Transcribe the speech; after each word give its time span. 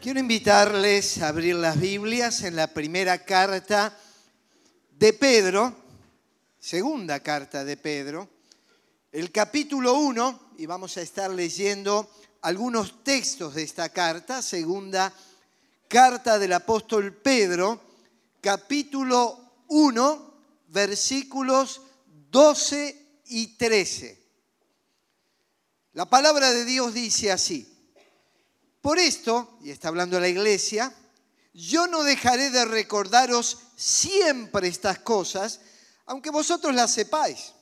Quiero 0.00 0.20
invitarles 0.20 1.20
a 1.20 1.26
abrir 1.26 1.56
las 1.56 1.80
Biblias 1.80 2.42
en 2.44 2.54
la 2.54 2.68
primera 2.68 3.24
carta 3.24 3.98
de 4.92 5.12
Pedro, 5.12 5.74
segunda 6.60 7.18
carta 7.20 7.64
de 7.64 7.76
Pedro, 7.76 8.28
el 9.10 9.32
capítulo 9.32 9.94
1, 9.94 10.52
y 10.58 10.66
vamos 10.66 10.96
a 10.96 11.02
estar 11.02 11.28
leyendo 11.32 12.08
algunos 12.42 13.02
textos 13.02 13.56
de 13.56 13.64
esta 13.64 13.88
carta, 13.88 14.40
segunda 14.40 15.12
carta 15.88 16.38
del 16.38 16.52
apóstol 16.52 17.12
Pedro, 17.14 17.80
capítulo 18.40 19.64
1, 19.66 20.34
versículos 20.68 21.80
12 22.30 23.22
y 23.26 23.56
13. 23.56 24.16
La 25.94 26.08
palabra 26.08 26.52
de 26.52 26.64
Dios 26.64 26.94
dice 26.94 27.32
así. 27.32 27.77
Por 28.80 28.98
esto, 28.98 29.58
y 29.62 29.70
está 29.70 29.88
hablando 29.88 30.20
la 30.20 30.28
iglesia, 30.28 30.94
yo 31.52 31.86
no 31.86 32.02
dejaré 32.02 32.50
de 32.50 32.64
recordaros 32.64 33.58
siempre 33.76 34.68
estas 34.68 35.00
cosas, 35.00 35.60
aunque 36.06 36.30
vosotros 36.30 36.74
las 36.74 36.92
sepáis 36.92 37.52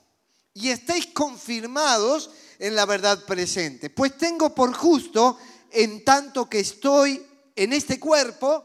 y 0.52 0.70
estéis 0.70 1.09
confirmados 1.09 2.30
en 2.59 2.74
la 2.74 2.87
verdad 2.87 3.24
presente. 3.24 3.90
Pues 3.90 4.16
tengo 4.16 4.54
por 4.54 4.74
justo, 4.74 5.38
en 5.70 6.04
tanto 6.04 6.48
que 6.48 6.60
estoy 6.60 7.24
en 7.54 7.73
este 7.73 7.98
cuerpo, 7.98 8.64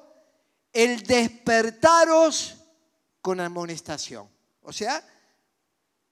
el 0.73 1.03
despertaros 1.03 2.55
con 3.21 3.39
amonestación. 3.39 4.29
O 4.61 4.73
sea, 4.73 5.05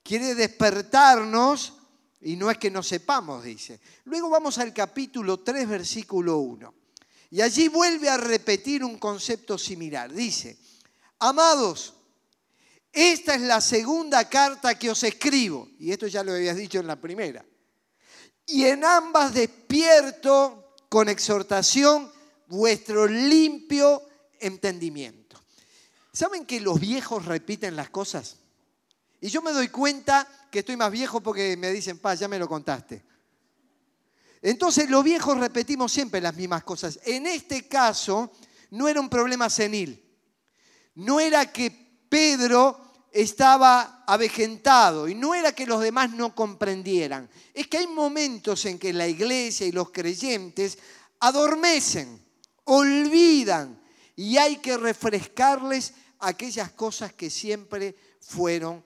quiere 0.03 0.35
despertarnos 0.35 1.73
y 2.21 2.35
no 2.35 2.51
es 2.51 2.57
que 2.57 2.69
no 2.69 2.83
sepamos, 2.83 3.43
dice. 3.43 3.79
Luego 4.05 4.29
vamos 4.29 4.57
al 4.57 4.73
capítulo 4.73 5.39
3, 5.39 5.67
versículo 5.67 6.39
1. 6.39 6.73
Y 7.31 7.41
allí 7.41 7.67
vuelve 7.67 8.09
a 8.09 8.17
repetir 8.17 8.83
un 8.83 8.97
concepto 8.97 9.57
similar. 9.57 10.11
Dice, 10.11 10.57
amados, 11.19 11.93
esta 12.91 13.35
es 13.35 13.41
la 13.41 13.61
segunda 13.61 14.27
carta 14.27 14.77
que 14.77 14.89
os 14.89 15.03
escribo. 15.03 15.69
Y 15.79 15.91
esto 15.91 16.07
ya 16.07 16.23
lo 16.23 16.33
habías 16.33 16.57
dicho 16.57 16.79
en 16.79 16.87
la 16.87 16.99
primera. 16.99 17.45
Y 18.45 18.65
en 18.65 18.83
ambas 18.83 19.33
despierto 19.33 20.75
con 20.89 21.07
exhortación 21.07 22.11
vuestro 22.47 23.07
limpio 23.07 24.01
entendimiento. 24.39 25.39
¿Saben 26.11 26.45
que 26.45 26.59
los 26.59 26.79
viejos 26.79 27.25
repiten 27.25 27.75
las 27.75 27.91
cosas? 27.91 28.37
Y 29.21 29.29
yo 29.29 29.41
me 29.41 29.51
doy 29.51 29.67
cuenta 29.67 30.27
que 30.49 30.59
estoy 30.59 30.77
más 30.77 30.91
viejo 30.91 31.21
porque 31.21 31.55
me 31.57 31.71
dicen, 31.71 31.99
pa, 31.99 32.15
ya 32.15 32.27
me 32.27 32.39
lo 32.39 32.47
contaste. 32.47 33.03
Entonces 34.41 34.89
los 34.89 35.03
viejos 35.03 35.37
repetimos 35.37 35.91
siempre 35.91 36.21
las 36.21 36.35
mismas 36.35 36.63
cosas. 36.63 36.99
En 37.05 37.27
este 37.27 37.67
caso 37.67 38.31
no 38.71 38.87
era 38.87 39.01
un 39.01 39.09
problema 39.09 39.49
senil. 39.49 40.03
No 40.95 41.19
era 41.19 41.51
que 41.51 41.71
Pedro 42.09 42.89
estaba 43.11 44.03
avejentado 44.05 45.07
y 45.07 45.15
no 45.15 45.33
era 45.33 45.51
que 45.51 45.65
los 45.65 45.81
demás 45.81 46.11
no 46.11 46.35
comprendieran. 46.35 47.29
Es 47.53 47.67
que 47.67 47.79
hay 47.79 47.87
momentos 47.87 48.65
en 48.65 48.79
que 48.79 48.93
la 48.93 49.07
iglesia 49.07 49.67
y 49.67 49.71
los 49.71 49.91
creyentes 49.91 50.77
adormecen, 51.19 52.23
olvidan 52.65 53.81
y 54.15 54.37
hay 54.37 54.57
que 54.57 54.77
refrescarles 54.77 55.93
aquellas 56.19 56.71
cosas 56.71 57.13
que 57.13 57.29
siempre 57.29 57.95
fueron 58.19 58.83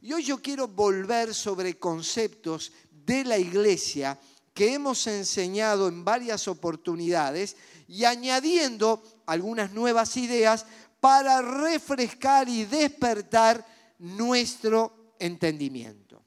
Y 0.00 0.12
hoy 0.12 0.24
yo 0.24 0.40
quiero 0.40 0.66
volver 0.66 1.34
sobre 1.34 1.78
conceptos 1.78 2.72
de 2.90 3.22
la 3.24 3.36
iglesia 3.36 4.18
que 4.54 4.72
hemos 4.72 5.06
enseñado 5.06 5.88
en 5.88 6.04
varias 6.04 6.48
oportunidades 6.48 7.56
y 7.86 8.04
añadiendo 8.04 9.02
algunas 9.26 9.72
nuevas 9.72 10.16
ideas 10.16 10.64
para 11.00 11.42
refrescar 11.42 12.48
y 12.48 12.64
despertar 12.64 13.64
nuestro 13.98 15.14
entendimiento. 15.18 16.24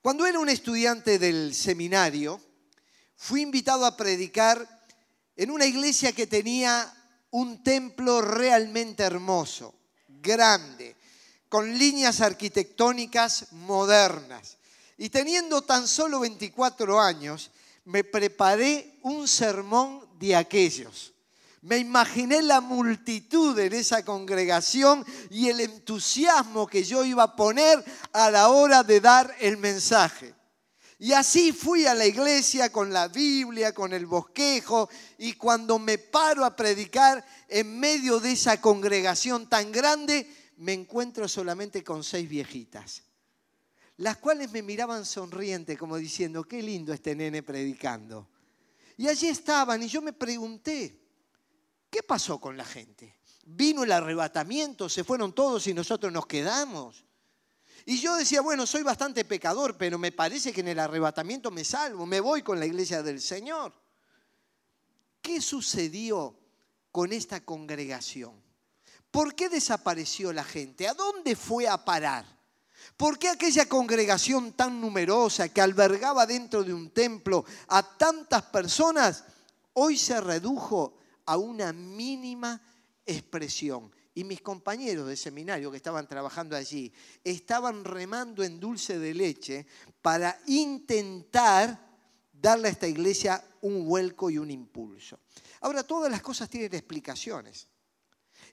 Cuando 0.00 0.24
era 0.24 0.38
un 0.38 0.48
estudiante 0.48 1.18
del 1.18 1.54
seminario, 1.54 2.40
fui 3.16 3.42
invitado 3.42 3.84
a 3.84 3.96
predicar 3.96 4.66
en 5.36 5.50
una 5.50 5.66
iglesia 5.66 6.12
que 6.12 6.26
tenía 6.26 6.90
un 7.32 7.62
templo 7.62 8.22
realmente 8.22 9.02
hermoso, 9.02 9.74
grande, 10.08 10.96
con 11.48 11.78
líneas 11.78 12.20
arquitectónicas 12.20 13.52
modernas. 13.52 14.56
Y 14.98 15.10
teniendo 15.10 15.62
tan 15.62 15.86
solo 15.86 16.20
24 16.20 17.00
años, 17.00 17.50
me 17.84 18.02
preparé 18.02 18.98
un 19.02 19.28
sermón 19.28 20.06
de 20.18 20.34
aquellos. 20.34 21.12
Me 21.62 21.78
imaginé 21.78 22.42
la 22.42 22.60
multitud 22.60 23.58
en 23.58 23.72
esa 23.72 24.04
congregación 24.04 25.04
y 25.30 25.48
el 25.48 25.60
entusiasmo 25.60 26.66
que 26.66 26.84
yo 26.84 27.04
iba 27.04 27.24
a 27.24 27.36
poner 27.36 27.84
a 28.12 28.30
la 28.30 28.48
hora 28.50 28.82
de 28.82 29.00
dar 29.00 29.34
el 29.40 29.56
mensaje. 29.56 30.34
Y 30.98 31.12
así 31.12 31.52
fui 31.52 31.84
a 31.84 31.94
la 31.94 32.06
iglesia 32.06 32.70
con 32.70 32.92
la 32.92 33.08
Biblia, 33.08 33.74
con 33.74 33.92
el 33.92 34.06
bosquejo, 34.06 34.88
y 35.18 35.34
cuando 35.34 35.78
me 35.78 35.98
paro 35.98 36.44
a 36.44 36.56
predicar 36.56 37.24
en 37.48 37.78
medio 37.78 38.18
de 38.18 38.32
esa 38.32 38.60
congregación 38.60 39.46
tan 39.48 39.70
grande, 39.72 40.26
me 40.56 40.72
encuentro 40.72 41.28
solamente 41.28 41.84
con 41.84 42.02
seis 42.02 42.28
viejitas, 42.28 43.02
las 43.98 44.16
cuales 44.18 44.50
me 44.52 44.62
miraban 44.62 45.04
sonriente 45.04 45.76
como 45.76 45.96
diciendo, 45.96 46.44
qué 46.44 46.62
lindo 46.62 46.92
este 46.92 47.14
nene 47.14 47.42
predicando. 47.42 48.28
Y 48.96 49.08
allí 49.08 49.28
estaban 49.28 49.82
y 49.82 49.88
yo 49.88 50.00
me 50.00 50.12
pregunté, 50.12 51.00
¿qué 51.90 52.02
pasó 52.02 52.40
con 52.40 52.56
la 52.56 52.64
gente? 52.64 53.18
¿Vino 53.44 53.84
el 53.84 53.92
arrebatamiento? 53.92 54.88
¿Se 54.88 55.04
fueron 55.04 55.34
todos 55.34 55.66
y 55.66 55.74
nosotros 55.74 56.12
nos 56.12 56.26
quedamos? 56.26 57.04
Y 57.84 58.00
yo 58.00 58.16
decía, 58.16 58.40
bueno, 58.40 58.66
soy 58.66 58.82
bastante 58.82 59.24
pecador, 59.24 59.76
pero 59.76 59.98
me 59.98 60.10
parece 60.10 60.52
que 60.52 60.60
en 60.60 60.68
el 60.68 60.80
arrebatamiento 60.80 61.50
me 61.50 61.64
salvo, 61.64 62.04
me 62.06 62.20
voy 62.20 62.42
con 62.42 62.58
la 62.58 62.66
iglesia 62.66 63.02
del 63.02 63.20
Señor. 63.20 63.72
¿Qué 65.20 65.40
sucedió 65.40 66.36
con 66.90 67.12
esta 67.12 67.44
congregación? 67.44 68.45
¿Por 69.16 69.34
qué 69.34 69.48
desapareció 69.48 70.30
la 70.30 70.44
gente? 70.44 70.86
¿A 70.86 70.92
dónde 70.92 71.36
fue 71.36 71.66
a 71.66 71.82
parar? 71.82 72.26
¿Por 72.98 73.18
qué 73.18 73.30
aquella 73.30 73.66
congregación 73.66 74.52
tan 74.52 74.78
numerosa 74.78 75.48
que 75.48 75.62
albergaba 75.62 76.26
dentro 76.26 76.62
de 76.62 76.74
un 76.74 76.90
templo 76.90 77.46
a 77.68 77.96
tantas 77.96 78.42
personas 78.42 79.24
hoy 79.72 79.96
se 79.96 80.20
redujo 80.20 80.98
a 81.24 81.38
una 81.38 81.72
mínima 81.72 82.60
expresión? 83.06 83.90
Y 84.12 84.22
mis 84.22 84.42
compañeros 84.42 85.08
de 85.08 85.16
seminario 85.16 85.70
que 85.70 85.78
estaban 85.78 86.06
trabajando 86.06 86.54
allí 86.54 86.92
estaban 87.24 87.84
remando 87.84 88.44
en 88.44 88.60
dulce 88.60 88.98
de 88.98 89.14
leche 89.14 89.66
para 90.02 90.38
intentar 90.44 91.88
darle 92.30 92.68
a 92.68 92.72
esta 92.72 92.86
iglesia 92.86 93.42
un 93.62 93.86
vuelco 93.86 94.28
y 94.28 94.36
un 94.36 94.50
impulso. 94.50 95.20
Ahora, 95.62 95.84
todas 95.84 96.10
las 96.10 96.20
cosas 96.20 96.50
tienen 96.50 96.74
explicaciones. 96.74 97.66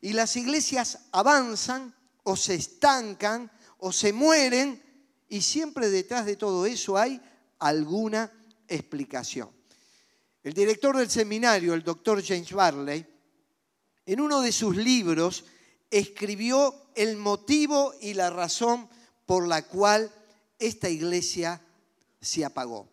Y 0.04 0.12
las 0.12 0.36
iglesias 0.36 1.00
avanzan 1.14 1.96
o 2.24 2.36
se 2.36 2.56
estancan 2.56 3.50
o 3.78 3.94
se 3.94 4.12
mueren 4.12 4.84
y 5.30 5.42
siempre 5.42 5.90
detrás 5.90 6.26
de 6.26 6.36
todo 6.36 6.66
eso 6.66 6.98
hay 6.98 7.22
alguna 7.60 8.30
explicación. 8.68 9.50
El 10.44 10.54
director 10.54 10.98
del 10.98 11.10
seminario, 11.10 11.74
el 11.74 11.84
doctor 11.84 12.22
James 12.22 12.52
Barley, 12.52 13.08
en 14.06 14.20
uno 14.20 14.42
de 14.42 14.52
sus 14.52 14.76
libros 14.76 15.46
escribió 15.90 16.90
el 16.96 17.16
motivo 17.16 17.94
y 18.02 18.14
la 18.14 18.30
razón 18.30 18.90
por 19.26 19.48
la 19.48 19.62
cual 19.62 20.12
esta 20.60 20.90
iglesia 20.90 21.62
se 22.20 22.44
apagó. 22.44 22.90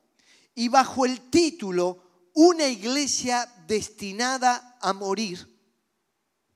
Y 0.54 0.68
bajo 0.68 1.06
el 1.06 1.28
título 1.28 2.04
Una 2.34 2.68
iglesia 2.68 3.52
destinada 3.66 4.78
a 4.80 4.92
morir, 4.92 5.50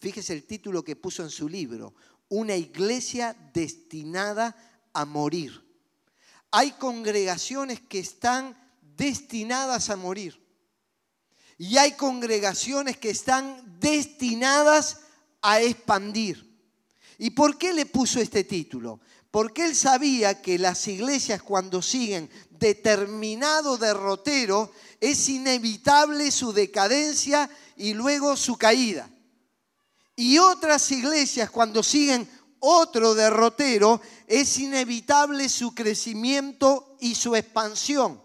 Fíjese 0.05 0.35
el 0.35 0.45
título 0.45 0.85
que 0.85 0.97
puso 0.97 1.23
en 1.23 1.31
su 1.31 1.49
libro, 1.49 1.95
Una 2.29 2.55
iglesia 2.55 3.35
destinada 3.55 4.55
a 4.93 5.07
morir. 5.07 5.65
Hay 6.51 6.73
congregaciones 6.73 7.81
que 7.81 8.01
están 8.01 8.55
destinadas 8.83 9.89
a 9.89 9.97
morir. 9.97 10.39
Y 11.57 11.79
hay 11.79 11.93
congregaciones 11.93 12.99
que 12.99 13.09
están 13.09 13.81
destinadas 13.81 15.01
a 15.41 15.63
expandir. 15.63 16.55
¿Y 17.17 17.31
por 17.31 17.57
qué 17.57 17.73
le 17.73 17.87
puso 17.87 18.21
este 18.21 18.45
título? 18.45 19.01
Porque 19.31 19.65
él 19.65 19.75
sabía 19.75 20.43
que 20.43 20.59
las 20.59 20.87
iglesias 20.87 21.43
cuando 21.43 21.81
siguen 21.81 22.29
determinado 22.51 23.79
derrotero 23.79 24.71
es 25.01 25.31
inevitable 25.31 26.31
su 26.31 26.53
decadencia 26.53 27.49
y 27.79 27.95
luego 27.95 28.37
su 28.37 28.59
caída. 28.59 29.09
Y 30.17 30.39
otras 30.39 30.91
iglesias 30.93 31.51
cuando 31.51 31.83
siguen 31.83 32.29
otro 32.67 33.15
derrotero, 33.15 34.01
es 34.27 34.59
inevitable 34.59 35.49
su 35.51 35.75
crecimiento 35.75 36.97
y 37.01 37.15
su 37.15 37.37
expansión. 37.37 38.23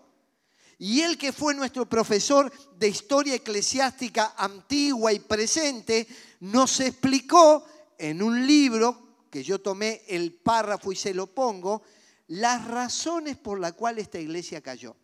Y 0.78 1.02
él 1.02 1.18
que 1.18 1.34
fue 1.34 1.54
nuestro 1.54 1.90
profesor 1.90 2.50
de 2.78 2.88
historia 2.88 3.36
eclesiástica 3.36 4.34
antigua 4.38 5.12
y 5.12 5.20
presente, 5.20 6.08
nos 6.40 6.80
explicó 6.80 7.66
en 7.98 8.24
un 8.24 8.48
libro 8.48 9.18
que 9.30 9.44
yo 9.44 9.60
tomé 9.60 10.04
el 10.08 10.34
párrafo 10.34 10.94
y 10.94 10.96
se 10.96 11.14
lo 11.14 11.28
pongo, 11.28 11.82
las 12.28 12.66
razones 12.66 13.36
por 13.36 13.60
las 13.60 13.74
cuales 13.74 14.04
esta 14.04 14.20
iglesia 14.20 14.62
cayó. 14.62 14.96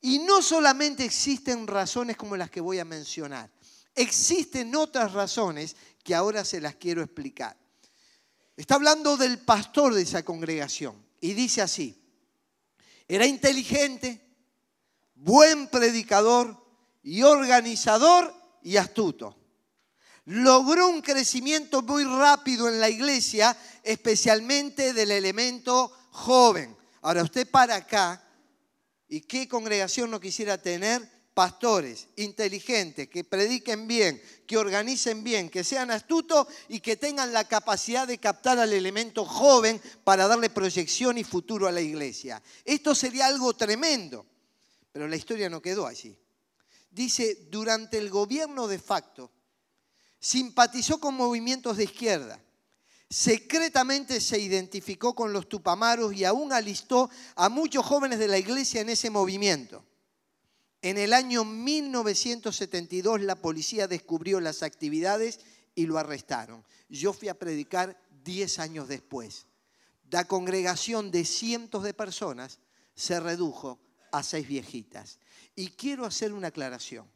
Y 0.00 0.18
no 0.18 0.42
solamente 0.42 1.04
existen 1.04 1.68
razones 1.68 2.16
como 2.16 2.36
las 2.36 2.50
que 2.50 2.60
voy 2.60 2.80
a 2.80 2.84
mencionar, 2.84 3.48
existen 3.94 4.74
otras 4.74 5.12
razones 5.12 5.76
que 6.02 6.14
ahora 6.14 6.44
se 6.44 6.60
las 6.60 6.76
quiero 6.76 7.02
explicar. 7.02 7.56
Está 8.56 8.74
hablando 8.74 9.16
del 9.16 9.38
pastor 9.38 9.94
de 9.94 10.02
esa 10.02 10.22
congregación 10.22 11.02
y 11.20 11.34
dice 11.34 11.62
así, 11.62 11.96
era 13.08 13.26
inteligente, 13.26 14.20
buen 15.14 15.68
predicador 15.68 16.56
y 17.02 17.22
organizador 17.22 18.34
y 18.62 18.76
astuto. 18.76 19.36
Logró 20.26 20.88
un 20.88 21.00
crecimiento 21.00 21.82
muy 21.82 22.04
rápido 22.04 22.68
en 22.68 22.78
la 22.78 22.88
iglesia, 22.88 23.56
especialmente 23.82 24.92
del 24.92 25.10
elemento 25.10 25.90
joven. 26.10 26.76
Ahora 27.02 27.22
usted 27.22 27.50
para 27.50 27.76
acá, 27.76 28.22
¿y 29.08 29.22
qué 29.22 29.48
congregación 29.48 30.10
no 30.10 30.20
quisiera 30.20 30.60
tener? 30.60 31.19
Pastores 31.40 32.08
inteligentes, 32.16 33.08
que 33.08 33.24
prediquen 33.24 33.88
bien, 33.88 34.20
que 34.46 34.58
organicen 34.58 35.24
bien, 35.24 35.48
que 35.48 35.64
sean 35.64 35.90
astutos 35.90 36.46
y 36.68 36.80
que 36.80 36.98
tengan 36.98 37.32
la 37.32 37.48
capacidad 37.48 38.06
de 38.06 38.18
captar 38.18 38.58
al 38.58 38.74
elemento 38.74 39.24
joven 39.24 39.80
para 40.04 40.28
darle 40.28 40.50
proyección 40.50 41.16
y 41.16 41.24
futuro 41.24 41.66
a 41.66 41.72
la 41.72 41.80
iglesia. 41.80 42.42
Esto 42.62 42.94
sería 42.94 43.26
algo 43.26 43.54
tremendo, 43.54 44.26
pero 44.92 45.08
la 45.08 45.16
historia 45.16 45.48
no 45.48 45.62
quedó 45.62 45.86
allí. 45.86 46.14
Dice, 46.90 47.46
durante 47.50 47.96
el 47.96 48.10
gobierno 48.10 48.68
de 48.68 48.78
facto, 48.78 49.30
simpatizó 50.18 51.00
con 51.00 51.14
movimientos 51.14 51.78
de 51.78 51.84
izquierda 51.84 52.38
secretamente 53.08 54.20
se 54.20 54.38
identificó 54.38 55.14
con 55.14 55.32
los 55.32 55.48
tupamaros 55.48 56.12
y 56.12 56.24
aún 56.26 56.52
alistó 56.52 57.10
a 57.34 57.48
muchos 57.48 57.84
jóvenes 57.84 58.18
de 58.18 58.28
la 58.28 58.36
iglesia 58.36 58.82
en 58.82 58.90
ese 58.90 59.08
movimiento. 59.08 59.84
En 60.82 60.96
el 60.96 61.12
año 61.12 61.44
1972 61.44 63.20
la 63.20 63.36
policía 63.36 63.86
descubrió 63.86 64.40
las 64.40 64.62
actividades 64.62 65.40
y 65.74 65.86
lo 65.86 65.98
arrestaron. 65.98 66.64
Yo 66.88 67.12
fui 67.12 67.28
a 67.28 67.38
predicar 67.38 68.00
10 68.24 68.58
años 68.58 68.88
después. 68.88 69.46
La 70.10 70.26
congregación 70.26 71.10
de 71.10 71.24
cientos 71.24 71.82
de 71.82 71.94
personas 71.94 72.58
se 72.94 73.20
redujo 73.20 73.78
a 74.10 74.22
seis 74.22 74.48
viejitas. 74.48 75.18
Y 75.54 75.68
quiero 75.68 76.04
hacer 76.04 76.32
una 76.32 76.48
aclaración. 76.48 77.06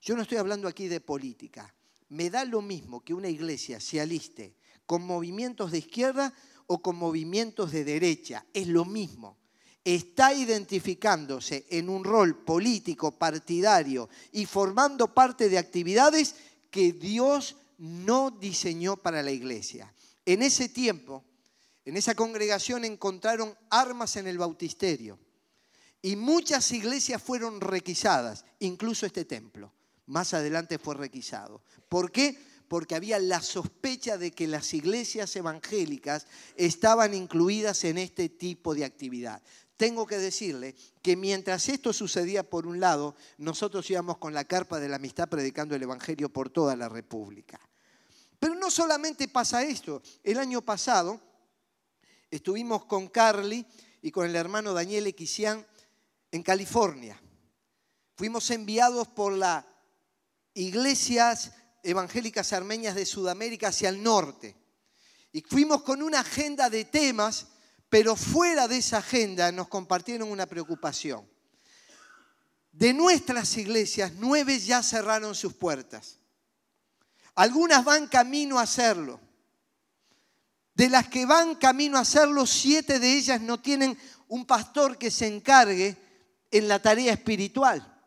Yo 0.00 0.14
no 0.14 0.22
estoy 0.22 0.38
hablando 0.38 0.68
aquí 0.68 0.88
de 0.88 1.00
política. 1.00 1.74
Me 2.08 2.30
da 2.30 2.44
lo 2.44 2.62
mismo 2.62 3.02
que 3.02 3.14
una 3.14 3.28
iglesia 3.28 3.80
se 3.80 4.00
aliste 4.00 4.54
con 4.86 5.02
movimientos 5.04 5.72
de 5.72 5.78
izquierda 5.78 6.32
o 6.68 6.80
con 6.80 6.96
movimientos 6.96 7.72
de 7.72 7.84
derecha. 7.84 8.46
Es 8.54 8.68
lo 8.68 8.84
mismo. 8.84 9.36
Está 9.86 10.34
identificándose 10.34 11.64
en 11.70 11.88
un 11.88 12.02
rol 12.02 12.42
político, 12.42 13.12
partidario 13.12 14.08
y 14.32 14.44
formando 14.44 15.14
parte 15.14 15.48
de 15.48 15.58
actividades 15.58 16.34
que 16.72 16.92
Dios 16.92 17.54
no 17.78 18.32
diseñó 18.32 18.96
para 18.96 19.22
la 19.22 19.30
iglesia. 19.30 19.94
En 20.24 20.42
ese 20.42 20.68
tiempo, 20.68 21.22
en 21.84 21.96
esa 21.96 22.16
congregación 22.16 22.84
encontraron 22.84 23.56
armas 23.70 24.16
en 24.16 24.26
el 24.26 24.38
bautisterio 24.38 25.20
y 26.02 26.16
muchas 26.16 26.72
iglesias 26.72 27.22
fueron 27.22 27.60
requisadas, 27.60 28.44
incluso 28.58 29.06
este 29.06 29.24
templo. 29.24 29.72
Más 30.06 30.34
adelante 30.34 30.80
fue 30.80 30.96
requisado. 30.96 31.62
¿Por 31.88 32.10
qué? 32.10 32.36
porque 32.68 32.94
había 32.94 33.18
la 33.18 33.40
sospecha 33.42 34.18
de 34.18 34.32
que 34.32 34.46
las 34.46 34.74
iglesias 34.74 35.34
evangélicas 35.36 36.26
estaban 36.56 37.14
incluidas 37.14 37.84
en 37.84 37.98
este 37.98 38.28
tipo 38.28 38.74
de 38.74 38.84
actividad. 38.84 39.42
Tengo 39.76 40.06
que 40.06 40.18
decirle 40.18 40.74
que 41.02 41.16
mientras 41.16 41.68
esto 41.68 41.92
sucedía 41.92 42.42
por 42.42 42.66
un 42.66 42.80
lado, 42.80 43.14
nosotros 43.38 43.88
íbamos 43.90 44.18
con 44.18 44.32
la 44.32 44.44
carpa 44.44 44.80
de 44.80 44.88
la 44.88 44.96
amistad 44.96 45.28
predicando 45.28 45.74
el 45.74 45.82
Evangelio 45.82 46.30
por 46.30 46.48
toda 46.48 46.74
la 46.76 46.88
República. 46.88 47.60
Pero 48.38 48.54
no 48.54 48.70
solamente 48.70 49.28
pasa 49.28 49.62
esto. 49.62 50.02
El 50.22 50.38
año 50.38 50.62
pasado 50.62 51.20
estuvimos 52.30 52.84
con 52.86 53.08
Carly 53.08 53.66
y 54.02 54.10
con 54.10 54.26
el 54.26 54.36
hermano 54.36 54.72
Daniel 54.72 55.06
Equisian 55.06 55.66
en 56.30 56.42
California. 56.42 57.20
Fuimos 58.16 58.50
enviados 58.50 59.08
por 59.08 59.32
las 59.32 59.64
iglesias 60.54 61.52
evangélicas 61.82 62.52
armenias 62.52 62.94
de 62.94 63.06
Sudamérica 63.06 63.68
hacia 63.68 63.88
el 63.88 64.02
norte. 64.02 64.56
Y 65.32 65.42
fuimos 65.42 65.82
con 65.82 66.02
una 66.02 66.20
agenda 66.20 66.70
de 66.70 66.86
temas, 66.86 67.46
pero 67.96 68.14
fuera 68.14 68.68
de 68.68 68.76
esa 68.76 68.98
agenda 68.98 69.50
nos 69.50 69.68
compartieron 69.68 70.30
una 70.30 70.44
preocupación. 70.44 71.26
De 72.70 72.92
nuestras 72.92 73.56
iglesias, 73.56 74.12
nueve 74.18 74.60
ya 74.60 74.82
cerraron 74.82 75.34
sus 75.34 75.54
puertas. 75.54 76.18
Algunas 77.36 77.82
van 77.86 78.06
camino 78.06 78.58
a 78.58 78.64
hacerlo. 78.64 79.18
De 80.74 80.90
las 80.90 81.08
que 81.08 81.24
van 81.24 81.54
camino 81.54 81.96
a 81.96 82.02
hacerlo, 82.02 82.44
siete 82.44 82.98
de 82.98 83.16
ellas 83.16 83.40
no 83.40 83.62
tienen 83.62 83.96
un 84.28 84.44
pastor 84.44 84.98
que 84.98 85.10
se 85.10 85.26
encargue 85.26 85.96
en 86.50 86.68
la 86.68 86.82
tarea 86.82 87.14
espiritual 87.14 87.98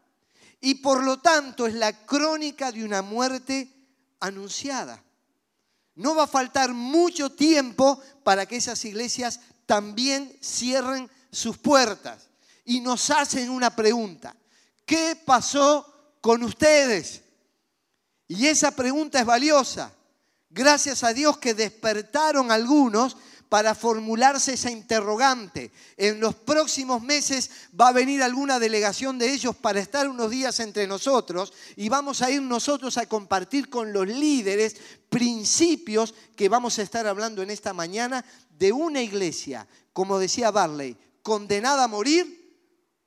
y 0.62 0.76
por 0.76 1.04
lo 1.04 1.20
tanto 1.20 1.66
es 1.66 1.74
la 1.74 2.06
crónica 2.06 2.72
de 2.72 2.84
una 2.84 3.02
muerte 3.02 3.68
anunciada. 4.20 5.04
No 5.96 6.14
va 6.14 6.26
a 6.26 6.28
faltar 6.28 6.76
mucho 6.76 7.32
tiempo 7.32 8.00
para 8.24 8.46
que 8.46 8.58
esas 8.58 8.86
iglesias 8.86 9.40
también 9.70 10.36
cierren 10.42 11.08
sus 11.32 11.60
puertas 11.60 12.28
y 12.66 12.80
nos 12.80 13.12
hacen 13.12 13.52
una 13.52 13.76
pregunta. 13.76 14.36
¿Qué 14.84 15.16
pasó 15.24 16.18
con 16.22 16.42
ustedes? 16.42 17.22
Y 18.28 18.48
esa 18.48 18.72
pregunta 18.72 19.20
es 19.20 19.28
valiosa. 19.28 19.94
Gracias 20.50 21.04
a 21.04 21.14
Dios 21.14 21.38
que 21.38 21.54
despertaron 21.54 22.52
algunos 22.52 23.16
para 23.50 23.74
formularse 23.74 24.54
esa 24.54 24.70
interrogante. 24.70 25.72
En 25.98 26.20
los 26.20 26.36
próximos 26.36 27.02
meses 27.02 27.50
va 27.80 27.90
a 27.90 27.94
venir 27.94 28.22
alguna 28.22 28.60
delegación 28.60 29.18
de 29.18 29.34
ellos 29.34 29.56
para 29.56 29.80
estar 29.80 30.08
unos 30.08 30.30
días 30.30 30.60
entre 30.60 30.86
nosotros 30.86 31.52
y 31.76 31.90
vamos 31.90 32.22
a 32.22 32.30
ir 32.30 32.44
nosotros 32.44 32.98
a 32.98 33.08
compartir 33.08 33.70
con 33.70 33.92
los 33.92 34.08
líderes 34.08 34.78
principios 35.10 36.14
que 36.36 36.48
vamos 36.48 36.78
a 36.78 36.84
estar 36.84 37.08
hablando 37.08 37.42
en 37.42 37.50
esta 37.50 37.74
mañana 37.74 38.24
de 38.58 38.72
una 38.72 39.02
iglesia, 39.02 39.68
como 39.94 40.20
decía 40.20 40.52
Barley, 40.52 40.96
condenada 41.24 41.86
a 41.86 41.88
morir 41.88 42.56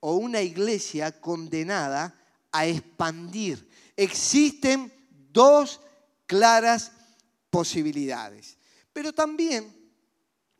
o 0.00 0.16
una 0.16 0.42
iglesia 0.42 1.20
condenada 1.20 2.18
a 2.50 2.66
expandir. 2.66 3.68
Existen 3.96 4.92
dos 5.32 5.80
claras 6.26 6.90
posibilidades. 7.48 8.56
Pero 8.92 9.12
también 9.12 9.81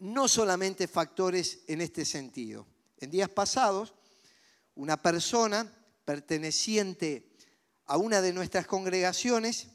no 0.03 0.27
solamente 0.27 0.89
factores 0.89 1.61
en 1.69 1.81
este 1.81 2.05
sentido. 2.05 2.67
En 2.99 3.09
días 3.09 3.29
pasados, 3.29 3.95
una 4.75 5.01
persona 5.01 5.73
perteneciente 6.05 7.31
a 7.87 7.99
una 7.99 8.21
de 8.21 8.33
nuestras 8.33 8.67
congregaciones 8.67 9.69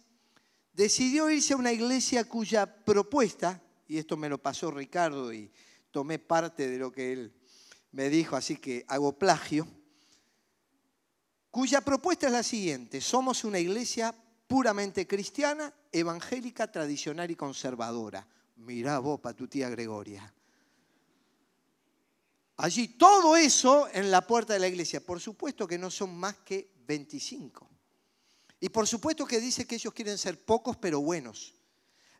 decidió 0.73 1.29
irse 1.29 1.53
a 1.53 1.57
una 1.57 1.71
iglesia 1.71 2.25
cuya 2.25 2.65
propuesta, 2.83 3.61
y 3.87 3.97
esto 3.97 4.17
me 4.17 4.27
lo 4.27 4.37
pasó 4.37 4.69
Ricardo 4.69 5.31
y 5.31 5.49
tomé 5.91 6.19
parte 6.19 6.67
de 6.67 6.77
lo 6.77 6.91
que 6.91 7.13
él 7.13 7.33
me 7.93 8.09
dijo, 8.09 8.35
así 8.35 8.57
que 8.57 8.83
hago 8.89 9.17
plagio, 9.17 9.65
cuya 11.49 11.79
propuesta 11.79 12.27
es 12.27 12.33
la 12.33 12.43
siguiente, 12.43 12.99
somos 12.99 13.45
una 13.45 13.59
iglesia 13.59 14.13
puramente 14.45 15.07
cristiana, 15.07 15.73
evangélica, 15.89 16.69
tradicional 16.69 17.31
y 17.31 17.35
conservadora. 17.37 18.27
Mirá 18.57 18.99
vos 18.99 19.19
para 19.19 19.35
tu 19.35 19.47
tía 19.47 19.69
Gregoria. 19.69 20.33
Allí 22.57 22.87
todo 22.87 23.37
eso 23.37 23.87
en 23.93 24.09
la 24.09 24.25
puerta 24.25 24.53
de 24.53 24.59
la 24.59 24.67
iglesia. 24.67 25.05
Por 25.05 25.19
supuesto 25.19 25.67
que 25.67 25.77
no 25.77 25.91
son 25.91 26.17
más 26.17 26.37
que 26.37 26.71
25. 26.87 27.69
Y 28.59 28.69
por 28.69 28.87
supuesto 28.87 29.25
que 29.25 29.39
dice 29.39 29.67
que 29.67 29.75
ellos 29.75 29.93
quieren 29.93 30.17
ser 30.17 30.43
pocos 30.43 30.75
pero 30.77 30.99
buenos. 30.99 31.53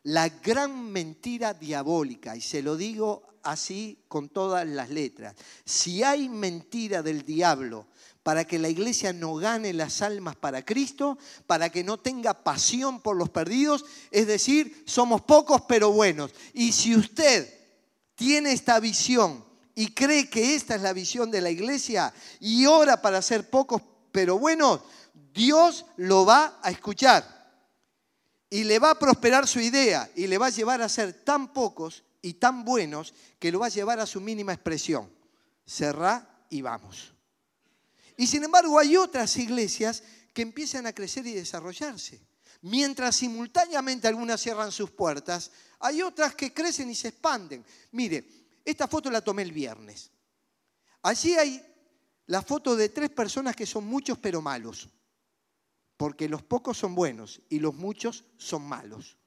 La 0.08 0.30
gran 0.30 0.90
mentira 0.90 1.52
diabólica, 1.52 2.34
y 2.34 2.40
se 2.40 2.62
lo 2.62 2.78
digo 2.78 3.24
así 3.42 3.98
con 4.08 4.30
todas 4.30 4.66
las 4.66 4.88
letras, 4.88 5.34
si 5.66 6.02
hay 6.02 6.30
mentira 6.30 7.02
del 7.02 7.26
diablo 7.26 7.88
para 8.22 8.46
que 8.46 8.58
la 8.58 8.70
iglesia 8.70 9.12
no 9.12 9.34
gane 9.34 9.74
las 9.74 10.00
almas 10.00 10.34
para 10.34 10.64
Cristo, 10.64 11.18
para 11.46 11.68
que 11.68 11.84
no 11.84 11.98
tenga 11.98 12.32
pasión 12.42 13.02
por 13.02 13.16
los 13.16 13.28
perdidos, 13.28 13.84
es 14.10 14.26
decir, 14.26 14.82
somos 14.86 15.20
pocos 15.20 15.60
pero 15.68 15.92
buenos. 15.92 16.30
Y 16.54 16.72
si 16.72 16.96
usted 16.96 17.46
tiene 18.14 18.52
esta 18.52 18.80
visión 18.80 19.44
y 19.74 19.92
cree 19.92 20.30
que 20.30 20.54
esta 20.54 20.74
es 20.74 20.80
la 20.80 20.94
visión 20.94 21.30
de 21.30 21.42
la 21.42 21.50
iglesia 21.50 22.14
y 22.40 22.64
ora 22.64 23.02
para 23.02 23.20
ser 23.20 23.50
pocos 23.50 23.82
pero 24.10 24.38
buenos, 24.38 24.80
Dios 25.34 25.84
lo 25.98 26.24
va 26.24 26.60
a 26.62 26.70
escuchar 26.70 27.37
y 28.50 28.64
le 28.64 28.78
va 28.78 28.92
a 28.92 28.98
prosperar 28.98 29.46
su 29.46 29.60
idea 29.60 30.10
y 30.14 30.26
le 30.26 30.38
va 30.38 30.46
a 30.46 30.50
llevar 30.50 30.80
a 30.80 30.88
ser 30.88 31.12
tan 31.12 31.52
pocos 31.52 32.04
y 32.22 32.34
tan 32.34 32.64
buenos 32.64 33.14
que 33.38 33.52
lo 33.52 33.60
va 33.60 33.66
a 33.66 33.70
llevar 33.70 34.00
a 34.00 34.06
su 34.06 34.20
mínima 34.20 34.52
expresión. 34.52 35.10
Cerrá 35.66 36.46
y 36.48 36.62
vamos. 36.62 37.12
Y 38.16 38.26
sin 38.26 38.44
embargo 38.44 38.78
hay 38.78 38.96
otras 38.96 39.36
iglesias 39.36 40.02
que 40.32 40.42
empiezan 40.42 40.86
a 40.86 40.92
crecer 40.92 41.26
y 41.26 41.32
desarrollarse. 41.32 42.20
Mientras 42.62 43.16
simultáneamente 43.16 44.08
algunas 44.08 44.40
cierran 44.40 44.72
sus 44.72 44.90
puertas, 44.90 45.50
hay 45.78 46.02
otras 46.02 46.34
que 46.34 46.52
crecen 46.52 46.90
y 46.90 46.94
se 46.94 47.08
expanden. 47.08 47.64
Mire, 47.92 48.26
esta 48.64 48.88
foto 48.88 49.10
la 49.10 49.20
tomé 49.20 49.42
el 49.42 49.52
viernes. 49.52 50.10
Allí 51.02 51.34
hay 51.34 51.64
la 52.26 52.42
foto 52.42 52.74
de 52.74 52.88
tres 52.88 53.10
personas 53.10 53.54
que 53.54 53.66
son 53.66 53.86
muchos 53.86 54.18
pero 54.18 54.42
malos 54.42 54.88
porque 55.98 56.28
los 56.28 56.42
pocos 56.42 56.78
son 56.78 56.94
buenos 56.94 57.42
y 57.50 57.58
los 57.58 57.74
muchos 57.74 58.24
son 58.38 58.62
malos. 58.62 59.18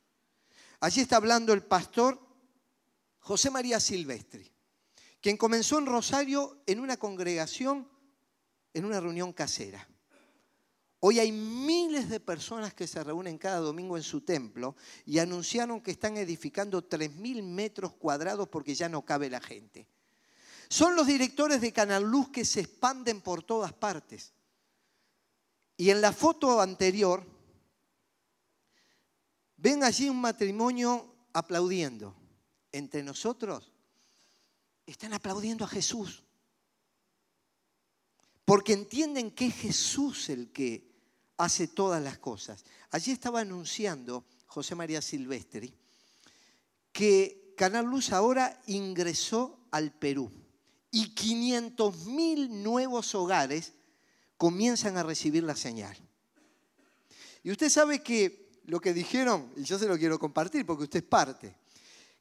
Allí 0.79 1.01
está 1.01 1.17
hablando 1.17 1.53
el 1.53 1.61
pastor 1.61 2.19
José 3.19 3.51
María 3.51 3.79
Silvestri, 3.79 4.49
quien 5.19 5.37
comenzó 5.37 5.77
en 5.77 5.85
Rosario 5.85 6.63
en 6.65 6.79
una 6.79 6.97
congregación, 6.97 7.87
en 8.73 8.85
una 8.85 9.01
reunión 9.01 9.33
casera. 9.33 9.85
Hoy 11.01 11.19
hay 11.19 11.31
miles 11.33 12.09
de 12.09 12.21
personas 12.21 12.73
que 12.73 12.87
se 12.87 13.03
reúnen 13.03 13.37
cada 13.37 13.57
domingo 13.57 13.97
en 13.97 14.03
su 14.03 14.21
templo 14.21 14.77
y 15.05 15.19
anunciaron 15.19 15.81
que 15.81 15.91
están 15.91 16.15
edificando 16.15 16.87
3.000 16.87 17.43
metros 17.43 17.93
cuadrados 17.93 18.47
porque 18.47 18.75
ya 18.75 18.87
no 18.87 19.03
cabe 19.03 19.29
la 19.29 19.41
gente. 19.41 19.87
Son 20.69 20.95
los 20.95 21.05
directores 21.05 21.59
de 21.59 21.73
Canal 21.73 22.03
Luz 22.03 22.29
que 22.29 22.45
se 22.45 22.61
expanden 22.61 23.19
por 23.19 23.43
todas 23.43 23.73
partes. 23.73 24.31
Y 25.81 25.89
en 25.89 25.99
la 25.99 26.13
foto 26.13 26.61
anterior, 26.61 27.25
ven 29.57 29.83
allí 29.83 30.09
un 30.09 30.21
matrimonio 30.21 31.11
aplaudiendo. 31.33 32.13
Entre 32.71 33.01
nosotros 33.01 33.71
están 34.85 35.11
aplaudiendo 35.13 35.65
a 35.65 35.67
Jesús. 35.67 36.21
Porque 38.45 38.73
entienden 38.73 39.31
que 39.31 39.47
es 39.47 39.55
Jesús 39.55 40.29
el 40.29 40.51
que 40.51 40.87
hace 41.37 41.67
todas 41.67 42.03
las 42.03 42.19
cosas. 42.19 42.63
Allí 42.91 43.11
estaba 43.11 43.39
anunciando 43.39 44.25
José 44.45 44.75
María 44.75 45.01
Silvestri 45.01 45.73
que 46.91 47.55
Canal 47.57 47.87
Luz 47.87 48.11
ahora 48.11 48.61
ingresó 48.67 49.65
al 49.71 49.91
Perú 49.91 50.31
y 50.91 51.15
500 51.15 52.05
mil 52.05 52.61
nuevos 52.61 53.15
hogares 53.15 53.73
comienzan 54.41 54.97
a 54.97 55.03
recibir 55.03 55.43
la 55.43 55.55
señal. 55.55 55.95
Y 57.43 57.51
usted 57.51 57.69
sabe 57.69 58.01
que 58.01 58.49
lo 58.65 58.81
que 58.81 58.91
dijeron, 58.91 59.53
y 59.55 59.61
yo 59.61 59.77
se 59.77 59.87
lo 59.87 59.99
quiero 59.99 60.17
compartir 60.17 60.65
porque 60.65 60.85
usted 60.85 61.03
es 61.03 61.07
parte, 61.07 61.55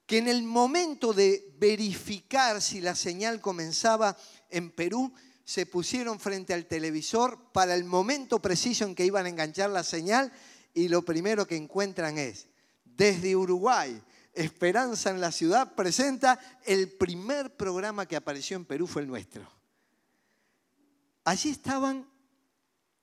que 0.04 0.18
en 0.18 0.28
el 0.28 0.42
momento 0.42 1.14
de 1.14 1.56
verificar 1.58 2.60
si 2.60 2.82
la 2.82 2.94
señal 2.94 3.40
comenzaba 3.40 4.18
en 4.50 4.70
Perú, 4.70 5.10
se 5.46 5.64
pusieron 5.64 6.20
frente 6.20 6.52
al 6.52 6.66
televisor 6.66 7.38
para 7.52 7.74
el 7.74 7.84
momento 7.84 8.38
preciso 8.38 8.84
en 8.84 8.94
que 8.94 9.06
iban 9.06 9.24
a 9.24 9.30
enganchar 9.30 9.70
la 9.70 9.82
señal 9.82 10.30
y 10.74 10.88
lo 10.88 11.00
primero 11.00 11.46
que 11.46 11.56
encuentran 11.56 12.18
es, 12.18 12.48
desde 12.84 13.34
Uruguay, 13.34 13.98
Esperanza 14.34 15.08
en 15.08 15.22
la 15.22 15.32
Ciudad 15.32 15.74
presenta 15.74 16.38
el 16.66 16.92
primer 16.92 17.56
programa 17.56 18.04
que 18.04 18.16
apareció 18.16 18.58
en 18.58 18.66
Perú 18.66 18.86
fue 18.86 19.00
el 19.00 19.08
nuestro. 19.08 19.50
Allí 21.24 21.50
estaban 21.50 22.09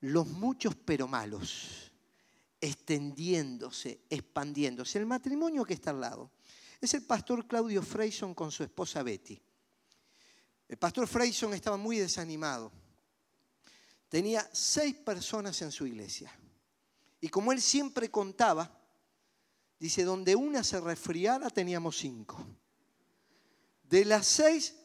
los 0.02 0.28
muchos 0.28 0.76
pero 0.76 1.08
malos, 1.08 1.92
extendiéndose, 2.60 4.02
expandiéndose. 4.10 5.00
El 5.00 5.06
matrimonio 5.06 5.66
que 5.66 5.74
está 5.74 5.92
al 5.92 6.02
lado 6.02 6.32
es 6.80 6.94
el 6.94 7.04
pastor 7.04 7.48
Claudio 7.48 7.82
Freyson 7.82 8.34
con 8.34 8.52
su 8.52 8.64
esposa 8.64 9.04
Betty. 9.04 9.42
El 10.68 10.78
pastor 10.78 11.08
Freyson 11.08 11.54
estaba 11.54 11.78
muy 11.78 11.98
desanimado. 11.98 12.72
Tenía 14.10 14.48
seis 14.54 14.96
personas 14.96 15.62
en 15.62 15.72
su 15.72 15.86
iglesia. 15.86 16.32
Y 17.20 17.30
como 17.30 17.52
él 17.52 17.62
siempre 17.62 18.12
contaba, 18.12 18.80
dice, 19.80 20.04
donde 20.04 20.36
una 20.36 20.64
se 20.64 20.80
resfriara 20.80 21.50
teníamos 21.50 21.98
cinco. 21.98 22.46
De 23.84 24.06
las 24.06 24.28
seis, 24.28 24.76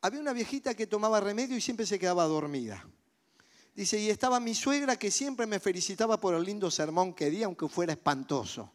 había 0.00 0.20
una 0.20 0.32
viejita 0.32 0.74
que 0.74 0.86
tomaba 0.86 1.20
remedio 1.20 1.56
y 1.56 1.60
siempre 1.60 1.86
se 1.86 1.98
quedaba 1.98 2.24
dormida. 2.24 2.86
Dice, 3.80 3.98
y 3.98 4.10
estaba 4.10 4.40
mi 4.40 4.54
suegra 4.54 4.98
que 4.98 5.10
siempre 5.10 5.46
me 5.46 5.58
felicitaba 5.58 6.20
por 6.20 6.34
el 6.34 6.44
lindo 6.44 6.70
sermón 6.70 7.14
que 7.14 7.30
di, 7.30 7.42
aunque 7.42 7.66
fuera 7.66 7.94
espantoso. 7.94 8.74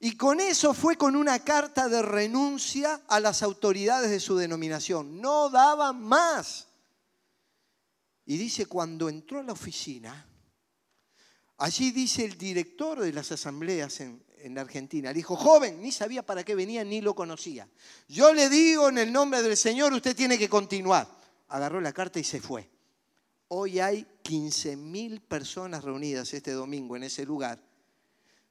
Y 0.00 0.16
con 0.16 0.40
eso 0.40 0.74
fue 0.74 0.96
con 0.96 1.14
una 1.14 1.38
carta 1.44 1.88
de 1.88 2.02
renuncia 2.02 3.02
a 3.06 3.20
las 3.20 3.44
autoridades 3.44 4.10
de 4.10 4.18
su 4.18 4.36
denominación. 4.36 5.20
No 5.20 5.50
daba 5.50 5.92
más. 5.92 6.66
Y 8.26 8.38
dice, 8.38 8.66
cuando 8.66 9.08
entró 9.08 9.38
a 9.38 9.44
la 9.44 9.52
oficina, 9.52 10.26
allí 11.58 11.92
dice 11.92 12.24
el 12.24 12.36
director 12.36 12.98
de 12.98 13.12
las 13.12 13.30
asambleas 13.30 14.00
en, 14.00 14.20
en 14.38 14.58
Argentina, 14.58 15.10
le 15.10 15.14
dijo, 15.14 15.36
joven, 15.36 15.80
ni 15.80 15.92
sabía 15.92 16.26
para 16.26 16.42
qué 16.42 16.56
venía, 16.56 16.82
ni 16.82 17.00
lo 17.02 17.14
conocía. 17.14 17.68
Yo 18.08 18.34
le 18.34 18.48
digo 18.48 18.88
en 18.88 18.98
el 18.98 19.12
nombre 19.12 19.42
del 19.42 19.56
Señor, 19.56 19.92
usted 19.92 20.16
tiene 20.16 20.36
que 20.36 20.48
continuar. 20.48 21.06
Agarró 21.46 21.80
la 21.80 21.92
carta 21.92 22.18
y 22.18 22.24
se 22.24 22.40
fue. 22.40 22.77
Hoy 23.48 23.80
hay 23.80 24.06
15.000 24.22 25.20
personas 25.20 25.82
reunidas 25.82 26.34
este 26.34 26.52
domingo 26.52 26.96
en 26.96 27.04
ese 27.04 27.24
lugar. 27.24 27.58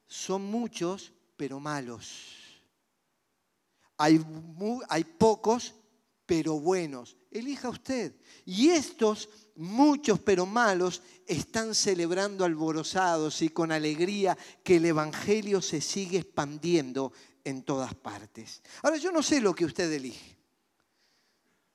Son 0.06 0.42
muchos, 0.44 1.12
pero 1.36 1.60
malos. 1.60 2.62
Hay, 3.96 4.20
hay 4.88 5.04
pocos, 5.04 5.74
pero 6.26 6.58
buenos. 6.58 7.16
Elija 7.30 7.68
usted. 7.68 8.14
Y 8.44 8.70
estos 8.70 9.28
muchos, 9.54 10.18
pero 10.20 10.46
malos, 10.46 11.02
están 11.26 11.74
celebrando 11.74 12.44
alborozados 12.44 13.42
y 13.42 13.50
con 13.50 13.72
alegría 13.72 14.36
que 14.62 14.76
el 14.76 14.86
Evangelio 14.86 15.60
se 15.60 15.80
sigue 15.80 16.18
expandiendo 16.18 17.12
en 17.44 17.62
todas 17.62 17.94
partes. 17.94 18.62
Ahora, 18.82 18.96
yo 18.96 19.12
no 19.12 19.22
sé 19.22 19.40
lo 19.40 19.54
que 19.54 19.64
usted 19.64 19.92
elige, 19.92 20.36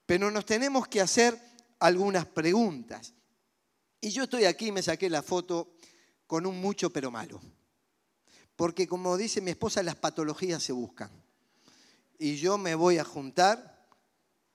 pero 0.05 0.31
nos 0.31 0.45
tenemos 0.45 0.87
que 0.87 1.01
hacer 1.01 1.52
algunas 1.79 2.25
preguntas. 2.25 3.13
Y 4.01 4.09
yo 4.09 4.23
estoy 4.23 4.45
aquí, 4.45 4.71
me 4.71 4.81
saqué 4.81 5.09
la 5.09 5.21
foto 5.21 5.75
con 6.27 6.45
un 6.45 6.59
mucho 6.59 6.89
pero 6.89 7.11
malo. 7.11 7.41
Porque 8.55 8.87
como 8.87 9.17
dice 9.17 9.41
mi 9.41 9.51
esposa, 9.51 9.81
las 9.83 9.95
patologías 9.95 10.61
se 10.61 10.73
buscan. 10.73 11.09
Y 12.19 12.35
yo 12.35 12.57
me 12.57 12.75
voy 12.75 12.97
a 12.97 13.03
juntar 13.03 13.87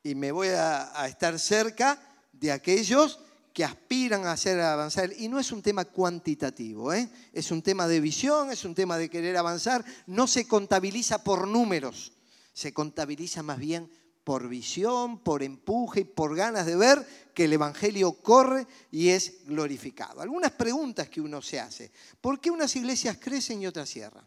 y 0.03 0.15
me 0.15 0.33
voy 0.33 0.49
a, 0.49 1.07
estar 1.07 1.39
cerca 1.39 2.01
de 2.33 2.53
aquellos 2.53 3.21
que 3.53 3.65
aspiran 3.65 4.27
a 4.27 4.33
hacer 4.33 4.61
avanzar. 4.61 5.13
Y 5.19 5.29
no 5.29 5.39
es 5.39 5.51
un 5.51 5.63
tema 5.63 5.85
cuantitativo, 5.85 6.93
¿eh? 6.93 7.09
es 7.33 7.51
un 7.51 7.63
tema 7.63 7.89
de 7.89 8.01
visión, 8.01 8.51
es 8.51 8.65
un 8.65 8.75
tema 8.75 8.97
de 8.97 9.11
querer 9.11 9.37
avanzar. 9.37 9.85
No 10.07 10.27
se 10.27 10.47
contabiliza 10.47 11.25
por 11.25 11.49
números, 11.49 12.13
se 12.53 12.73
contabiliza 12.73 13.43
más 13.43 13.59
bien 13.59 13.91
por 14.29 14.47
visión, 14.47 15.21
por 15.21 15.43
empuje 15.43 16.01
y 16.01 16.05
por 16.05 16.37
ganas 16.37 16.67
de 16.67 16.77
ver 16.77 17.31
que 17.33 17.45
el 17.45 17.53
Evangelio 17.55 18.13
corre 18.13 18.67
y 18.91 19.09
es 19.09 19.47
glorificado. 19.47 20.21
Algunas 20.21 20.51
preguntas 20.51 21.09
que 21.09 21.23
uno 21.23 21.41
se 21.41 21.59
hace. 21.59 21.91
¿Por 22.21 22.39
qué 22.39 22.51
unas 22.51 22.77
iglesias 22.77 23.17
crecen 23.19 23.63
y 23.63 23.67
otras 23.67 23.89
cierran? 23.89 24.27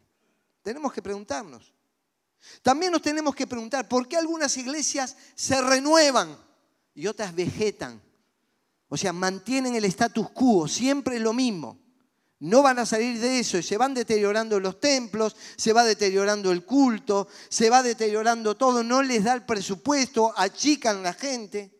Tenemos 0.63 0.91
que 0.91 1.03
preguntarnos. 1.03 1.71
También 2.63 2.91
nos 2.91 3.03
tenemos 3.03 3.35
que 3.35 3.45
preguntar 3.45 3.87
por 3.87 4.07
qué 4.07 4.17
algunas 4.17 4.57
iglesias 4.57 5.15
se 5.35 5.61
renuevan 5.61 6.35
y 6.95 7.05
otras 7.05 7.35
vegetan. 7.35 8.01
O 8.89 8.97
sea, 8.97 9.13
mantienen 9.13 9.75
el 9.75 9.85
status 9.85 10.31
quo, 10.31 10.67
siempre 10.67 11.17
es 11.17 11.21
lo 11.21 11.33
mismo 11.33 11.77
no 12.41 12.63
van 12.63 12.79
a 12.79 12.87
salir 12.87 13.19
de 13.19 13.39
eso 13.39 13.59
y 13.59 13.63
se 13.63 13.77
van 13.77 13.93
deteriorando 13.93 14.59
los 14.59 14.79
templos, 14.79 15.35
se 15.57 15.73
va 15.73 15.83
deteriorando 15.83 16.51
el 16.51 16.65
culto, 16.65 17.27
se 17.49 17.69
va 17.69 17.83
deteriorando 17.83 18.57
todo, 18.57 18.83
no 18.83 19.03
les 19.03 19.23
da 19.23 19.33
el 19.33 19.45
presupuesto, 19.45 20.33
achican 20.35 21.03
la 21.03 21.13
gente. 21.13 21.71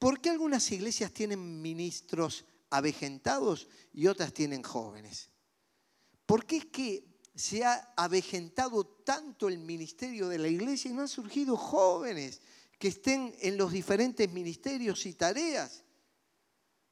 ¿Por 0.00 0.20
qué 0.20 0.30
algunas 0.30 0.68
iglesias 0.72 1.12
tienen 1.12 1.62
ministros 1.62 2.44
avejentados 2.70 3.68
y 3.92 4.08
otras 4.08 4.32
tienen 4.32 4.64
jóvenes? 4.64 5.30
¿Por 6.26 6.44
qué 6.44 6.56
es 6.56 6.66
que 6.66 7.04
se 7.32 7.64
ha 7.64 7.92
avejentado 7.96 8.84
tanto 8.84 9.46
el 9.46 9.58
ministerio 9.58 10.26
de 10.26 10.38
la 10.38 10.48
iglesia 10.48 10.90
y 10.90 10.94
no 10.94 11.02
han 11.02 11.08
surgido 11.08 11.56
jóvenes 11.56 12.40
que 12.80 12.88
estén 12.88 13.32
en 13.40 13.56
los 13.56 13.70
diferentes 13.70 14.28
ministerios 14.32 15.06
y 15.06 15.14
tareas? 15.14 15.84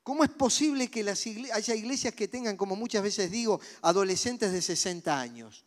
¿Cómo 0.03 0.25
es 0.25 0.31
posible 0.31 0.91
que 0.91 1.09
haya 1.53 1.75
iglesias 1.75 2.15
que 2.15 2.29
tengan, 2.29 2.57
como 2.57 2.75
muchas 2.75 3.03
veces 3.03 3.31
digo, 3.31 3.61
adolescentes 3.83 4.53
de 4.53 4.63
60 4.63 5.21
años? 5.21 5.65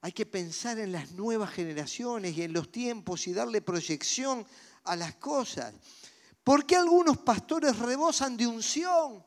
Hay 0.00 0.12
que 0.12 0.26
pensar 0.26 0.78
en 0.78 0.92
las 0.92 1.12
nuevas 1.12 1.50
generaciones 1.50 2.36
y 2.36 2.42
en 2.42 2.52
los 2.52 2.72
tiempos 2.72 3.26
y 3.28 3.32
darle 3.32 3.60
proyección 3.60 4.44
a 4.84 4.96
las 4.96 5.14
cosas. 5.16 5.74
¿Por 6.42 6.66
qué 6.66 6.76
algunos 6.76 7.18
pastores 7.18 7.78
rebosan 7.78 8.36
de 8.36 8.46
unción? 8.46 9.22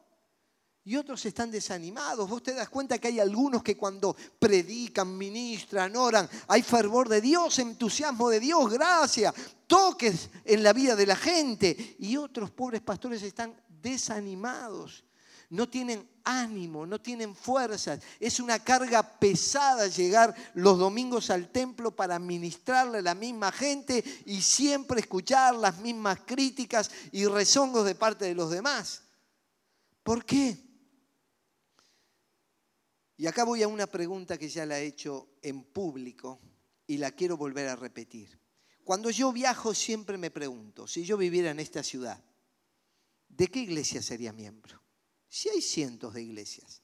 y 0.88 0.96
otros 0.96 1.26
están 1.26 1.50
desanimados. 1.50 2.30
Vos 2.30 2.44
te 2.44 2.54
das 2.54 2.70
cuenta 2.70 3.00
que 3.00 3.08
hay 3.08 3.20
algunos 3.20 3.64
que 3.64 3.76
cuando 3.76 4.16
predican, 4.38 5.18
ministran, 5.18 5.96
oran, 5.96 6.30
hay 6.48 6.62
fervor 6.62 7.10
de 7.10 7.22
Dios, 7.22 7.58
entusiasmo 7.58 8.30
de 8.30 8.40
Dios, 8.40 8.72
gracia, 8.72 9.34
toques 9.66 10.30
en 10.46 10.62
la 10.62 10.74
vida 10.74 10.96
de 10.96 11.08
la 11.08 11.16
gente. 11.16 11.96
Y 12.00 12.16
otros 12.18 12.52
pobres 12.52 12.82
pastores 12.82 13.24
están 13.24 13.56
desanimados, 13.86 15.04
no 15.52 15.70
tienen 15.70 16.10
ánimo, 16.24 16.88
no 16.88 17.00
tienen 17.00 17.36
fuerzas. 17.36 18.02
Es 18.20 18.40
una 18.40 18.58
carga 18.58 19.04
pesada 19.20 19.88
llegar 19.88 20.36
los 20.56 20.80
domingos 20.80 21.30
al 21.30 21.52
templo 21.52 21.96
para 21.96 22.18
ministrarle 22.18 22.98
a 22.98 23.04
la 23.04 23.14
misma 23.14 23.52
gente 23.52 24.04
y 24.26 24.42
siempre 24.42 25.00
escuchar 25.02 25.56
las 25.56 25.78
mismas 25.78 26.22
críticas 26.26 26.90
y 27.12 27.26
rezongos 27.26 27.86
de 27.86 27.94
parte 27.94 28.26
de 28.26 28.34
los 28.34 28.50
demás. 28.50 29.04
¿Por 30.02 30.26
qué? 30.26 30.58
Y 33.18 33.28
acá 33.28 33.44
voy 33.44 33.62
a 33.62 33.68
una 33.68 33.86
pregunta 33.86 34.38
que 34.38 34.50
ya 34.50 34.66
la 34.66 34.80
he 34.80 34.88
hecho 34.88 35.30
en 35.44 35.64
público 35.64 36.40
y 36.88 36.98
la 36.98 37.12
quiero 37.12 37.38
volver 37.38 37.70
a 37.70 37.76
repetir. 37.76 38.40
Cuando 38.84 39.12
yo 39.12 39.32
viajo 39.32 39.76
siempre 39.76 40.18
me 40.18 40.32
pregunto, 40.32 40.88
si 40.88 41.06
yo 41.06 41.18
viviera 41.18 41.52
en 41.52 41.60
esta 41.60 41.82
ciudad, 41.82 42.22
¿de 43.36 43.48
qué 43.48 43.60
iglesia 43.60 44.02
sería 44.02 44.32
miembro? 44.32 44.82
Si 45.28 45.50
hay 45.50 45.62
cientos 45.62 46.14
de 46.14 46.22
iglesias, 46.22 46.82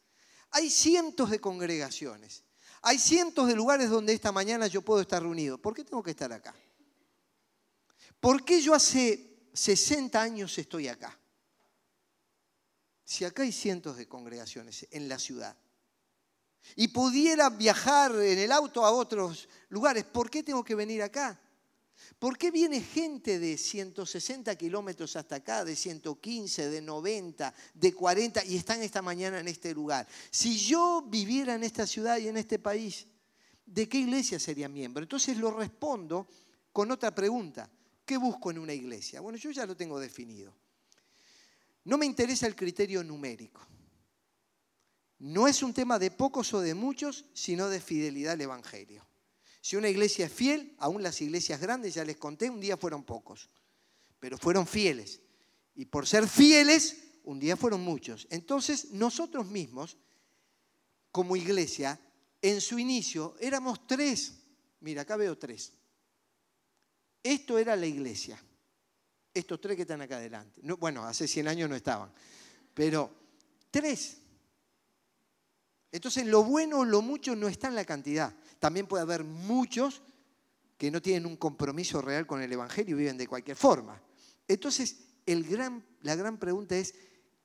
hay 0.51 0.69
cientos 0.69 1.29
de 1.29 1.39
congregaciones, 1.39 2.43
hay 2.81 2.99
cientos 2.99 3.47
de 3.47 3.55
lugares 3.55 3.89
donde 3.89 4.13
esta 4.13 4.31
mañana 4.31 4.67
yo 4.67 4.81
puedo 4.81 5.01
estar 5.01 5.21
reunido. 5.21 5.57
¿Por 5.57 5.73
qué 5.73 5.83
tengo 5.83 6.03
que 6.03 6.11
estar 6.11 6.31
acá? 6.33 6.53
¿Por 8.19 8.43
qué 8.43 8.61
yo 8.61 8.73
hace 8.73 9.49
60 9.53 10.21
años 10.21 10.57
estoy 10.57 10.87
acá? 10.87 11.17
Si 13.03 13.25
acá 13.25 13.43
hay 13.43 13.51
cientos 13.51 13.97
de 13.97 14.07
congregaciones 14.07 14.87
en 14.91 15.07
la 15.09 15.19
ciudad 15.19 15.57
y 16.75 16.89
pudiera 16.89 17.49
viajar 17.49 18.11
en 18.15 18.39
el 18.39 18.51
auto 18.51 18.85
a 18.85 18.91
otros 18.91 19.47
lugares, 19.69 20.03
¿por 20.03 20.29
qué 20.29 20.43
tengo 20.43 20.63
que 20.63 20.75
venir 20.75 21.01
acá? 21.01 21.39
¿Por 22.19 22.37
qué 22.37 22.51
viene 22.51 22.81
gente 22.81 23.39
de 23.39 23.57
160 23.57 24.55
kilómetros 24.55 25.15
hasta 25.15 25.37
acá, 25.37 25.65
de 25.65 25.75
115, 25.75 26.69
de 26.69 26.81
90, 26.81 27.53
de 27.73 27.93
40 27.93 28.45
y 28.45 28.57
están 28.57 28.81
esta 28.81 29.01
mañana 29.01 29.39
en 29.39 29.47
este 29.47 29.73
lugar? 29.73 30.07
Si 30.29 30.57
yo 30.57 31.03
viviera 31.07 31.55
en 31.55 31.63
esta 31.63 31.87
ciudad 31.87 32.17
y 32.17 32.27
en 32.27 32.37
este 32.37 32.59
país, 32.59 33.07
¿de 33.65 33.87
qué 33.87 33.99
iglesia 33.99 34.39
sería 34.39 34.69
miembro? 34.69 35.03
Entonces 35.03 35.37
lo 35.37 35.51
respondo 35.51 36.27
con 36.71 36.91
otra 36.91 37.13
pregunta. 37.13 37.69
¿Qué 38.05 38.17
busco 38.17 38.51
en 38.51 38.59
una 38.59 38.73
iglesia? 38.73 39.21
Bueno, 39.21 39.37
yo 39.37 39.51
ya 39.51 39.65
lo 39.65 39.75
tengo 39.75 39.99
definido. 39.99 40.53
No 41.83 41.97
me 41.97 42.05
interesa 42.05 42.45
el 42.47 42.55
criterio 42.55 43.03
numérico. 43.03 43.61
No 45.19 45.47
es 45.47 45.63
un 45.63 45.73
tema 45.73 45.99
de 45.99 46.11
pocos 46.11 46.53
o 46.53 46.61
de 46.61 46.73
muchos, 46.73 47.25
sino 47.33 47.69
de 47.69 47.79
fidelidad 47.79 48.33
al 48.33 48.41
Evangelio. 48.41 49.05
Si 49.61 49.75
una 49.75 49.89
iglesia 49.89 50.25
es 50.25 50.31
fiel, 50.31 50.75
aún 50.79 51.03
las 51.03 51.21
iglesias 51.21 51.61
grandes, 51.61 51.93
ya 51.93 52.03
les 52.03 52.17
conté, 52.17 52.49
un 52.49 52.59
día 52.59 52.77
fueron 52.77 53.03
pocos, 53.03 53.47
pero 54.19 54.37
fueron 54.37 54.65
fieles. 54.65 55.21
Y 55.75 55.85
por 55.85 56.07
ser 56.07 56.27
fieles, 56.27 56.97
un 57.23 57.39
día 57.39 57.55
fueron 57.55 57.81
muchos. 57.81 58.27
Entonces, 58.31 58.91
nosotros 58.91 59.45
mismos, 59.47 59.97
como 61.11 61.35
iglesia, 61.35 61.99
en 62.41 62.59
su 62.59 62.79
inicio 62.79 63.35
éramos 63.39 63.85
tres. 63.85 64.33
Mira, 64.79 65.03
acá 65.03 65.15
veo 65.15 65.37
tres. 65.37 65.73
Esto 67.23 67.59
era 67.59 67.75
la 67.75 67.85
iglesia. 67.85 68.41
Estos 69.33 69.61
tres 69.61 69.75
que 69.75 69.83
están 69.83 70.01
acá 70.01 70.17
adelante. 70.17 70.59
bueno, 70.73 71.05
hace 71.05 71.27
100 71.27 71.47
años 71.47 71.69
no 71.69 71.75
estaban, 71.75 72.11
pero 72.73 73.13
tres. 73.69 74.17
Entonces 75.91 76.25
lo 76.25 76.43
bueno 76.43 76.79
o 76.79 76.85
lo 76.85 77.01
mucho 77.01 77.35
no 77.35 77.47
está 77.47 77.67
en 77.67 77.75
la 77.75 77.85
cantidad. 77.85 78.33
También 78.61 78.85
puede 78.85 79.01
haber 79.01 79.23
muchos 79.23 80.03
que 80.77 80.91
no 80.91 81.01
tienen 81.01 81.25
un 81.25 81.35
compromiso 81.35 81.99
real 81.99 82.27
con 82.27 82.43
el 82.43 82.53
Evangelio 82.53 82.95
y 82.95 82.99
viven 82.99 83.17
de 83.17 83.25
cualquier 83.25 83.57
forma. 83.57 83.99
Entonces 84.47 84.97
la 85.25 86.15
gran 86.15 86.37
pregunta 86.37 86.77
es, 86.77 86.93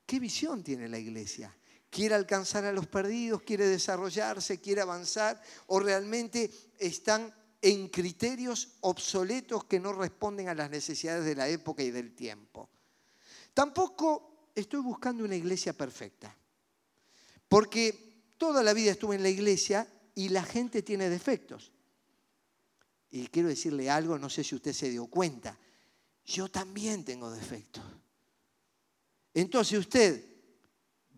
¿qué 0.05 0.19
visión 0.19 0.63
tiene 0.63 0.87
la 0.87 0.99
iglesia? 0.99 1.57
¿Quiere 1.89 2.13
alcanzar 2.13 2.65
a 2.65 2.71
los 2.71 2.85
perdidos? 2.85 3.41
¿Quiere 3.41 3.65
desarrollarse? 3.65 4.61
¿Quiere 4.61 4.81
avanzar? 4.81 5.41
¿O 5.65 5.79
realmente 5.79 6.51
están 6.77 7.33
en 7.63 7.87
criterios 7.87 8.75
obsoletos 8.81 9.63
que 9.65 9.79
no 9.79 9.93
responden 9.93 10.49
a 10.49 10.53
las 10.53 10.69
necesidades 10.69 11.25
de 11.25 11.33
la 11.33 11.49
época 11.49 11.81
y 11.81 11.89
del 11.89 12.13
tiempo? 12.13 12.69
Tampoco 13.55 14.51
estoy 14.53 14.81
buscando 14.81 15.23
una 15.23 15.35
iglesia 15.35 15.73
perfecta. 15.73 16.37
Porque 17.47 18.07
Toda 18.37 18.61
la 18.61 18.73
vida 18.73 18.91
estuve 18.91 19.15
en 19.15 19.23
la 19.23 19.29
iglesia 19.29 19.87
y 20.17 20.29
la 20.29 20.41
gente 20.41 20.81
tiene 20.81 21.11
defectos. 21.11 21.71
Y 23.11 23.27
quiero 23.27 23.49
decirle 23.49 23.87
algo, 23.87 24.17
no 24.17 24.31
sé 24.31 24.43
si 24.43 24.55
usted 24.55 24.73
se 24.73 24.89
dio 24.89 25.05
cuenta, 25.05 25.55
yo 26.25 26.49
también 26.49 27.05
tengo 27.05 27.29
defectos. 27.29 27.83
Entonces 29.31 29.77
usted 29.77 30.25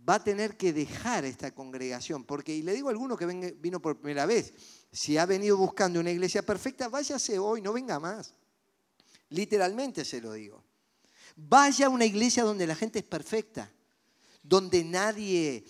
va 0.07 0.15
a 0.15 0.23
tener 0.23 0.57
que 0.57 0.73
dejar 0.73 1.23
esta 1.23 1.55
congregación, 1.55 2.25
porque, 2.25 2.53
y 2.53 2.61
le 2.61 2.73
digo 2.73 2.89
a 2.89 2.91
alguno 2.91 3.15
que 3.15 3.25
vino 3.25 3.81
por 3.81 4.01
primera 4.01 4.25
vez, 4.25 4.53
si 4.91 5.17
ha 5.17 5.25
venido 5.25 5.55
buscando 5.55 6.01
una 6.01 6.11
iglesia 6.11 6.41
perfecta, 6.41 6.89
váyase 6.89 7.39
hoy, 7.39 7.61
no 7.61 7.71
venga 7.71 8.01
más. 8.01 8.35
Literalmente 9.29 10.03
se 10.03 10.19
lo 10.19 10.33
digo. 10.33 10.61
Vaya 11.37 11.85
a 11.85 11.89
una 11.89 12.03
iglesia 12.03 12.43
donde 12.43 12.67
la 12.67 12.75
gente 12.75 12.99
es 12.99 13.05
perfecta, 13.05 13.71
donde 14.43 14.83
nadie 14.83 15.63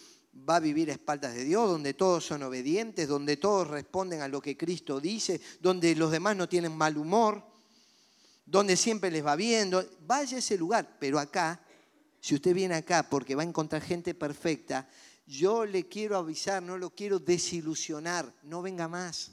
va 0.47 0.57
a 0.57 0.59
vivir 0.59 0.89
a 0.89 0.93
espaldas 0.93 1.33
de 1.33 1.43
Dios, 1.43 1.69
donde 1.69 1.93
todos 1.93 2.25
son 2.25 2.43
obedientes, 2.43 3.07
donde 3.07 3.37
todos 3.37 3.67
responden 3.67 4.21
a 4.21 4.27
lo 4.27 4.41
que 4.41 4.57
Cristo 4.57 4.99
dice, 4.99 5.39
donde 5.59 5.95
los 5.95 6.11
demás 6.11 6.35
no 6.35 6.49
tienen 6.49 6.75
mal 6.75 6.97
humor, 6.97 7.43
donde 8.45 8.75
siempre 8.75 9.11
les 9.11 9.25
va 9.25 9.35
bien. 9.35 9.71
Vaya 10.05 10.37
a 10.37 10.39
ese 10.39 10.57
lugar, 10.57 10.97
pero 10.99 11.19
acá, 11.19 11.61
si 12.19 12.35
usted 12.35 12.53
viene 12.53 12.75
acá 12.75 13.07
porque 13.09 13.35
va 13.35 13.43
a 13.43 13.45
encontrar 13.45 13.81
gente 13.81 14.13
perfecta, 14.13 14.89
yo 15.25 15.65
le 15.65 15.87
quiero 15.87 16.17
avisar, 16.17 16.61
no 16.63 16.77
lo 16.77 16.89
quiero 16.89 17.19
desilusionar, 17.19 18.33
no 18.43 18.61
venga 18.61 18.87
más. 18.87 19.31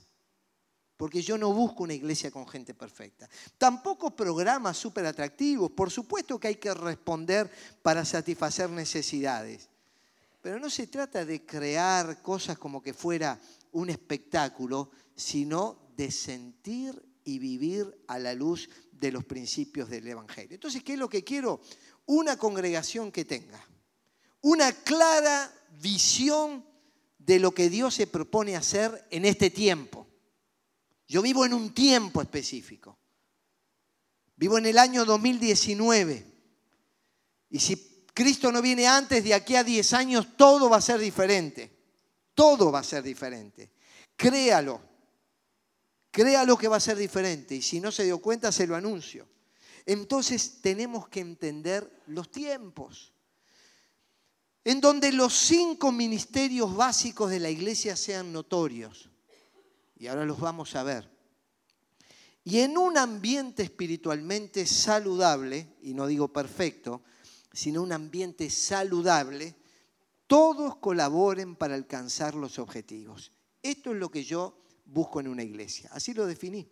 Porque 0.97 1.21
yo 1.21 1.37
no 1.37 1.53
busco 1.53 1.83
una 1.83 1.93
iglesia 1.93 2.31
con 2.31 2.49
gente 2.49 2.73
perfecta. 2.73 3.29
Tampoco 3.59 4.17
programas 4.17 4.79
súper 4.79 5.05
atractivos. 5.05 5.71
Por 5.71 5.91
supuesto 5.91 6.41
que 6.41 6.49
hay 6.49 6.57
que 6.57 6.73
responder 6.73 7.51
para 7.83 8.05
satisfacer 8.05 8.71
necesidades. 8.71 9.69
Pero 10.47 10.61
no 10.61 10.71
se 10.71 10.87
trata 10.87 11.25
de 11.25 11.45
crear 11.45 12.23
cosas 12.23 12.57
como 12.57 12.81
que 12.81 12.95
fuera 12.95 13.37
un 13.73 13.91
espectáculo, 13.91 14.93
sino 15.17 15.91
de 15.97 16.13
sentir 16.13 17.05
y 17.25 17.41
vivir 17.41 18.05
a 18.07 18.21
la 18.21 18.33
luz 18.33 18.71
de 18.93 19.11
los 19.11 19.25
principios 19.25 19.91
del 19.91 20.07
Evangelio. 20.07 20.55
Entonces, 20.55 20.85
¿qué 20.85 20.93
es 20.93 21.01
lo 21.01 21.09
que 21.09 21.25
quiero? 21.25 21.61
Una 22.05 22.39
congregación 22.39 23.11
que 23.11 23.25
tenga 23.25 23.61
una 24.41 24.71
clara 24.71 25.53
visión 25.83 26.65
de 27.19 27.41
lo 27.41 27.51
que 27.51 27.69
Dios 27.69 27.97
se 27.97 28.07
propone 28.07 28.55
hacer 28.55 29.05
en 29.11 29.25
este 29.25 29.51
tiempo. 29.51 30.07
Yo 31.09 31.23
vivo 31.23 31.45
en 31.45 31.55
un 31.55 31.75
tiempo 31.75 32.23
específico. 32.23 32.97
Vivo 34.37 34.59
en 34.59 34.67
el 34.67 34.79
año 34.79 35.05
2019. 35.05 36.25
Y 37.51 37.59
si 37.59 37.75
Cristo 38.17 38.51
no 38.51 38.63
viene 38.63 38.87
antes, 38.87 39.23
de 39.23 39.35
aquí 39.35 39.57
a 39.57 39.63
10 39.63 39.93
años 39.93 40.39
todo 40.39 40.71
va 40.71 40.79
a 40.79 40.81
ser 40.81 40.99
diferente. 40.99 41.71
Todo 42.35 42.73
va 42.73 42.79
a 42.79 42.83
ser 42.83 43.03
diferente. 43.03 43.73
Créalo. 44.17 44.81
Créalo 46.11 46.57
que 46.57 46.67
va 46.67 46.79
a 46.79 46.81
ser 46.81 46.97
diferente. 46.97 47.57
Y 47.57 47.61
si 47.61 47.79
no 47.79 47.93
se 47.93 48.05
dio 48.05 48.17
cuenta, 48.17 48.51
se 48.51 48.67
lo 48.67 48.75
anuncio. 48.75 49.29
Entonces 49.85 50.63
tenemos 50.63 51.11
que 51.11 51.21
entender 51.21 52.03
los 52.07 52.31
tiempos. 52.31 53.13
En 54.65 54.81
donde 54.81 55.13
los 55.13 55.35
cinco 55.35 55.93
ministerios 55.93 56.75
básicos 56.75 57.29
de 57.29 57.41
la 57.41 57.51
iglesia 57.51 57.97
sean 57.97 58.33
notorios. 58.33 59.11
Y 59.99 60.07
ahora 60.07 60.25
los 60.25 60.41
vamos 60.41 60.75
a 60.75 60.83
ver. 60.85 61.07
Y 62.45 62.61
en 62.61 62.79
un 62.79 62.97
ambiente 62.97 63.63
espiritualmente 63.63 64.65
saludable, 64.65 65.77
y 65.83 65.93
no 65.93 66.07
digo 66.07 66.29
perfecto, 66.29 67.03
sino 67.57 67.83
un 67.83 67.93
ambiente 67.93 68.51
saludable, 68.51 69.57
todos 70.27 70.77
colaboren 70.77 71.57
para 71.57 71.75
alcanzar 71.75 72.35
los 72.35 72.59
objetivos. 72.59 73.33
Esto 73.63 73.93
es 73.93 73.97
lo 73.97 74.11
que 74.11 74.25
yo 74.25 74.59
busco 74.85 75.21
en 75.21 75.29
una 75.29 75.43
iglesia. 75.43 75.89
Así 75.93 76.15
lo 76.15 76.27
definí. 76.27 76.69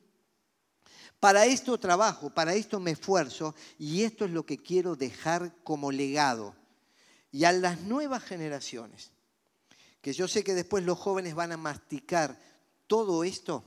Para 1.18 1.46
esto 1.46 1.78
trabajo, 1.78 2.30
para 2.30 2.54
esto 2.54 2.80
me 2.80 2.90
esfuerzo 2.90 3.54
y 3.78 4.02
esto 4.02 4.24
es 4.24 4.30
lo 4.30 4.44
que 4.44 4.58
quiero 4.58 4.94
dejar 4.94 5.54
como 5.64 5.90
legado. 5.90 6.54
Y 7.32 7.44
a 7.44 7.52
las 7.52 7.80
nuevas 7.80 8.22
generaciones, 8.22 9.10
que 10.00 10.12
yo 10.12 10.28
sé 10.28 10.44
que 10.44 10.54
después 10.54 10.84
los 10.84 10.98
jóvenes 10.98 11.34
van 11.34 11.52
a 11.52 11.56
masticar 11.56 12.38
todo 12.86 13.24
esto 13.24 13.64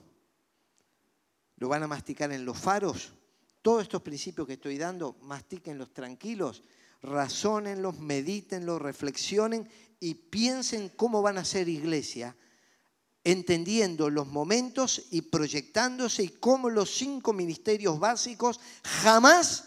lo 1.58 1.67
van 1.67 1.84
a 1.84 1.88
masticar 1.88 2.32
en 2.32 2.45
los 2.45 2.58
faros. 2.58 3.13
Todos 3.62 3.84
estos 3.84 4.01
principios 4.01 4.47
que 4.47 4.53
estoy 4.53 4.77
dando, 4.77 5.17
mastíquenlos 5.21 5.91
tranquilos, 5.93 6.63
razónenlos, 7.01 7.99
medítenlos, 7.99 8.81
reflexionen 8.81 9.67
y 9.99 10.13
piensen 10.15 10.89
cómo 10.89 11.21
van 11.21 11.38
a 11.38 11.45
ser 11.45 11.69
iglesia, 11.69 12.36
entendiendo 13.23 14.10
los 14.10 14.27
momentos 14.27 15.07
y 15.12 15.21
proyectándose 15.21 16.23
y 16.23 16.29
cómo 16.29 16.69
los 16.69 16.91
cinco 16.95 17.33
ministerios 17.33 17.99
básicos 17.99 18.60
jamás 18.83 19.65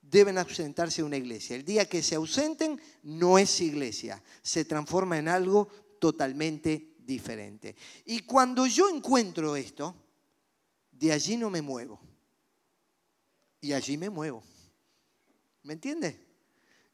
deben 0.00 0.38
ausentarse 0.38 1.02
de 1.02 1.06
una 1.06 1.16
iglesia. 1.16 1.56
El 1.56 1.64
día 1.64 1.88
que 1.88 2.02
se 2.02 2.14
ausenten 2.14 2.80
no 3.02 3.38
es 3.38 3.60
iglesia, 3.60 4.22
se 4.42 4.64
transforma 4.64 5.18
en 5.18 5.28
algo 5.28 5.68
totalmente 6.00 6.94
diferente. 6.98 7.76
Y 8.04 8.20
cuando 8.20 8.66
yo 8.66 8.88
encuentro 8.88 9.56
esto, 9.56 9.94
de 10.90 11.12
allí 11.12 11.36
no 11.36 11.50
me 11.50 11.62
muevo. 11.62 12.00
Y 13.60 13.72
allí 13.72 13.96
me 13.96 14.10
muevo. 14.10 14.42
¿Me 15.62 15.72
entiende? 15.72 16.25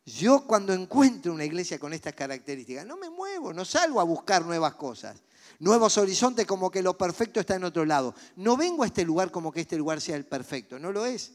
Yo 0.05 0.47
cuando 0.47 0.73
encuentro 0.73 1.33
una 1.33 1.45
iglesia 1.45 1.79
con 1.79 1.93
estas 1.93 2.15
características, 2.15 2.85
no 2.85 2.97
me 2.97 3.09
muevo, 3.09 3.53
no 3.53 3.65
salgo 3.65 4.01
a 4.01 4.05
buscar 4.05 4.45
nuevas 4.45 4.75
cosas, 4.75 5.23
nuevos 5.61 5.97
horizontes 5.97 6.47
como 6.47 6.71
que 6.71 6.83
lo 6.83 6.99
perfecto 6.99 7.39
está 7.39 7.55
en 7.55 7.65
otro 7.65 7.85
lado. 7.85 8.15
No 8.37 8.57
vengo 8.57 8.83
a 8.83 8.87
este 8.87 9.05
lugar 9.05 9.31
como 9.31 9.53
que 9.53 9.61
este 9.61 9.77
lugar 9.77 10.01
sea 10.01 10.17
el 10.17 10.27
perfecto, 10.27 10.79
no 10.79 10.91
lo 10.91 11.07
es. 11.07 11.33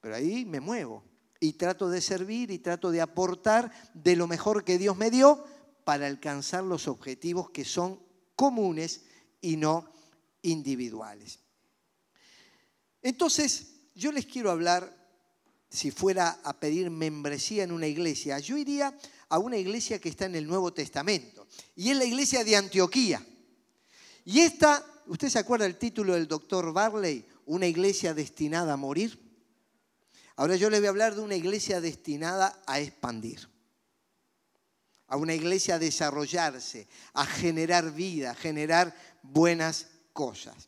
Pero 0.00 0.14
ahí 0.14 0.44
me 0.44 0.60
muevo 0.60 1.02
y 1.40 1.54
trato 1.54 1.88
de 1.88 2.00
servir 2.00 2.50
y 2.50 2.58
trato 2.58 2.90
de 2.90 3.00
aportar 3.00 3.72
de 3.94 4.16
lo 4.16 4.26
mejor 4.26 4.64
que 4.64 4.78
Dios 4.78 4.96
me 4.96 5.10
dio 5.10 5.44
para 5.84 6.06
alcanzar 6.06 6.64
los 6.64 6.88
objetivos 6.88 7.50
que 7.50 7.64
son 7.64 8.02
comunes 8.34 9.04
y 9.40 9.56
no 9.56 9.90
individuales. 10.42 11.40
Entonces, 13.02 13.88
yo 13.94 14.12
les 14.12 14.26
quiero 14.26 14.50
hablar, 14.50 14.97
si 15.70 15.90
fuera 15.90 16.40
a 16.44 16.58
pedir 16.58 16.90
membresía 16.90 17.64
en 17.64 17.72
una 17.72 17.86
iglesia, 17.86 18.38
yo 18.38 18.56
iría 18.56 18.96
a 19.28 19.38
una 19.38 19.56
iglesia 19.56 20.00
que 20.00 20.08
está 20.08 20.24
en 20.24 20.36
el 20.36 20.46
Nuevo 20.46 20.72
Testamento, 20.72 21.46
y 21.76 21.90
es 21.90 21.96
la 21.96 22.04
iglesia 22.04 22.44
de 22.44 22.56
Antioquía. 22.56 23.24
Y 24.24 24.40
esta, 24.40 24.84
¿usted 25.06 25.28
se 25.28 25.38
acuerda 25.38 25.66
el 25.66 25.76
título 25.76 26.14
del 26.14 26.28
doctor 26.28 26.72
Barley? 26.72 27.26
Una 27.46 27.66
iglesia 27.66 28.14
destinada 28.14 28.74
a 28.74 28.76
morir. 28.76 29.18
Ahora 30.36 30.56
yo 30.56 30.70
les 30.70 30.80
voy 30.80 30.86
a 30.86 30.90
hablar 30.90 31.14
de 31.14 31.20
una 31.20 31.34
iglesia 31.34 31.80
destinada 31.80 32.62
a 32.66 32.80
expandir, 32.80 33.48
a 35.08 35.16
una 35.16 35.34
iglesia 35.34 35.74
a 35.74 35.78
desarrollarse, 35.78 36.88
a 37.12 37.26
generar 37.26 37.92
vida, 37.92 38.30
a 38.30 38.34
generar 38.34 38.94
buenas 39.22 39.88
cosas. 40.12 40.67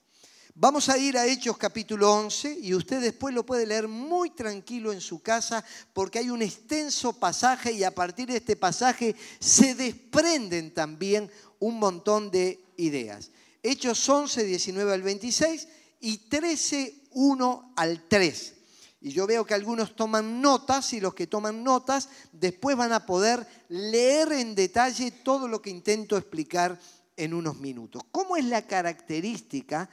Vamos 0.63 0.91
a 0.91 0.99
ir 0.99 1.17
a 1.17 1.25
Hechos 1.25 1.57
capítulo 1.57 2.13
11 2.13 2.59
y 2.61 2.75
usted 2.75 3.01
después 3.01 3.35
lo 3.35 3.47
puede 3.47 3.65
leer 3.65 3.89
muy 3.89 4.29
tranquilo 4.29 4.93
en 4.93 5.01
su 5.01 5.23
casa 5.23 5.65
porque 5.95 6.19
hay 6.19 6.29
un 6.29 6.43
extenso 6.43 7.15
pasaje 7.15 7.73
y 7.73 7.83
a 7.83 7.95
partir 7.95 8.29
de 8.29 8.37
este 8.37 8.57
pasaje 8.57 9.17
se 9.39 9.75
desprenden 9.75 10.75
también 10.75 11.31
un 11.61 11.79
montón 11.79 12.31
de 12.31 12.63
ideas. 12.77 13.31
Hechos 13.63 14.07
11, 14.07 14.45
19 14.45 14.93
al 14.93 15.01
26 15.01 15.67
y 16.01 16.19
13, 16.29 17.05
1 17.13 17.73
al 17.77 18.07
3. 18.07 18.55
Y 19.01 19.13
yo 19.13 19.27
veo 19.27 19.47
que 19.47 19.55
algunos 19.55 19.97
toman 19.97 20.43
notas 20.43 20.93
y 20.93 21.01
los 21.01 21.15
que 21.15 21.27
toman 21.27 21.65
notas 21.65 22.11
después 22.33 22.77
van 22.77 22.93
a 22.93 23.07
poder 23.07 23.47
leer 23.71 24.33
en 24.33 24.55
detalle 24.55 25.11
todo 25.11 25.49
lo 25.49 25.63
que 25.63 25.71
intento 25.71 26.19
explicar 26.19 26.79
en 27.17 27.33
unos 27.33 27.57
minutos. 27.57 28.03
¿Cómo 28.13 28.37
es 28.37 28.45
la 28.45 28.67
característica 28.67 29.89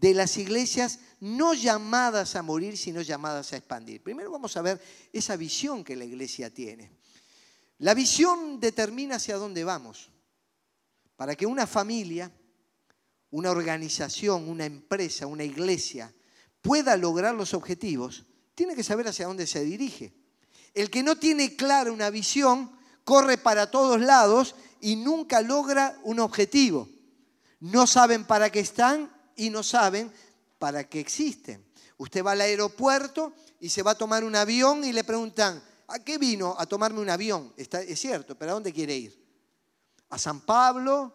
de 0.00 0.12
las 0.12 0.36
iglesias 0.36 0.98
no 1.20 1.54
llamadas 1.54 2.36
a 2.36 2.42
morir, 2.42 2.76
sino 2.76 3.00
llamadas 3.00 3.52
a 3.52 3.56
expandir? 3.56 4.02
Primero 4.02 4.30
vamos 4.30 4.56
a 4.56 4.62
ver 4.62 4.80
esa 5.12 5.36
visión 5.36 5.84
que 5.84 5.96
la 5.96 6.04
iglesia 6.04 6.52
tiene. 6.52 6.90
La 7.78 7.94
visión 7.94 8.60
determina 8.60 9.16
hacia 9.16 9.36
dónde 9.36 9.64
vamos. 9.64 10.10
Para 11.16 11.34
que 11.36 11.46
una 11.46 11.66
familia, 11.66 12.32
una 13.30 13.50
organización, 13.50 14.48
una 14.48 14.64
empresa, 14.64 15.26
una 15.26 15.44
iglesia 15.44 16.12
pueda 16.60 16.96
lograr 16.96 17.34
los 17.34 17.54
objetivos, 17.54 18.24
tiene 18.54 18.74
que 18.74 18.82
saber 18.82 19.08
hacia 19.08 19.26
dónde 19.26 19.46
se 19.46 19.64
dirige. 19.64 20.12
El 20.72 20.90
que 20.90 21.02
no 21.02 21.16
tiene 21.16 21.54
clara 21.56 21.92
una 21.92 22.10
visión 22.10 22.72
corre 23.04 23.38
para 23.38 23.70
todos 23.70 24.00
lados 24.00 24.56
y 24.80 24.96
nunca 24.96 25.40
logra 25.40 25.98
un 26.02 26.18
objetivo. 26.18 26.88
No 27.60 27.86
saben 27.86 28.24
para 28.24 28.50
qué 28.50 28.60
están 28.60 29.13
y 29.36 29.50
no 29.50 29.62
saben 29.62 30.12
para 30.58 30.88
qué 30.88 31.00
existen. 31.00 31.64
Usted 31.96 32.24
va 32.24 32.32
al 32.32 32.40
aeropuerto 32.40 33.32
y 33.60 33.68
se 33.68 33.82
va 33.82 33.92
a 33.92 33.98
tomar 33.98 34.24
un 34.24 34.36
avión 34.36 34.84
y 34.84 34.92
le 34.92 35.04
preguntan, 35.04 35.62
¿a 35.88 35.98
qué 35.98 36.18
vino? 36.18 36.54
A 36.58 36.66
tomarme 36.66 37.00
un 37.00 37.10
avión. 37.10 37.52
Está, 37.56 37.82
es 37.82 38.00
cierto, 38.00 38.36
pero 38.36 38.50
¿a 38.50 38.54
dónde 38.54 38.72
quiere 38.72 38.96
ir? 38.96 39.24
¿A 40.10 40.18
San 40.18 40.40
Pablo? 40.40 41.12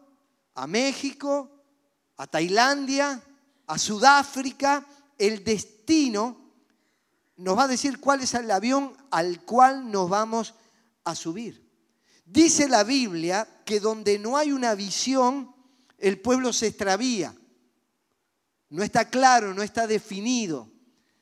¿A 0.55 0.67
México? 0.67 1.49
¿A 2.17 2.27
Tailandia? 2.27 3.21
¿A 3.67 3.77
Sudáfrica? 3.77 4.85
El 5.17 5.43
destino 5.43 6.37
nos 7.37 7.57
va 7.57 7.63
a 7.63 7.67
decir 7.67 7.99
cuál 7.99 8.21
es 8.21 8.33
el 8.33 8.51
avión 8.51 8.95
al 9.11 9.43
cual 9.43 9.89
nos 9.89 10.09
vamos 10.09 10.55
a 11.05 11.15
subir. 11.15 11.69
Dice 12.25 12.67
la 12.67 12.83
Biblia 12.83 13.47
que 13.65 13.79
donde 13.79 14.19
no 14.19 14.37
hay 14.37 14.51
una 14.51 14.75
visión, 14.75 15.53
el 15.97 16.19
pueblo 16.19 16.53
se 16.53 16.67
extravía. 16.67 17.33
No 18.69 18.83
está 18.83 19.09
claro, 19.09 19.53
no 19.53 19.63
está 19.63 19.87
definido, 19.87 20.69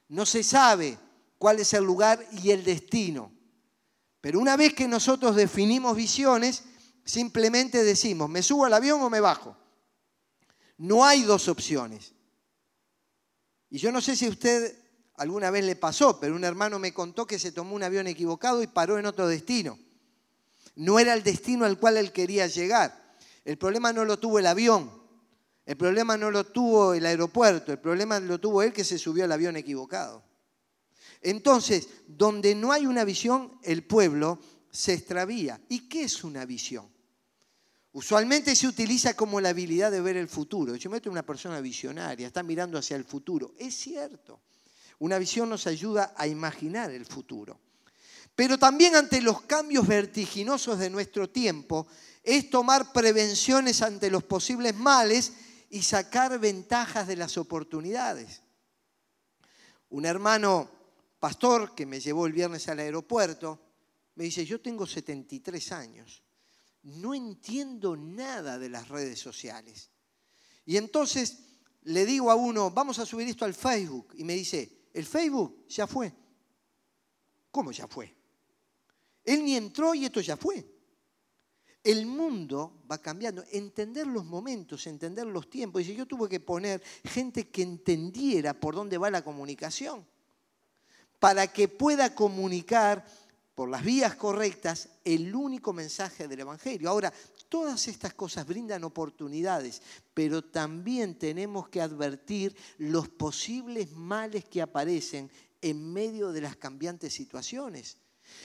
no 0.10 0.25
se 0.25 0.43
sabe 0.43 0.97
cuál 1.38 1.60
es 1.60 1.73
el 1.73 1.83
lugar 1.83 2.25
y 2.43 2.51
el 2.51 2.63
destino. 2.63 3.31
Pero 4.21 4.39
una 4.39 4.57
vez 4.57 4.73
que 4.73 4.88
nosotros 4.88 5.36
definimos 5.36 5.95
visiones, 5.95 6.63
simplemente 7.05 7.83
decimos, 7.83 8.29
¿me 8.29 8.43
subo 8.43 8.65
al 8.65 8.73
avión 8.73 9.01
o 9.01 9.10
me 9.10 9.21
bajo? 9.21 9.55
No 10.77 11.05
hay 11.05 11.23
dos 11.23 11.47
opciones. 11.47 12.13
Y 13.69 13.77
yo 13.79 13.91
no 13.91 14.01
sé 14.01 14.15
si 14.15 14.27
usted 14.27 14.77
alguna 15.15 15.49
vez 15.49 15.65
le 15.65 15.75
pasó, 15.75 16.19
pero 16.19 16.36
un 16.36 16.43
hermano 16.43 16.79
me 16.79 16.93
contó 16.93 17.25
que 17.25 17.39
se 17.39 17.51
tomó 17.51 17.75
un 17.75 17.83
avión 17.83 18.07
equivocado 18.07 18.62
y 18.62 18.67
paró 18.67 18.99
en 18.99 19.05
otro 19.05 19.27
destino. 19.27 19.79
No 20.75 20.99
era 20.99 21.13
el 21.13 21.23
destino 21.23 21.65
al 21.65 21.79
cual 21.79 21.97
él 21.97 22.12
quería 22.12 22.47
llegar. 22.47 23.15
El 23.43 23.57
problema 23.57 23.93
no 23.93 24.05
lo 24.05 24.19
tuvo 24.19 24.39
el 24.39 24.45
avión, 24.45 24.91
el 25.67 25.75
problema 25.75 26.15
no 26.15 26.32
lo 26.32 26.45
tuvo 26.45 26.93
el 26.93 27.06
aeropuerto, 27.06 27.73
el 27.73 27.80
problema 27.80 28.21
lo 28.21 28.39
tuvo 28.39 28.63
él 28.63 28.71
que 28.71 28.86
se 28.86 28.97
subió 28.97 29.25
al 29.25 29.34
avión 29.34 29.58
equivocado. 29.58 30.23
Entonces, 31.21 31.89
donde 32.08 32.56
no 32.56 32.71
hay 32.71 32.86
una 32.86 33.03
visión, 33.03 33.60
el 33.63 33.84
pueblo 33.84 34.39
se 34.71 34.93
extravía. 34.93 35.60
¿Y 35.67 35.89
qué 35.89 36.03
es 36.03 36.23
una 36.23 36.45
visión? 36.45 36.89
Usualmente 37.91 38.56
se 38.56 38.65
utiliza 38.65 39.13
como 39.15 39.41
la 39.41 39.49
habilidad 39.49 39.91
de 39.91 39.99
ver 39.99 40.15
el 40.15 40.30
futuro. 40.30 40.73
Yo 40.77 40.89
meto 40.89 41.12
una 41.12 41.25
persona 41.25 41.60
visionaria, 41.60 42.27
está 42.27 42.43
mirando 42.43 42.77
hacia 42.77 42.95
el 42.95 43.03
futuro. 43.03 43.53
Es 43.58 43.75
cierto. 43.75 44.39
Una 44.99 45.17
visión 45.17 45.49
nos 45.49 45.67
ayuda 45.67 46.13
a 46.15 46.27
imaginar 46.27 46.91
el 46.91 47.06
futuro. 47.06 47.60
Pero 48.38 48.58
también 48.58 48.95
ante 48.95 49.19
los 49.19 49.41
cambios 49.41 49.86
vertiginosos 49.86 50.80
de 50.80 50.89
nuestro 50.89 51.30
tiempo 51.30 51.88
es 52.23 52.49
tomar 52.49 52.93
prevenciones 52.93 53.82
ante 53.82 54.10
los 54.10 54.23
posibles 54.23 54.73
males 54.73 55.34
y 55.69 55.82
sacar 55.82 56.39
ventajas 56.39 57.08
de 57.08 57.15
las 57.15 57.38
oportunidades. 57.38 58.41
Un 59.89 60.06
hermano 60.06 60.69
pastor 61.19 61.75
que 61.75 61.86
me 61.86 61.99
llevó 61.99 62.25
el 62.25 62.34
viernes 62.34 62.67
al 62.67 62.80
aeropuerto 62.80 63.60
me 64.15 64.25
dice, 64.25 64.45
yo 64.45 64.60
tengo 64.62 64.86
73 64.86 65.71
años, 65.71 66.23
no 66.84 67.13
entiendo 67.13 67.95
nada 67.95 68.58
de 68.58 68.69
las 68.69 68.88
redes 68.88 69.19
sociales. 69.19 69.91
Y 70.65 70.77
entonces 70.77 71.38
le 71.84 72.06
digo 72.06 72.32
a 72.32 72.36
uno, 72.36 72.71
vamos 72.71 72.99
a 72.99 73.06
subir 73.06 73.27
esto 73.27 73.45
al 73.45 73.53
Facebook. 73.53 74.13
Y 74.15 74.23
me 74.23 74.34
dice, 74.34 74.89
el 74.93 75.06
Facebook 75.06 75.67
ya 75.69 75.88
fue. 75.88 76.13
¿Cómo 77.51 77.71
ya 77.71 77.88
fue? 77.88 78.13
Él 79.23 79.45
ni 79.45 79.56
entró 79.56 79.93
y 79.93 80.06
esto 80.06 80.19
ya 80.19 80.36
fue. 80.36 80.65
El 81.88 82.06
mundo 82.06 82.84
va 82.91 82.97
cambiando. 82.97 83.45
Entender 83.50 84.06
los 84.06 84.26
momentos, 84.26 84.86
entender 84.88 85.26
los 85.26 85.50
tiempos. 85.50 85.84
Y 85.84 85.95
yo 85.95 86.06
tuve 86.06 86.28
que 86.28 86.41
poner 86.41 86.84
gente 87.06 87.47
que 87.47 87.62
entendiera 87.62 88.54
por 88.54 88.76
dónde 88.76 88.97
va 88.97 89.10
la 89.10 89.23
comunicación. 89.23 90.06
Para 91.17 91.47
que 91.47 91.69
pueda 91.69 92.13
comunicar 92.13 93.06
por 93.56 93.69
las 93.69 93.86
vías 93.86 94.15
correctas 94.15 94.89
el 95.06 95.34
único 95.34 95.71
mensaje 95.71 96.28
del 96.28 96.41
Evangelio. 96.41 96.89
Ahora, 96.89 97.13
todas 97.47 97.88
estas 97.88 98.13
cosas 98.13 98.45
brindan 98.45 98.84
oportunidades, 98.84 99.82
pero 100.13 100.43
también 100.43 101.17
tenemos 101.17 101.69
que 101.69 101.80
advertir 101.80 102.54
los 102.80 103.08
posibles 103.08 103.93
males 103.93 104.43
que 104.43 104.62
aparecen 104.62 105.32
en 105.62 105.93
medio 105.93 106.34
de 106.34 106.41
las 106.41 106.58
cambiantes 106.58 107.13
situaciones. 107.13 107.95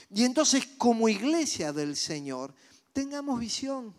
Y 0.09 0.23
entonces, 0.23 0.65
como 0.77 1.09
iglesia 1.09 1.73
del 1.73 1.97
Señor, 1.97 2.53
tengamos 2.93 3.39
visión, 3.39 3.93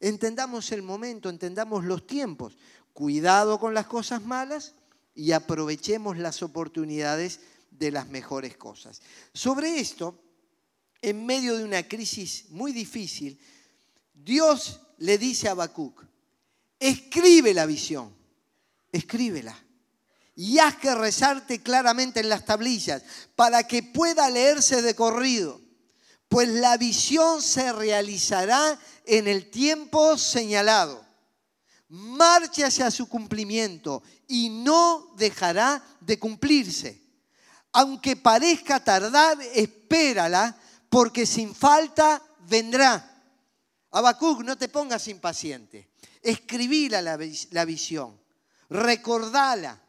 entendamos 0.00 0.70
el 0.72 0.82
momento, 0.82 1.28
entendamos 1.30 1.84
los 1.84 2.06
tiempos. 2.06 2.56
Cuidado 2.92 3.58
con 3.58 3.74
las 3.74 3.86
cosas 3.86 4.22
malas 4.24 4.74
y 5.14 5.32
aprovechemos 5.32 6.18
las 6.18 6.42
oportunidades 6.42 7.40
de 7.70 7.92
las 7.92 8.08
mejores 8.08 8.56
cosas. 8.56 9.00
Sobre 9.32 9.78
esto, 9.78 10.20
en 11.00 11.24
medio 11.24 11.56
de 11.56 11.64
una 11.64 11.86
crisis 11.86 12.46
muy 12.50 12.72
difícil, 12.72 13.38
Dios 14.12 14.80
le 14.98 15.16
dice 15.16 15.48
a 15.48 15.52
Habacuc, 15.52 16.04
escribe 16.78 17.54
la 17.54 17.66
visión, 17.66 18.12
escríbela. 18.92 19.56
Y 20.34 20.58
haz 20.60 20.76
que 20.76 20.94
rezarte 20.94 21.62
claramente 21.64 22.20
en 22.20 22.28
las 22.28 22.44
tablillas 22.44 23.02
para 23.34 23.66
que 23.66 23.82
pueda 23.82 24.30
leerse 24.30 24.82
de 24.82 24.94
corrido, 24.94 25.60
pues 26.28 26.48
la 26.48 26.76
visión 26.76 27.42
se 27.42 27.72
realizará 27.72 28.78
en 29.04 29.26
el 29.26 29.50
tiempo 29.50 30.18
señalado. 30.18 31.04
Marche 31.88 32.64
hacia 32.64 32.90
su 32.90 33.08
cumplimiento 33.08 34.02
y 34.26 34.50
no 34.50 35.14
dejará 35.16 35.82
de 36.00 36.18
cumplirse. 36.18 37.02
Aunque 37.72 38.16
parezca 38.16 38.82
tardar, 38.84 39.38
espérala, 39.54 40.58
porque 40.90 41.24
sin 41.24 41.54
falta 41.54 42.22
vendrá. 42.40 43.04
Habacuc, 43.90 44.42
no 44.42 44.56
te 44.56 44.68
pongas 44.68 45.08
impaciente. 45.08 45.90
Escribíla 46.22 47.00
la, 47.00 47.18
la 47.52 47.64
visión, 47.64 48.20
recordala. 48.68 49.80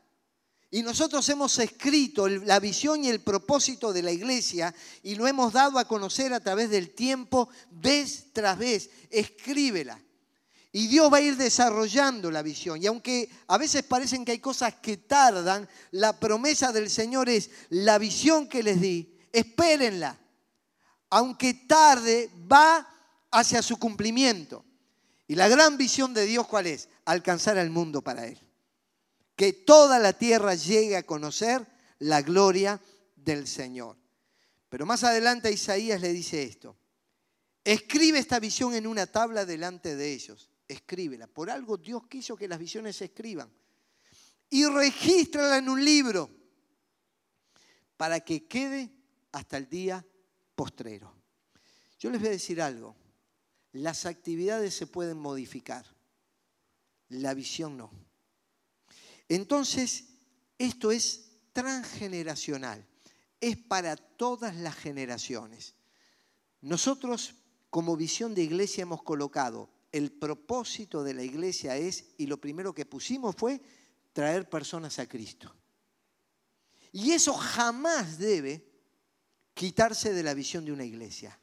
Y 0.72 0.84
nosotros 0.84 1.28
hemos 1.30 1.58
escrito 1.58 2.28
la 2.28 2.60
visión 2.60 3.04
y 3.04 3.10
el 3.10 3.22
propósito 3.22 3.92
de 3.92 4.04
la 4.04 4.12
iglesia 4.12 4.74
y 5.02 5.16
lo 5.16 5.28
hemos 5.28 5.52
dado 5.52 5.80
a 5.80 5.88
conocer 5.88 6.32
a 6.32 6.40
través 6.40 6.70
del 6.70 6.92
tiempo, 6.92 7.50
vez 7.72 8.28
tras 8.34 8.58
vez. 8.58 8.90
Escríbela. 9.10 10.00
Y 10.72 10.86
Dios 10.86 11.12
va 11.12 11.18
a 11.18 11.22
ir 11.22 11.36
desarrollando 11.38 12.30
la 12.30 12.44
visión. 12.44 12.82
Y 12.82 12.86
aunque 12.86 13.32
a 13.48 13.58
veces 13.58 13.82
parecen 13.82 14.24
que 14.24 14.34
hay 14.34 14.40
cosas 14.40 14.76
que 14.76 14.98
tardan, 14.98 15.68
la 15.90 16.20
promesa 16.20 16.72
del 16.72 16.92
Señor 16.92 17.30
es 17.30 17.50
la 17.70 17.98
visión 17.98 18.48
que 18.48 18.62
les 18.62 18.80
di, 18.80 19.18
espérenla. 19.34 20.20
Aunque 21.10 21.56
tarde, 21.56 22.30
va 22.52 22.88
hacia 23.32 23.64
su 23.64 23.78
cumplimiento. 23.78 24.64
Y 25.28 25.34
la 25.34 25.48
gran 25.48 25.78
visión 25.78 26.14
de 26.14 26.26
Dios, 26.26 26.46
¿cuál 26.46 26.68
es? 26.68 26.90
Alcanzar 27.06 27.58
al 27.58 27.72
mundo 27.72 28.04
para 28.04 28.28
Él. 28.28 28.40
Que 29.40 29.54
toda 29.54 30.00
la 30.00 30.12
tierra 30.12 30.54
llegue 30.54 30.98
a 30.98 31.06
conocer 31.06 31.66
la 32.00 32.22
gloria 32.22 32.78
del 33.16 33.48
Señor. 33.48 33.96
Pero 34.68 34.86
más 34.86 35.06
adelante 35.06 35.50
Isaías 35.50 36.02
le 36.02 36.12
dice 36.12 36.44
esto. 36.44 36.76
Escribe 37.64 38.20
esta 38.20 38.42
visión 38.42 38.76
en 38.76 38.86
una 38.86 39.08
tabla 39.08 39.46
delante 39.46 39.96
de 39.96 40.12
ellos. 40.12 40.50
Escríbela. 40.68 41.28
Por 41.28 41.50
algo 41.50 41.78
Dios 41.78 42.06
quiso 42.10 42.36
que 42.36 42.50
las 42.50 42.60
visiones 42.60 42.98
se 42.98 43.06
escriban. 43.06 43.50
Y 44.50 44.66
regístrala 44.66 45.60
en 45.60 45.70
un 45.70 45.86
libro 45.86 46.30
para 47.96 48.20
que 48.20 48.46
quede 48.46 48.92
hasta 49.32 49.56
el 49.56 49.70
día 49.70 50.06
postrero. 50.54 51.16
Yo 51.98 52.10
les 52.10 52.20
voy 52.20 52.28
a 52.28 52.32
decir 52.32 52.62
algo. 52.62 52.94
Las 53.72 54.06
actividades 54.06 54.74
se 54.74 54.86
pueden 54.86 55.18
modificar, 55.18 55.86
la 57.08 57.34
visión 57.34 57.78
no. 57.78 58.09
Entonces, 59.30 60.06
esto 60.58 60.92
es 60.92 61.30
transgeneracional, 61.54 62.86
es 63.40 63.56
para 63.56 63.96
todas 63.96 64.56
las 64.58 64.76
generaciones. 64.76 65.76
Nosotros 66.62 67.36
como 67.70 67.96
visión 67.96 68.36
de 68.36 68.44
iglesia 68.44 68.82
hemos 68.82 69.04
colocado 69.04 69.70
el 69.92 70.12
propósito 70.12 71.04
de 71.04 71.14
la 71.14 71.24
iglesia 71.24 71.78
es, 71.78 72.06
y 72.18 72.28
lo 72.28 72.42
primero 72.42 72.74
que 72.74 72.86
pusimos 72.86 73.36
fue 73.36 73.62
traer 74.14 74.50
personas 74.50 75.00
a 75.00 75.08
Cristo. 75.08 75.56
Y 76.92 77.12
eso 77.12 77.34
jamás 77.34 78.18
debe 78.18 78.68
quitarse 79.54 80.14
de 80.14 80.24
la 80.24 80.34
visión 80.34 80.66
de 80.66 80.72
una 80.72 80.86
iglesia 80.86 81.40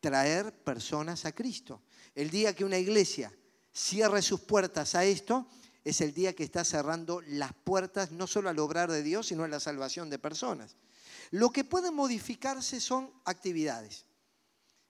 traer 0.00 0.52
personas 0.64 1.24
a 1.24 1.32
Cristo. 1.32 1.82
El 2.14 2.30
día 2.30 2.54
que 2.54 2.64
una 2.64 2.78
iglesia 2.78 3.32
cierre 3.72 4.22
sus 4.22 4.40
puertas 4.40 4.94
a 4.94 5.04
esto, 5.04 5.46
es 5.84 6.00
el 6.00 6.12
día 6.12 6.34
que 6.34 6.44
está 6.44 6.64
cerrando 6.64 7.20
las 7.22 7.52
puertas 7.52 8.12
no 8.12 8.26
solo 8.26 8.48
al 8.48 8.58
obrar 8.58 8.90
de 8.90 9.02
Dios, 9.02 9.28
sino 9.28 9.44
a 9.44 9.48
la 9.48 9.60
salvación 9.60 10.10
de 10.10 10.18
personas. 10.18 10.76
Lo 11.30 11.50
que 11.50 11.64
puede 11.64 11.90
modificarse 11.90 12.80
son 12.80 13.10
actividades. 13.24 14.04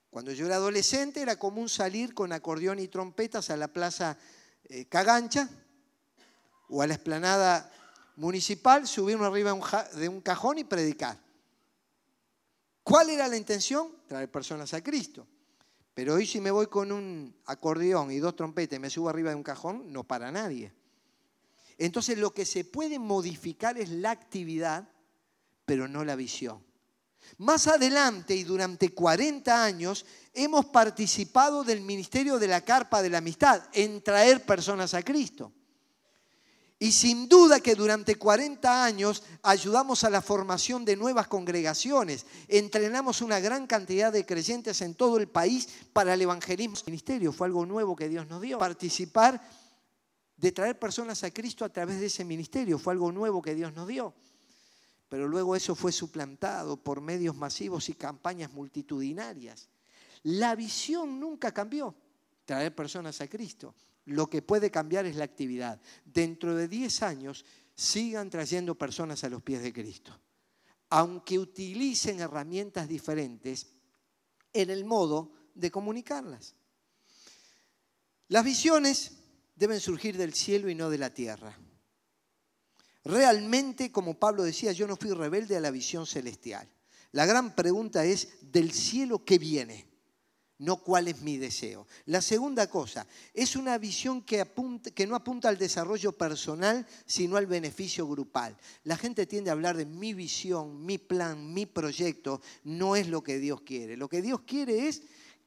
Cuando 0.09 0.33
yo 0.33 0.45
era 0.45 0.55
adolescente 0.55 1.21
era 1.21 1.39
común 1.39 1.69
salir 1.69 2.13
con 2.13 2.33
acordeón 2.33 2.79
y 2.79 2.87
trompetas 2.87 3.49
a 3.49 3.57
la 3.57 3.69
plaza 3.69 4.17
eh, 4.65 4.85
Cagancha 4.85 5.49
o 6.67 6.81
a 6.81 6.87
la 6.87 6.93
esplanada 6.93 7.71
municipal, 8.17 8.87
subirme 8.87 9.25
arriba 9.25 9.57
de 9.93 10.09
un 10.09 10.21
cajón 10.21 10.57
y 10.57 10.63
predicar. 10.63 11.17
¿Cuál 12.83 13.09
era 13.09 13.27
la 13.27 13.37
intención? 13.37 13.89
Traer 14.07 14.29
personas 14.29 14.73
a 14.73 14.83
Cristo. 14.83 15.27
Pero 15.93 16.15
hoy 16.15 16.25
si 16.25 16.41
me 16.41 16.51
voy 16.51 16.67
con 16.67 16.91
un 16.91 17.35
acordeón 17.45 18.11
y 18.11 18.19
dos 18.19 18.35
trompetas 18.35 18.77
y 18.77 18.79
me 18.79 18.89
subo 18.89 19.09
arriba 19.09 19.29
de 19.29 19.35
un 19.35 19.43
cajón, 19.43 19.91
no 19.91 20.03
para 20.03 20.31
nadie. 20.31 20.73
Entonces 21.81 22.19
lo 22.19 22.31
que 22.31 22.45
se 22.45 22.63
puede 22.63 22.99
modificar 22.99 23.75
es 23.79 23.89
la 23.89 24.11
actividad, 24.11 24.87
pero 25.65 25.87
no 25.87 26.05
la 26.05 26.15
visión. 26.15 26.63
Más 27.39 27.65
adelante 27.65 28.35
y 28.35 28.43
durante 28.43 28.93
40 28.93 29.63
años 29.63 30.05
hemos 30.31 30.67
participado 30.67 31.63
del 31.63 31.81
ministerio 31.81 32.37
de 32.37 32.47
la 32.47 32.61
carpa 32.61 33.01
de 33.01 33.09
la 33.09 33.17
amistad 33.17 33.63
en 33.73 34.03
traer 34.03 34.45
personas 34.45 34.93
a 34.93 35.01
Cristo. 35.01 35.51
Y 36.77 36.91
sin 36.91 37.27
duda 37.27 37.59
que 37.59 37.73
durante 37.73 38.13
40 38.13 38.83
años 38.83 39.23
ayudamos 39.41 40.03
a 40.03 40.11
la 40.11 40.21
formación 40.21 40.85
de 40.85 40.95
nuevas 40.95 41.27
congregaciones, 41.27 42.27
entrenamos 42.47 43.23
una 43.23 43.39
gran 43.39 43.65
cantidad 43.65 44.13
de 44.13 44.25
creyentes 44.25 44.81
en 44.81 44.93
todo 44.93 45.17
el 45.17 45.27
país 45.27 45.67
para 45.93 46.13
el 46.13 46.21
evangelismo. 46.21 46.75
El 46.77 46.85
ministerio 46.85 47.33
fue 47.33 47.47
algo 47.47 47.65
nuevo 47.65 47.95
que 47.95 48.07
Dios 48.07 48.27
nos 48.27 48.41
dio. 48.41 48.59
Participar 48.59 49.41
de 50.41 50.51
traer 50.51 50.79
personas 50.79 51.23
a 51.23 51.29
Cristo 51.29 51.63
a 51.63 51.69
través 51.69 51.99
de 51.99 52.07
ese 52.07 52.25
ministerio 52.25 52.79
fue 52.79 52.93
algo 52.93 53.11
nuevo 53.11 53.43
que 53.43 53.53
Dios 53.53 53.73
nos 53.73 53.87
dio. 53.87 54.15
Pero 55.07 55.27
luego 55.27 55.55
eso 55.55 55.75
fue 55.75 55.91
suplantado 55.91 56.77
por 56.77 56.99
medios 56.99 57.35
masivos 57.35 57.89
y 57.89 57.93
campañas 57.93 58.51
multitudinarias. 58.51 59.69
La 60.23 60.55
visión 60.55 61.19
nunca 61.19 61.53
cambió, 61.53 61.93
traer 62.43 62.73
personas 62.73 63.21
a 63.21 63.27
Cristo. 63.27 63.75
Lo 64.05 64.27
que 64.31 64.41
puede 64.41 64.71
cambiar 64.71 65.05
es 65.05 65.15
la 65.15 65.25
actividad. 65.25 65.79
Dentro 66.05 66.55
de 66.55 66.67
10 66.67 67.03
años 67.03 67.45
sigan 67.75 68.31
trayendo 68.31 68.75
personas 68.75 69.23
a 69.23 69.29
los 69.29 69.43
pies 69.43 69.61
de 69.61 69.71
Cristo. 69.71 70.19
Aunque 70.89 71.37
utilicen 71.37 72.19
herramientas 72.19 72.87
diferentes 72.87 73.67
en 74.53 74.71
el 74.71 74.85
modo 74.85 75.33
de 75.53 75.69
comunicarlas. 75.69 76.55
Las 78.27 78.43
visiones 78.43 79.20
deben 79.61 79.79
surgir 79.79 80.17
del 80.17 80.33
cielo 80.33 80.71
y 80.71 80.75
no 80.75 80.89
de 80.89 80.97
la 80.97 81.13
tierra. 81.13 81.55
Realmente, 83.03 83.91
como 83.91 84.17
Pablo 84.17 84.41
decía, 84.41 84.71
yo 84.71 84.87
no 84.87 84.97
fui 84.97 85.11
rebelde 85.11 85.55
a 85.55 85.59
la 85.59 85.69
visión 85.69 86.07
celestial. 86.07 86.67
La 87.11 87.27
gran 87.27 87.55
pregunta 87.55 88.03
es, 88.03 88.39
¿del 88.41 88.71
cielo 88.71 89.23
qué 89.23 89.37
viene? 89.37 89.87
no 90.57 90.77
cuál 90.77 91.07
es 91.07 91.21
mi 91.21 91.37
deseo. 91.37 91.87
La 92.05 92.21
segunda 92.21 92.69
cosa, 92.69 93.07
es 93.33 93.55
una 93.55 93.79
visión 93.79 94.21
que, 94.21 94.45
que, 94.93 95.07
no 95.07 95.15
apunta 95.15 95.49
al 95.49 95.57
desarrollo 95.57 96.11
personal, 96.11 96.85
sino 97.07 97.35
al 97.35 97.47
beneficio 97.47 98.07
grupal. 98.07 98.55
La 98.83 98.95
gente 98.95 99.25
tiende 99.25 99.49
a 99.49 99.53
hablar 99.53 99.75
de 99.75 99.87
mi 99.87 100.13
visión, 100.13 100.85
mi 100.85 100.99
plan, 100.99 101.51
mi 101.51 101.65
proyecto, 101.65 102.41
no 102.63 102.95
es 102.95 103.07
lo 103.07 103.23
que 103.23 103.39
Dios 103.39 103.61
quiere. 103.61 103.97
Lo 103.97 104.07
que 104.07 104.21
Dios 104.21 104.41
quiere 104.41 104.87
es 104.87 105.01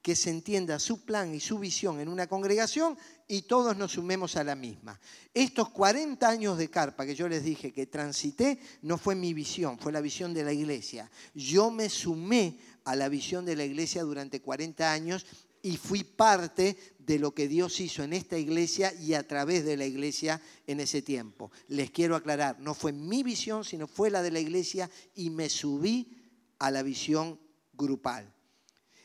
que 0.05 0.15
se 0.15 0.29
entienda 0.29 0.79
su 0.79 1.03
plan 1.03 1.35
y 1.35 1.41
su 1.41 1.59
visión 1.59 1.99
en 1.99 2.09
una 2.09 2.27
congregación 2.27 2.99
y 3.27 3.43
todos 3.43 3.77
nos 3.77 3.93
sumemos 3.93 4.37
a 4.37 4.45
la 4.45 4.55
misma. 4.55 4.99
Estos 5.33 5.71
40 5.71 6.29
años 6.29 6.59
de 6.59 6.69
carpa 6.69 7.07
que 7.07 7.15
yo 7.15 7.29
les 7.29 7.45
dije 7.45 7.73
que 7.73 7.87
transité 7.87 8.59
no 8.83 8.99
fue 8.99 9.15
mi 9.15 9.33
visión, 9.33 9.79
fue 9.79 9.93
la 9.93 10.01
visión 10.01 10.35
de 10.35 10.45
la 10.45 10.53
iglesia. 10.53 11.11
Yo 11.35 11.71
me 11.71 11.89
sumé 11.89 12.59
a 12.85 12.95
la 12.95 13.09
visión 13.09 13.45
de 13.45 13.57
la 13.57 13.65
iglesia 13.65 14.03
durante 14.03 14.41
40 14.41 14.93
años 14.93 15.27
y 15.63 15.79
fui 15.79 16.05
parte 16.05 16.77
de 16.99 17.19
lo 17.19 17.35
que 17.35 17.49
Dios 17.49 17.81
hizo 17.81 18.03
en 18.03 18.13
esta 18.13 18.37
iglesia 18.37 18.93
y 18.93 19.15
a 19.15 19.27
través 19.27 19.65
de 19.65 19.79
la 19.79 19.87
iglesia 19.87 20.41
en 20.67 20.81
ese 20.81 21.01
tiempo. 21.01 21.51
Les 21.69 21.91
quiero 21.91 22.17
aclarar, 22.17 22.61
no 22.61 22.75
fue 22.75 22.93
mi 22.93 23.23
visión, 23.23 23.65
sino 23.65 23.87
fue 23.87 24.11
la 24.11 24.23
de 24.23 24.31
la 24.31 24.41
iglesia 24.41 24.91
y 25.15 25.31
me 25.31 25.49
subí 25.49 26.19
a 26.59 26.71
la 26.71 26.83
visión 26.83 27.41
grupal. 27.73 28.31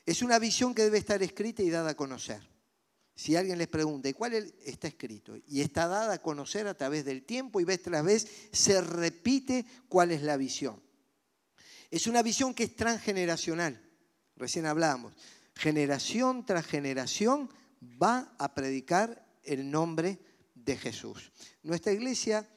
Es 0.06 0.22
una 0.22 0.40
visión 0.40 0.74
que 0.74 0.84
debe 0.84 0.98
estar 0.98 1.24
escrita 1.24 1.64
y 1.64 1.70
dada 1.70 1.92
a 1.92 1.96
conocer. 1.96 2.42
Si 3.20 3.36
alguien 3.36 3.58
les 3.58 3.68
pregunta, 3.68 4.08
¿y 4.08 4.14
cuál 4.14 4.34
está 4.64 4.88
escrito? 4.88 5.36
Y 5.46 5.60
está 5.60 5.90
dada 5.90 6.14
a 6.14 6.22
conocer 6.22 6.68
a 6.68 6.74
través 6.74 7.04
del 7.04 7.24
tiempo 7.24 7.60
y 7.60 7.66
vez 7.66 7.82
tras 7.82 8.02
vez 8.02 8.26
se 8.54 8.80
repite 8.80 9.66
cuál 9.90 10.12
es 10.12 10.22
la 10.22 10.38
visión. 10.38 10.82
Es 11.92 12.08
una 12.08 12.24
visión 12.24 12.54
que 12.54 12.64
es 12.64 12.78
transgeneracional. 12.78 13.86
Recién 14.38 14.66
hablábamos. 14.66 15.16
Generación 15.54 16.46
tras 16.46 16.66
generación 16.66 17.50
va 18.02 18.34
a 18.40 18.56
predicar 18.56 19.28
el 19.44 19.70
nombre 19.70 20.18
de 20.56 20.78
Jesús. 20.78 21.34
Nuestra 21.62 21.92
iglesia 21.92 22.50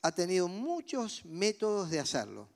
ha 0.00 0.12
tenido 0.12 0.48
muchos 0.48 1.22
métodos 1.26 1.90
de 1.90 2.00
hacerlo, 2.00 2.48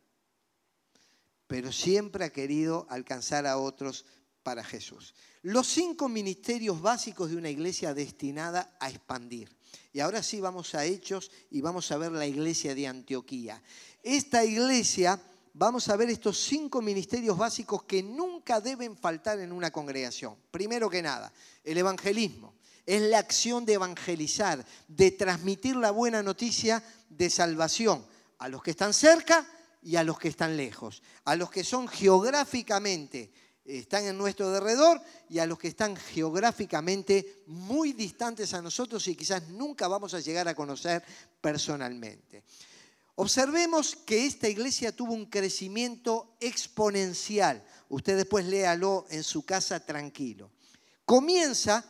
pero 1.46 1.70
siempre 1.70 2.24
ha 2.24 2.32
querido 2.32 2.86
alcanzar 2.88 3.46
a 3.46 3.58
otros 3.58 4.06
para 4.42 4.64
Jesús. 4.64 5.14
Los 5.42 5.66
cinco 5.66 6.08
ministerios 6.08 6.80
básicos 6.80 7.30
de 7.30 7.36
una 7.36 7.50
iglesia 7.50 7.94
destinada 7.94 8.76
a 8.80 8.90
expandir. 8.90 9.48
Y 9.92 10.00
ahora 10.00 10.22
sí 10.22 10.40
vamos 10.40 10.74
a 10.74 10.84
Hechos 10.84 11.30
y 11.50 11.60
vamos 11.60 11.90
a 11.90 11.98
ver 11.98 12.12
la 12.12 12.26
iglesia 12.26 12.74
de 12.74 12.86
Antioquía. 12.86 13.62
Esta 14.02 14.44
iglesia, 14.44 15.20
vamos 15.54 15.88
a 15.88 15.96
ver 15.96 16.10
estos 16.10 16.38
cinco 16.38 16.80
ministerios 16.80 17.36
básicos 17.36 17.84
que 17.84 18.02
nunca 18.02 18.60
deben 18.60 18.96
faltar 18.96 19.38
en 19.40 19.52
una 19.52 19.70
congregación. 19.70 20.36
Primero 20.50 20.88
que 20.88 21.02
nada, 21.02 21.32
el 21.64 21.78
evangelismo. 21.78 22.54
Es 22.84 23.00
la 23.02 23.18
acción 23.18 23.64
de 23.64 23.74
evangelizar, 23.74 24.64
de 24.88 25.12
transmitir 25.12 25.76
la 25.76 25.92
buena 25.92 26.22
noticia 26.22 26.82
de 27.08 27.30
salvación 27.30 28.04
a 28.38 28.48
los 28.48 28.60
que 28.60 28.72
están 28.72 28.92
cerca 28.92 29.46
y 29.82 29.96
a 29.96 30.02
los 30.02 30.18
que 30.18 30.28
están 30.28 30.56
lejos, 30.56 31.02
a 31.24 31.36
los 31.36 31.50
que 31.50 31.62
son 31.62 31.86
geográficamente 31.86 33.30
están 33.64 34.06
en 34.06 34.18
nuestro 34.18 34.50
derredor 34.50 35.00
y 35.28 35.38
a 35.38 35.46
los 35.46 35.58
que 35.58 35.68
están 35.68 35.96
geográficamente 35.96 37.42
muy 37.46 37.92
distantes 37.92 38.54
a 38.54 38.62
nosotros 38.62 39.06
y 39.08 39.14
quizás 39.14 39.48
nunca 39.48 39.88
vamos 39.88 40.14
a 40.14 40.20
llegar 40.20 40.48
a 40.48 40.54
conocer 40.54 41.04
personalmente. 41.40 42.42
Observemos 43.14 43.94
que 43.94 44.26
esta 44.26 44.48
iglesia 44.48 44.90
tuvo 44.90 45.12
un 45.12 45.26
crecimiento 45.26 46.34
exponencial. 46.40 47.62
Usted 47.88 48.16
después 48.16 48.46
léalo 48.46 49.06
en 49.10 49.22
su 49.22 49.44
casa 49.44 49.84
tranquilo. 49.84 50.50
Comienza 51.04 51.84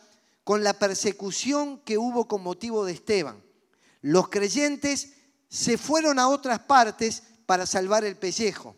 con 0.44 0.64
la 0.64 0.72
persecución 0.74 1.78
que 1.80 1.96
hubo 1.96 2.26
con 2.26 2.42
motivo 2.42 2.84
de 2.84 2.92
Esteban. 2.92 3.42
Los 4.00 4.28
creyentes 4.28 5.12
se 5.48 5.78
fueron 5.78 6.18
a 6.18 6.28
otras 6.28 6.58
partes 6.60 7.22
para 7.46 7.66
salvar 7.66 8.04
el 8.04 8.16
pellejo. 8.16 8.74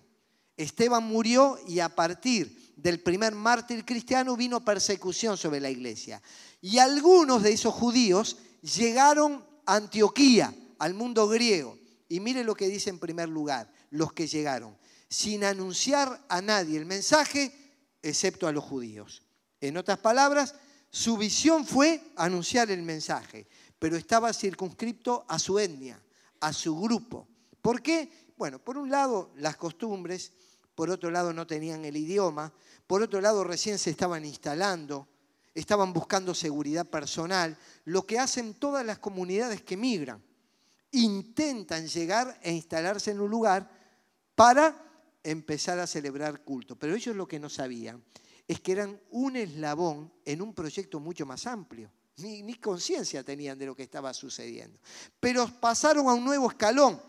Esteban 0.56 1.02
murió 1.02 1.58
y 1.66 1.80
a 1.80 1.88
partir 1.88 2.63
del 2.76 3.00
primer 3.00 3.34
mártir 3.34 3.84
cristiano 3.84 4.36
vino 4.36 4.64
persecución 4.64 5.36
sobre 5.36 5.60
la 5.60 5.70
iglesia. 5.70 6.20
Y 6.60 6.78
algunos 6.78 7.42
de 7.42 7.52
esos 7.52 7.74
judíos 7.74 8.38
llegaron 8.62 9.44
a 9.66 9.76
Antioquía, 9.76 10.54
al 10.78 10.94
mundo 10.94 11.28
griego. 11.28 11.78
Y 12.08 12.20
mire 12.20 12.44
lo 12.44 12.54
que 12.54 12.68
dice 12.68 12.90
en 12.90 12.98
primer 12.98 13.28
lugar, 13.28 13.72
los 13.90 14.12
que 14.12 14.26
llegaron, 14.26 14.76
sin 15.08 15.44
anunciar 15.44 16.24
a 16.28 16.42
nadie 16.42 16.78
el 16.78 16.86
mensaje, 16.86 17.52
excepto 18.02 18.46
a 18.46 18.52
los 18.52 18.64
judíos. 18.64 19.22
En 19.60 19.76
otras 19.76 19.98
palabras, 19.98 20.54
su 20.90 21.16
visión 21.16 21.66
fue 21.66 22.00
anunciar 22.16 22.70
el 22.70 22.82
mensaje, 22.82 23.46
pero 23.78 23.96
estaba 23.96 24.32
circunscripto 24.32 25.24
a 25.28 25.38
su 25.38 25.58
etnia, 25.58 26.00
a 26.40 26.52
su 26.52 26.78
grupo. 26.78 27.26
¿Por 27.62 27.82
qué? 27.82 28.32
Bueno, 28.36 28.58
por 28.58 28.76
un 28.76 28.90
lado, 28.90 29.32
las 29.36 29.56
costumbres, 29.56 30.32
por 30.74 30.90
otro 30.90 31.10
lado 31.10 31.32
no 31.32 31.46
tenían 31.46 31.84
el 31.84 31.96
idioma, 31.96 32.52
por 32.86 33.02
otro 33.02 33.20
lado 33.20 33.44
recién 33.44 33.78
se 33.78 33.90
estaban 33.90 34.24
instalando, 34.24 35.08
estaban 35.54 35.92
buscando 35.92 36.34
seguridad 36.34 36.86
personal, 36.86 37.56
lo 37.84 38.06
que 38.06 38.18
hacen 38.18 38.54
todas 38.54 38.84
las 38.84 38.98
comunidades 38.98 39.62
que 39.62 39.76
migran. 39.76 40.22
Intentan 40.90 41.86
llegar 41.86 42.38
e 42.42 42.52
instalarse 42.52 43.10
en 43.10 43.20
un 43.20 43.30
lugar 43.30 43.70
para 44.34 44.76
empezar 45.22 45.78
a 45.78 45.86
celebrar 45.86 46.44
culto. 46.44 46.76
Pero 46.76 46.94
ellos 46.94 47.16
lo 47.16 47.26
que 47.26 47.40
no 47.40 47.48
sabían 47.48 48.02
es 48.46 48.60
que 48.60 48.72
eran 48.72 49.00
un 49.10 49.36
eslabón 49.36 50.12
en 50.24 50.42
un 50.42 50.54
proyecto 50.54 51.00
mucho 51.00 51.24
más 51.24 51.46
amplio. 51.46 51.90
Ni, 52.18 52.42
ni 52.42 52.54
conciencia 52.54 53.24
tenían 53.24 53.58
de 53.58 53.66
lo 53.66 53.74
que 53.74 53.82
estaba 53.82 54.12
sucediendo. 54.12 54.78
Pero 55.18 55.48
pasaron 55.60 56.08
a 56.08 56.14
un 56.14 56.24
nuevo 56.24 56.48
escalón. 56.48 57.00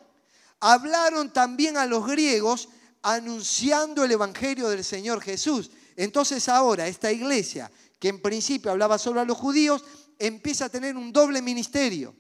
Hablaron 0.60 1.32
también 1.32 1.78
a 1.78 1.86
los 1.86 2.08
griegos 2.08 2.70
anunciando 3.06 4.04
el 4.04 4.12
Evangelio 4.12 4.68
del 4.68 4.84
Señor 4.84 5.22
Jesús. 5.22 5.70
Entonces 5.96 6.50
ahora 6.50 6.88
esta 6.88 7.12
iglesia, 7.12 7.72
que 8.00 8.08
en 8.10 8.20
principio 8.20 8.72
hablaba 8.72 8.98
solo 8.98 9.22
a 9.22 9.26
los 9.26 9.38
judíos, 9.38 9.86
empieza 10.18 10.66
a 10.66 10.70
tener 10.70 10.98
un 10.98 11.14
doble 11.14 11.44
ministerio. 11.44 12.16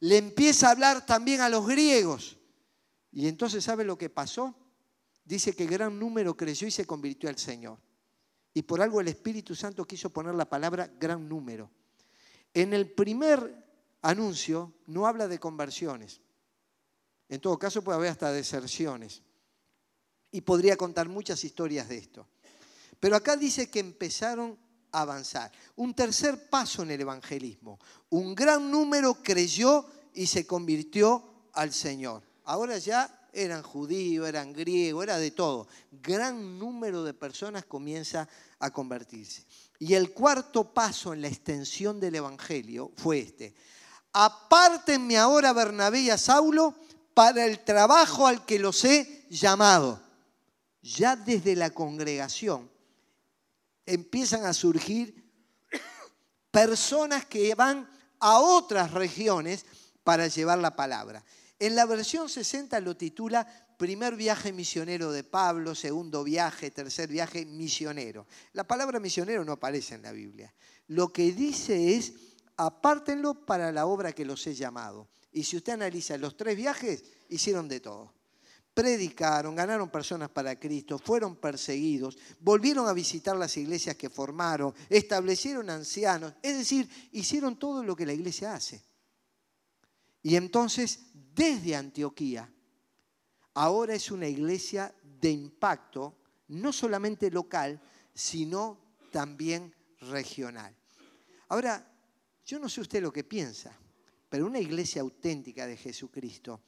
Le 0.00 0.18
empieza 0.18 0.68
a 0.68 0.72
hablar 0.72 1.06
también 1.06 1.40
a 1.40 1.48
los 1.48 1.66
griegos. 1.66 2.36
Y 3.12 3.28
entonces, 3.28 3.64
¿sabe 3.64 3.82
lo 3.82 3.96
que 3.96 4.10
pasó? 4.10 4.54
Dice 5.24 5.56
que 5.56 5.64
gran 5.64 5.98
número 5.98 6.36
creció 6.36 6.68
y 6.68 6.70
se 6.70 6.86
convirtió 6.86 7.30
al 7.30 7.38
Señor. 7.38 7.78
Y 8.52 8.60
por 8.60 8.82
algo 8.82 9.00
el 9.00 9.08
Espíritu 9.08 9.54
Santo 9.54 9.86
quiso 9.86 10.10
poner 10.10 10.34
la 10.34 10.50
palabra 10.50 10.90
gran 11.00 11.26
número. 11.26 11.70
En 12.52 12.74
el 12.74 12.90
primer 12.90 13.64
anuncio 14.02 14.74
no 14.86 15.06
habla 15.06 15.28
de 15.28 15.38
conversiones. 15.38 16.20
En 17.30 17.40
todo 17.40 17.58
caso 17.58 17.82
puede 17.82 17.96
haber 17.96 18.10
hasta 18.10 18.30
deserciones. 18.32 19.22
Y 20.30 20.40
podría 20.40 20.76
contar 20.76 21.08
muchas 21.08 21.42
historias 21.44 21.88
de 21.88 21.98
esto. 21.98 22.26
Pero 23.00 23.16
acá 23.16 23.36
dice 23.36 23.70
que 23.70 23.80
empezaron 23.80 24.58
a 24.92 25.02
avanzar. 25.02 25.52
Un 25.76 25.94
tercer 25.94 26.48
paso 26.48 26.82
en 26.82 26.90
el 26.90 27.00
evangelismo. 27.00 27.78
Un 28.10 28.34
gran 28.34 28.70
número 28.70 29.14
creyó 29.22 29.86
y 30.14 30.26
se 30.26 30.46
convirtió 30.46 31.48
al 31.52 31.72
Señor. 31.72 32.22
Ahora 32.44 32.78
ya 32.78 33.28
eran 33.32 33.62
judíos, 33.62 34.26
eran 34.26 34.52
griegos, 34.52 35.04
era 35.04 35.18
de 35.18 35.30
todo. 35.30 35.68
Gran 35.90 36.58
número 36.58 37.04
de 37.04 37.12
personas 37.12 37.64
comienza 37.66 38.28
a 38.58 38.70
convertirse. 38.70 39.44
Y 39.78 39.94
el 39.94 40.12
cuarto 40.12 40.72
paso 40.72 41.12
en 41.12 41.20
la 41.20 41.28
extensión 41.28 42.00
del 42.00 42.14
Evangelio 42.14 42.92
fue 42.96 43.18
este. 43.18 43.54
Apártenme 44.12 45.18
ahora 45.18 45.52
Bernabé 45.52 46.00
y 46.00 46.10
a 46.10 46.16
Saulo 46.16 46.74
para 47.12 47.44
el 47.44 47.62
trabajo 47.62 48.26
al 48.26 48.46
que 48.46 48.58
los 48.58 48.82
he 48.84 49.26
llamado 49.28 50.05
ya 50.94 51.16
desde 51.16 51.56
la 51.56 51.70
congregación 51.70 52.70
empiezan 53.84 54.44
a 54.44 54.52
surgir 54.52 55.24
personas 56.50 57.26
que 57.26 57.54
van 57.54 57.88
a 58.20 58.38
otras 58.38 58.92
regiones 58.92 59.66
para 60.04 60.28
llevar 60.28 60.58
la 60.58 60.76
palabra. 60.76 61.24
En 61.58 61.74
la 61.74 61.86
versión 61.86 62.28
60 62.28 62.78
lo 62.80 62.96
titula 62.96 63.46
Primer 63.76 64.16
viaje 64.16 64.52
misionero 64.52 65.12
de 65.12 65.22
Pablo, 65.22 65.74
segundo 65.74 66.24
viaje, 66.24 66.70
tercer 66.70 67.10
viaje 67.10 67.44
misionero. 67.44 68.26
La 68.54 68.64
palabra 68.64 69.00
misionero 69.00 69.44
no 69.44 69.52
aparece 69.52 69.96
en 69.96 70.02
la 70.02 70.12
Biblia. 70.12 70.54
Lo 70.86 71.12
que 71.12 71.32
dice 71.32 71.94
es, 71.94 72.14
apártenlo 72.56 73.44
para 73.44 73.72
la 73.72 73.84
obra 73.84 74.12
que 74.12 74.24
los 74.24 74.46
he 74.46 74.54
llamado. 74.54 75.08
Y 75.30 75.44
si 75.44 75.58
usted 75.58 75.74
analiza 75.74 76.16
los 76.16 76.38
tres 76.38 76.56
viajes, 76.56 77.04
hicieron 77.28 77.68
de 77.68 77.80
todo 77.80 78.15
predicaron, 78.76 79.54
ganaron 79.54 79.88
personas 79.88 80.28
para 80.28 80.60
Cristo, 80.60 80.98
fueron 80.98 81.36
perseguidos, 81.36 82.18
volvieron 82.40 82.86
a 82.86 82.92
visitar 82.92 83.34
las 83.34 83.56
iglesias 83.56 83.96
que 83.96 84.10
formaron, 84.10 84.74
establecieron 84.90 85.70
ancianos, 85.70 86.34
es 86.42 86.58
decir, 86.58 86.86
hicieron 87.12 87.58
todo 87.58 87.82
lo 87.82 87.96
que 87.96 88.04
la 88.04 88.12
iglesia 88.12 88.52
hace. 88.52 88.84
Y 90.22 90.36
entonces, 90.36 91.06
desde 91.34 91.74
Antioquía, 91.74 92.52
ahora 93.54 93.94
es 93.94 94.10
una 94.10 94.28
iglesia 94.28 94.94
de 95.02 95.30
impacto, 95.30 96.18
no 96.48 96.70
solamente 96.70 97.30
local, 97.30 97.80
sino 98.12 98.98
también 99.10 99.74
regional. 100.00 100.76
Ahora, 101.48 101.82
yo 102.44 102.58
no 102.58 102.68
sé 102.68 102.82
usted 102.82 103.00
lo 103.00 103.10
que 103.10 103.24
piensa, 103.24 103.74
pero 104.28 104.44
una 104.44 104.60
iglesia 104.60 105.00
auténtica 105.00 105.66
de 105.66 105.78
Jesucristo 105.78 106.60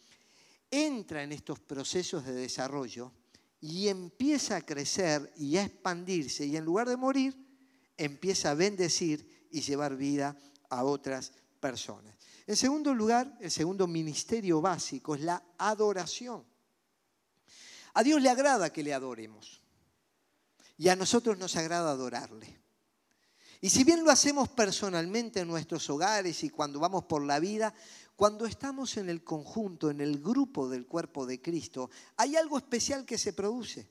entra 0.71 1.23
en 1.23 1.33
estos 1.33 1.59
procesos 1.61 2.25
de 2.25 2.33
desarrollo 2.33 3.13
y 3.61 3.89
empieza 3.89 4.57
a 4.57 4.63
crecer 4.63 5.33
y 5.37 5.57
a 5.57 5.65
expandirse 5.65 6.47
y 6.47 6.57
en 6.57 6.65
lugar 6.65 6.89
de 6.89 6.97
morir, 6.97 7.37
empieza 7.97 8.51
a 8.51 8.55
bendecir 8.55 9.49
y 9.51 9.61
llevar 9.61 9.97
vida 9.97 10.37
a 10.71 10.85
otras 10.85 11.33
personas. 11.61 12.15
En 12.47 12.57
segundo 12.57 12.95
lugar, 12.95 13.37
el 13.41 13.51
segundo 13.51 13.87
ministerio 13.87 14.61
básico 14.61 15.15
es 15.15 15.23
la 15.23 15.43
adoración. 15.59 16.45
A 17.95 18.03
Dios 18.03 18.23
le 18.23 18.31
agrada 18.31 18.73
que 18.73 18.83
le 18.83 18.95
adoremos 18.95 19.61
y 20.77 20.89
a 20.89 20.97
nosotros 20.97 21.37
nos 21.37 21.57
agrada 21.57 21.91
adorarle. 21.91 22.61
Y 23.61 23.71
si 23.71 23.85
bien 23.85 24.05
lo 24.05 24.11
hacemos 24.11 24.49
personalmente 24.49 25.41
en 25.41 25.49
nuestros 25.49 25.89
hogares 25.91 26.45
y 26.45 26.51
cuando 26.51 26.79
vamos 26.79 27.05
por 27.05 27.25
la 27.25 27.41
vida, 27.41 27.75
cuando 28.15 28.47
estamos 28.47 28.97
en 28.97 29.09
el 29.11 29.25
conjunto, 29.25 29.91
en 29.91 30.01
el 30.01 30.21
grupo 30.21 30.69
del 30.69 30.87
cuerpo 30.87 31.27
de 31.27 31.41
Cristo, 31.41 31.91
hay 32.17 32.37
algo 32.37 32.59
especial 32.59 33.05
que 33.05 33.19
se 33.19 33.33
produce. 33.33 33.89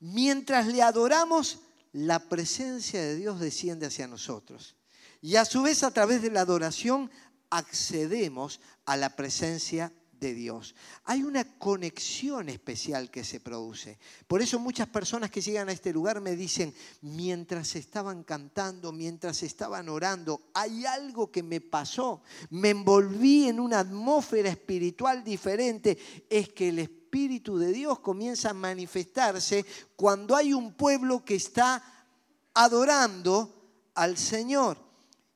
Mientras 0.00 0.66
le 0.66 0.82
adoramos, 0.82 1.60
la 1.92 2.18
presencia 2.28 3.00
de 3.00 3.16
Dios 3.16 3.40
desciende 3.40 3.86
hacia 3.86 4.06
nosotros. 4.06 4.76
Y 5.22 5.36
a 5.36 5.44
su 5.44 5.62
vez, 5.62 5.82
a 5.82 5.90
través 5.90 6.22
de 6.22 6.30
la 6.30 6.42
adoración, 6.42 7.10
accedemos 7.50 8.60
a 8.84 8.96
la 8.96 9.16
presencia 9.16 9.92
Dios. 10.34 10.74
Hay 11.04 11.22
una 11.22 11.58
conexión 11.58 12.48
especial 12.48 13.10
que 13.10 13.24
se 13.24 13.40
produce. 13.40 13.98
Por 14.26 14.42
eso 14.42 14.58
muchas 14.58 14.88
personas 14.88 15.30
que 15.30 15.40
llegan 15.40 15.68
a 15.68 15.72
este 15.72 15.92
lugar 15.92 16.20
me 16.20 16.36
dicen, 16.36 16.74
mientras 17.02 17.76
estaban 17.76 18.24
cantando, 18.24 18.92
mientras 18.92 19.42
estaban 19.42 19.88
orando, 19.88 20.50
hay 20.54 20.86
algo 20.86 21.30
que 21.30 21.42
me 21.42 21.60
pasó. 21.60 22.22
Me 22.50 22.70
envolví 22.70 23.48
en 23.48 23.60
una 23.60 23.80
atmósfera 23.80 24.50
espiritual 24.50 25.24
diferente. 25.24 25.98
Es 26.28 26.50
que 26.50 26.68
el 26.68 26.78
Espíritu 26.78 27.58
de 27.58 27.72
Dios 27.72 28.00
comienza 28.00 28.50
a 28.50 28.54
manifestarse 28.54 29.64
cuando 29.96 30.36
hay 30.36 30.52
un 30.52 30.74
pueblo 30.74 31.24
que 31.24 31.36
está 31.36 31.82
adorando 32.52 33.90
al 33.94 34.16
Señor. 34.16 34.78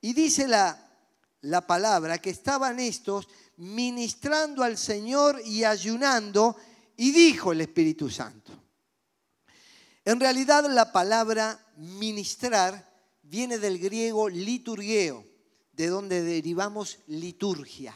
Y 0.00 0.12
dice 0.12 0.48
la, 0.48 0.90
la 1.42 1.66
palabra 1.66 2.18
que 2.18 2.30
estaban 2.30 2.80
estos 2.80 3.28
ministrando 3.60 4.62
al 4.62 4.78
Señor 4.78 5.40
y 5.44 5.64
ayunando, 5.64 6.56
y 6.96 7.12
dijo 7.12 7.52
el 7.52 7.60
Espíritu 7.60 8.08
Santo. 8.08 8.52
En 10.04 10.18
realidad 10.18 10.64
la 10.70 10.92
palabra 10.92 11.60
ministrar 11.76 12.90
viene 13.22 13.58
del 13.58 13.78
griego 13.78 14.30
liturgeo, 14.30 15.26
de 15.72 15.88
donde 15.88 16.22
derivamos 16.22 17.00
liturgia. 17.06 17.94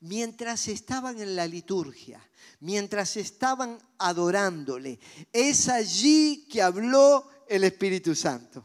Mientras 0.00 0.66
estaban 0.66 1.20
en 1.20 1.36
la 1.36 1.46
liturgia, 1.46 2.20
mientras 2.60 3.16
estaban 3.16 3.78
adorándole, 3.98 4.98
es 5.32 5.68
allí 5.68 6.48
que 6.50 6.60
habló 6.60 7.30
el 7.48 7.62
Espíritu 7.62 8.16
Santo. 8.16 8.64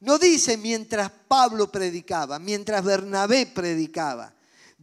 No 0.00 0.18
dice 0.18 0.56
mientras 0.56 1.10
Pablo 1.10 1.70
predicaba, 1.70 2.38
mientras 2.38 2.84
Bernabé 2.84 3.46
predicaba. 3.46 4.34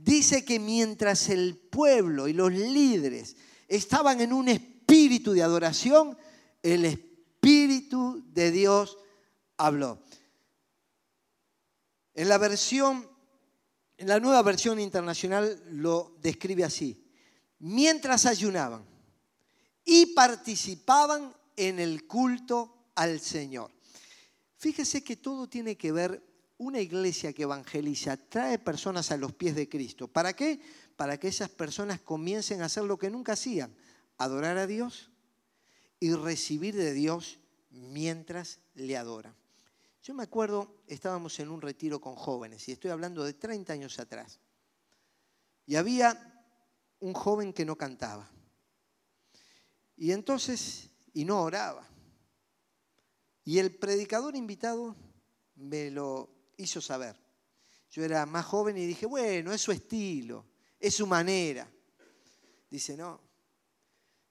Dice 0.04 0.44
que 0.44 0.60
mientras 0.60 1.30
el 1.30 1.56
pueblo 1.58 2.28
y 2.28 2.34
los 2.34 2.52
líderes 2.52 3.36
estaban 3.68 4.20
en 4.20 4.34
un 4.34 4.50
espíritu 4.50 5.32
de 5.32 5.44
adoración, 5.44 6.18
el 6.64 6.86
Espíritu 6.86 8.24
de 8.34 8.50
Dios 8.50 8.98
habló. 9.58 10.02
En 12.16 12.30
la 12.30 12.40
versión, 12.40 13.08
en 13.98 14.08
la 14.08 14.20
nueva 14.20 14.42
versión 14.42 14.80
internacional 14.80 15.62
lo 15.70 16.18
describe 16.20 16.64
así. 16.64 17.08
Mientras 17.60 18.26
ayunaban 18.26 18.84
y 19.86 20.08
participaban 20.08 21.36
en 21.56 21.80
el 21.80 22.08
culto 22.08 22.90
al 22.96 23.20
Señor. 23.20 23.72
Fíjese 24.58 25.04
que 25.04 25.18
todo 25.18 25.48
tiene 25.48 25.78
que 25.78 25.92
ver, 25.92 26.24
una 26.62 26.80
iglesia 26.80 27.34
que 27.34 27.42
evangeliza 27.42 28.18
trae 28.18 28.60
personas 28.60 29.10
a 29.10 29.18
los 29.18 29.34
pies 29.34 29.56
de 29.56 29.68
Cristo. 29.68 30.08
¿Para 30.08 30.36
qué? 30.36 30.62
Para 30.96 31.20
que 31.20 31.28
esas 31.28 31.50
personas 31.50 32.00
comiencen 32.02 32.62
a 32.62 32.66
hacer 32.66 32.84
lo 32.84 33.00
que 33.00 33.10
nunca 33.10 33.34
hacían, 33.34 33.76
adorar 34.20 34.60
a 34.60 34.68
Dios 34.68 35.10
y 36.00 36.14
recibir 36.14 36.76
de 36.76 36.94
Dios 36.94 37.40
mientras 37.72 38.60
le 38.76 38.96
adoran. 38.96 39.36
Yo 40.04 40.14
me 40.14 40.22
acuerdo, 40.22 40.84
estábamos 40.86 41.40
en 41.40 41.50
un 41.50 41.62
retiro 41.62 42.00
con 42.00 42.16
jóvenes, 42.16 42.70
y 42.70 42.74
estoy 42.74 42.92
hablando 42.92 43.24
de 43.24 43.34
30 43.34 43.74
años 43.74 43.98
atrás, 43.98 44.40
y 45.66 45.78
había 45.78 46.46
un 47.00 47.14
joven 47.14 47.54
que 47.54 47.66
no 47.66 47.76
cantaba. 47.76 48.30
Y 49.98 50.12
entonces, 50.12 50.92
y 51.12 51.26
no 51.26 51.42
oraba. 51.42 51.88
Y 53.46 53.58
el 53.58 53.76
predicador 53.76 54.36
invitado 54.36 54.96
me 55.56 55.90
lo 55.90 56.41
hizo 56.58 56.82
saber. 56.82 57.16
Yo 57.92 58.04
era 58.04 58.26
más 58.26 58.46
joven 58.46 58.78
y 58.78 58.86
dije, 58.86 59.06
bueno, 59.06 59.52
es 59.52 59.62
su 59.62 59.72
estilo, 59.72 60.46
es 60.80 60.96
su 60.96 61.06
manera. 61.06 61.70
Dice, 62.70 62.96
no. 62.96 63.20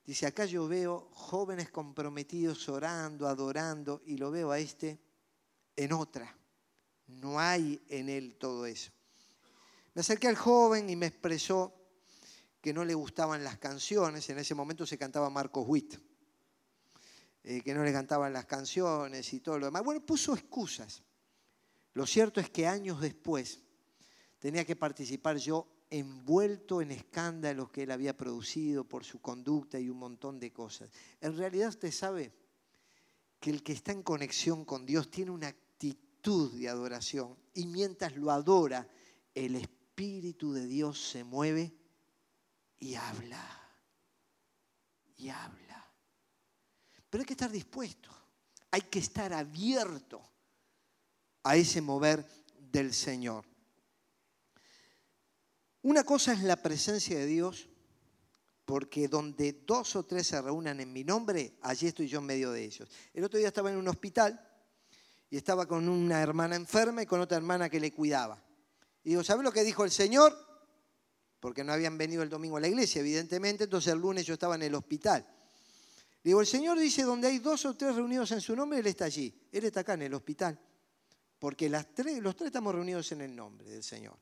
Dice, 0.04 0.26
acá 0.26 0.46
yo 0.46 0.66
veo 0.66 1.10
jóvenes 1.12 1.70
comprometidos 1.70 2.68
orando, 2.68 3.28
adorando, 3.28 4.02
y 4.06 4.16
lo 4.16 4.30
veo 4.30 4.50
a 4.50 4.58
este 4.58 4.98
en 5.76 5.92
otra. 5.92 6.36
No 7.06 7.38
hay 7.38 7.80
en 7.88 8.08
él 8.08 8.36
todo 8.36 8.66
eso. 8.66 8.90
Me 9.94 10.00
acerqué 10.00 10.28
al 10.28 10.36
joven 10.36 10.88
y 10.88 10.96
me 10.96 11.06
expresó 11.06 11.74
que 12.60 12.72
no 12.72 12.84
le 12.84 12.94
gustaban 12.94 13.44
las 13.44 13.58
canciones. 13.58 14.28
En 14.30 14.38
ese 14.38 14.54
momento 14.54 14.86
se 14.86 14.98
cantaba 14.98 15.28
Marcos 15.30 15.64
Witt. 15.66 15.96
Eh, 17.42 17.62
que 17.62 17.72
no 17.74 17.82
le 17.82 17.92
cantaban 17.92 18.32
las 18.32 18.44
canciones 18.44 19.32
y 19.32 19.40
todo 19.40 19.58
lo 19.58 19.66
demás. 19.66 19.82
Bueno, 19.82 20.04
puso 20.04 20.34
excusas. 20.34 21.02
Lo 21.94 22.06
cierto 22.06 22.40
es 22.40 22.50
que 22.50 22.66
años 22.66 23.00
después 23.00 23.60
tenía 24.38 24.64
que 24.64 24.76
participar 24.76 25.36
yo 25.36 25.66
envuelto 25.90 26.80
en 26.80 26.92
escándalos 26.92 27.70
que 27.70 27.82
él 27.82 27.90
había 27.90 28.16
producido 28.16 28.84
por 28.84 29.04
su 29.04 29.20
conducta 29.20 29.78
y 29.78 29.90
un 29.90 29.98
montón 29.98 30.38
de 30.38 30.52
cosas. 30.52 30.90
En 31.20 31.36
realidad 31.36 31.70
usted 31.70 31.90
sabe 31.90 32.32
que 33.40 33.50
el 33.50 33.62
que 33.62 33.72
está 33.72 33.92
en 33.92 34.02
conexión 34.02 34.64
con 34.64 34.86
Dios 34.86 35.10
tiene 35.10 35.32
una 35.32 35.48
actitud 35.48 36.52
de 36.52 36.68
adoración 36.68 37.36
y 37.54 37.66
mientras 37.66 38.14
lo 38.16 38.30
adora, 38.30 38.88
el 39.34 39.56
Espíritu 39.56 40.52
de 40.52 40.66
Dios 40.66 41.00
se 41.00 41.24
mueve 41.24 41.74
y 42.78 42.94
habla. 42.94 43.56
Y 45.16 45.28
habla. 45.28 45.92
Pero 47.10 47.22
hay 47.22 47.26
que 47.26 47.32
estar 47.32 47.50
dispuesto, 47.50 48.10
hay 48.70 48.82
que 48.82 49.00
estar 49.00 49.32
abierto 49.32 50.22
a 51.50 51.56
ese 51.56 51.80
mover 51.80 52.24
del 52.70 52.94
Señor. 52.94 53.44
Una 55.82 56.04
cosa 56.04 56.32
es 56.32 56.44
la 56.44 56.54
presencia 56.54 57.18
de 57.18 57.26
Dios, 57.26 57.68
porque 58.64 59.08
donde 59.08 59.64
dos 59.66 59.96
o 59.96 60.04
tres 60.04 60.28
se 60.28 60.40
reúnan 60.40 60.78
en 60.78 60.92
mi 60.92 61.02
nombre, 61.02 61.58
allí 61.62 61.88
estoy 61.88 62.06
yo 62.06 62.20
en 62.20 62.26
medio 62.26 62.52
de 62.52 62.62
ellos. 62.62 62.88
El 63.12 63.24
otro 63.24 63.36
día 63.36 63.48
estaba 63.48 63.68
en 63.68 63.78
un 63.78 63.88
hospital 63.88 64.48
y 65.28 65.36
estaba 65.36 65.66
con 65.66 65.88
una 65.88 66.22
hermana 66.22 66.54
enferma 66.54 67.02
y 67.02 67.06
con 67.06 67.20
otra 67.20 67.38
hermana 67.38 67.68
que 67.68 67.80
le 67.80 67.92
cuidaba. 67.92 68.40
Y 69.02 69.08
digo, 69.08 69.24
¿sabes 69.24 69.42
lo 69.42 69.50
que 69.50 69.64
dijo 69.64 69.82
el 69.82 69.90
Señor? 69.90 70.38
Porque 71.40 71.64
no 71.64 71.72
habían 71.72 71.98
venido 71.98 72.22
el 72.22 72.28
domingo 72.28 72.58
a 72.58 72.60
la 72.60 72.68
iglesia, 72.68 73.00
evidentemente, 73.00 73.64
entonces 73.64 73.92
el 73.92 73.98
lunes 73.98 74.24
yo 74.24 74.34
estaba 74.34 74.54
en 74.54 74.62
el 74.62 74.74
hospital. 74.76 75.26
Digo, 76.22 76.40
el 76.42 76.46
Señor 76.46 76.78
dice, 76.78 77.02
donde 77.02 77.26
hay 77.26 77.40
dos 77.40 77.64
o 77.64 77.74
tres 77.74 77.96
reunidos 77.96 78.30
en 78.30 78.40
su 78.40 78.54
nombre, 78.54 78.78
Él 78.78 78.86
está 78.86 79.06
allí. 79.06 79.34
Él 79.50 79.64
está 79.64 79.80
acá 79.80 79.94
en 79.94 80.02
el 80.02 80.14
hospital. 80.14 80.56
Porque 81.40 81.68
los 81.68 81.92
tres 81.94 82.22
estamos 82.44 82.72
reunidos 82.72 83.10
en 83.10 83.22
el 83.22 83.34
nombre 83.34 83.68
del 83.68 83.82
Señor. 83.82 84.16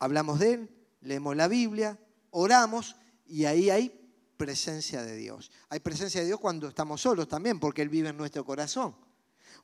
Hablamos 0.00 0.40
de 0.40 0.54
Él, 0.54 0.70
leemos 1.02 1.36
la 1.36 1.46
Biblia, 1.46 1.96
oramos 2.30 2.96
y 3.26 3.44
ahí 3.44 3.70
hay 3.70 3.90
presencia 4.36 5.02
de 5.02 5.14
Dios. 5.14 5.52
Hay 5.68 5.80
presencia 5.80 6.22
de 6.22 6.26
Dios 6.26 6.40
cuando 6.40 6.68
estamos 6.68 7.02
solos 7.02 7.28
también, 7.28 7.60
porque 7.60 7.82
Él 7.82 7.90
vive 7.90 8.08
en 8.08 8.16
nuestro 8.16 8.44
corazón. 8.44 8.96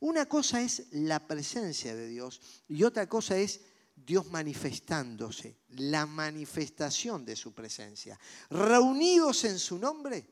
Una 0.00 0.26
cosa 0.26 0.60
es 0.60 0.88
la 0.92 1.26
presencia 1.26 1.94
de 1.94 2.06
Dios 2.06 2.40
y 2.68 2.82
otra 2.82 3.08
cosa 3.08 3.38
es 3.38 3.62
Dios 3.96 4.26
manifestándose, 4.26 5.56
la 5.68 6.04
manifestación 6.04 7.24
de 7.24 7.36
su 7.36 7.54
presencia. 7.54 8.18
Reunidos 8.50 9.44
en 9.44 9.58
su 9.58 9.78
nombre, 9.78 10.26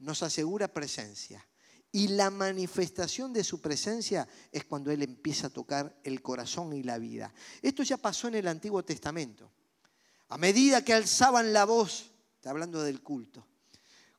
nos 0.00 0.22
asegura 0.22 0.68
presencia. 0.68 1.42
Y 1.98 2.06
la 2.06 2.30
manifestación 2.30 3.32
de 3.32 3.42
su 3.42 3.60
presencia 3.60 4.28
es 4.52 4.62
cuando 4.66 4.92
Él 4.92 5.02
empieza 5.02 5.48
a 5.48 5.50
tocar 5.50 5.98
el 6.04 6.22
corazón 6.22 6.72
y 6.72 6.84
la 6.84 6.96
vida. 6.96 7.34
Esto 7.60 7.82
ya 7.82 7.96
pasó 7.96 8.28
en 8.28 8.36
el 8.36 8.46
Antiguo 8.46 8.84
Testamento. 8.84 9.50
A 10.28 10.38
medida 10.38 10.84
que 10.84 10.94
alzaban 10.94 11.52
la 11.52 11.64
voz, 11.64 12.12
está 12.36 12.50
hablando 12.50 12.84
del 12.84 13.02
culto, 13.02 13.44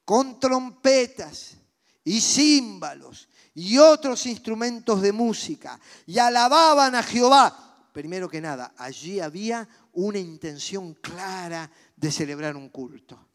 con 0.03 0.41
trompetas 0.41 1.55
y 2.03 2.19
címbalos 2.19 3.30
y 3.55 3.77
otros 3.77 4.25
instrumentos 4.25 5.01
de 5.01 5.13
música, 5.13 5.80
y 6.05 6.17
alababan 6.17 6.95
a 6.95 7.03
Jehová, 7.03 7.88
primero 7.93 8.27
que 8.27 8.41
nada, 8.41 8.73
allí 8.75 9.21
había 9.21 9.65
una 9.93 10.19
intención 10.19 10.95
clara 10.95 11.71
de 11.95 12.11
celebrar 12.11 12.57
un 12.57 12.67
culto. 12.67 13.25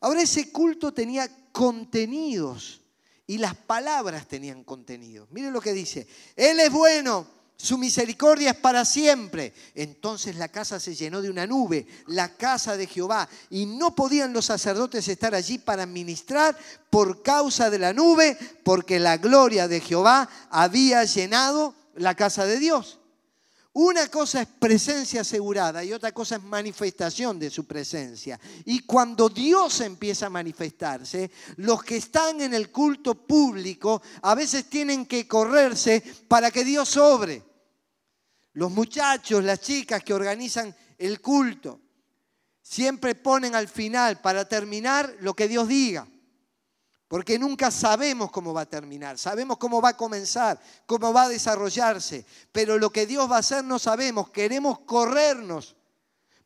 Ahora 0.00 0.22
ese 0.22 0.50
culto 0.50 0.92
tenía 0.92 1.52
contenidos 1.52 2.80
y 3.28 3.38
las 3.38 3.54
palabras 3.54 4.26
tenían 4.26 4.64
contenido. 4.64 5.28
Miren 5.30 5.52
lo 5.52 5.60
que 5.60 5.74
dice, 5.74 6.08
Él 6.34 6.58
es 6.58 6.72
bueno, 6.72 7.26
su 7.58 7.76
misericordia 7.76 8.52
es 8.52 8.56
para 8.56 8.86
siempre. 8.86 9.52
Entonces 9.74 10.36
la 10.36 10.48
casa 10.48 10.80
se 10.80 10.94
llenó 10.94 11.20
de 11.20 11.28
una 11.28 11.46
nube, 11.46 11.86
la 12.06 12.34
casa 12.36 12.76
de 12.78 12.86
Jehová, 12.86 13.28
y 13.50 13.66
no 13.66 13.94
podían 13.94 14.32
los 14.32 14.46
sacerdotes 14.46 15.06
estar 15.08 15.34
allí 15.34 15.58
para 15.58 15.84
ministrar 15.84 16.56
por 16.88 17.22
causa 17.22 17.68
de 17.68 17.78
la 17.78 17.92
nube, 17.92 18.38
porque 18.64 18.98
la 18.98 19.18
gloria 19.18 19.68
de 19.68 19.82
Jehová 19.82 20.28
había 20.48 21.04
llenado 21.04 21.74
la 21.96 22.14
casa 22.14 22.46
de 22.46 22.58
Dios. 22.58 22.98
Una 23.80 24.08
cosa 24.08 24.42
es 24.42 24.48
presencia 24.48 25.20
asegurada 25.20 25.84
y 25.84 25.92
otra 25.92 26.10
cosa 26.10 26.34
es 26.34 26.42
manifestación 26.42 27.38
de 27.38 27.48
su 27.48 27.64
presencia. 27.64 28.40
Y 28.64 28.80
cuando 28.80 29.28
Dios 29.28 29.80
empieza 29.82 30.26
a 30.26 30.30
manifestarse, 30.30 31.30
los 31.58 31.84
que 31.84 31.98
están 31.98 32.40
en 32.40 32.54
el 32.54 32.72
culto 32.72 33.14
público 33.14 34.02
a 34.22 34.34
veces 34.34 34.68
tienen 34.68 35.06
que 35.06 35.28
correrse 35.28 36.02
para 36.26 36.50
que 36.50 36.64
Dios 36.64 36.88
sobre. 36.88 37.40
Los 38.54 38.72
muchachos, 38.72 39.44
las 39.44 39.60
chicas 39.60 40.02
que 40.02 40.12
organizan 40.12 40.74
el 40.98 41.20
culto, 41.20 41.80
Siempre 42.60 43.14
ponen 43.14 43.54
al 43.54 43.66
final, 43.66 44.20
para 44.20 44.46
terminar, 44.46 45.16
lo 45.20 45.32
que 45.32 45.48
Dios 45.48 45.68
diga. 45.68 46.06
Porque 47.08 47.38
nunca 47.38 47.70
sabemos 47.70 48.30
cómo 48.30 48.52
va 48.52 48.60
a 48.60 48.68
terminar, 48.68 49.18
sabemos 49.18 49.56
cómo 49.56 49.80
va 49.80 49.90
a 49.90 49.96
comenzar, 49.96 50.60
cómo 50.84 51.10
va 51.10 51.22
a 51.22 51.28
desarrollarse, 51.30 52.26
pero 52.52 52.78
lo 52.78 52.90
que 52.90 53.06
Dios 53.06 53.30
va 53.30 53.36
a 53.36 53.40
hacer 53.40 53.64
no 53.64 53.78
sabemos, 53.78 54.28
queremos 54.28 54.80
corrernos 54.80 55.74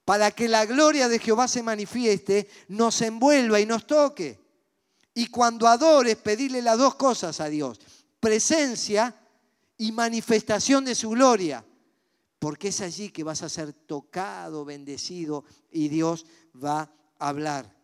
para 0.04 0.30
que 0.30 0.48
la 0.48 0.64
gloria 0.64 1.08
de 1.08 1.18
Jehová 1.18 1.48
se 1.48 1.64
manifieste, 1.64 2.48
nos 2.68 3.02
envuelva 3.02 3.58
y 3.58 3.66
nos 3.66 3.86
toque. 3.88 4.40
Y 5.14 5.26
cuando 5.26 5.66
adores, 5.66 6.16
pedirle 6.16 6.62
las 6.62 6.78
dos 6.78 6.94
cosas 6.94 7.40
a 7.40 7.48
Dios, 7.48 7.80
presencia 8.20 9.14
y 9.76 9.90
manifestación 9.90 10.84
de 10.84 10.94
su 10.94 11.10
gloria, 11.10 11.64
porque 12.38 12.68
es 12.68 12.80
allí 12.80 13.10
que 13.10 13.24
vas 13.24 13.42
a 13.42 13.48
ser 13.48 13.72
tocado, 13.72 14.64
bendecido 14.64 15.44
y 15.70 15.88
Dios 15.88 16.24
va 16.54 16.90
a 17.18 17.28
hablar. 17.28 17.81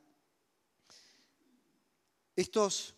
Estos 2.38 2.94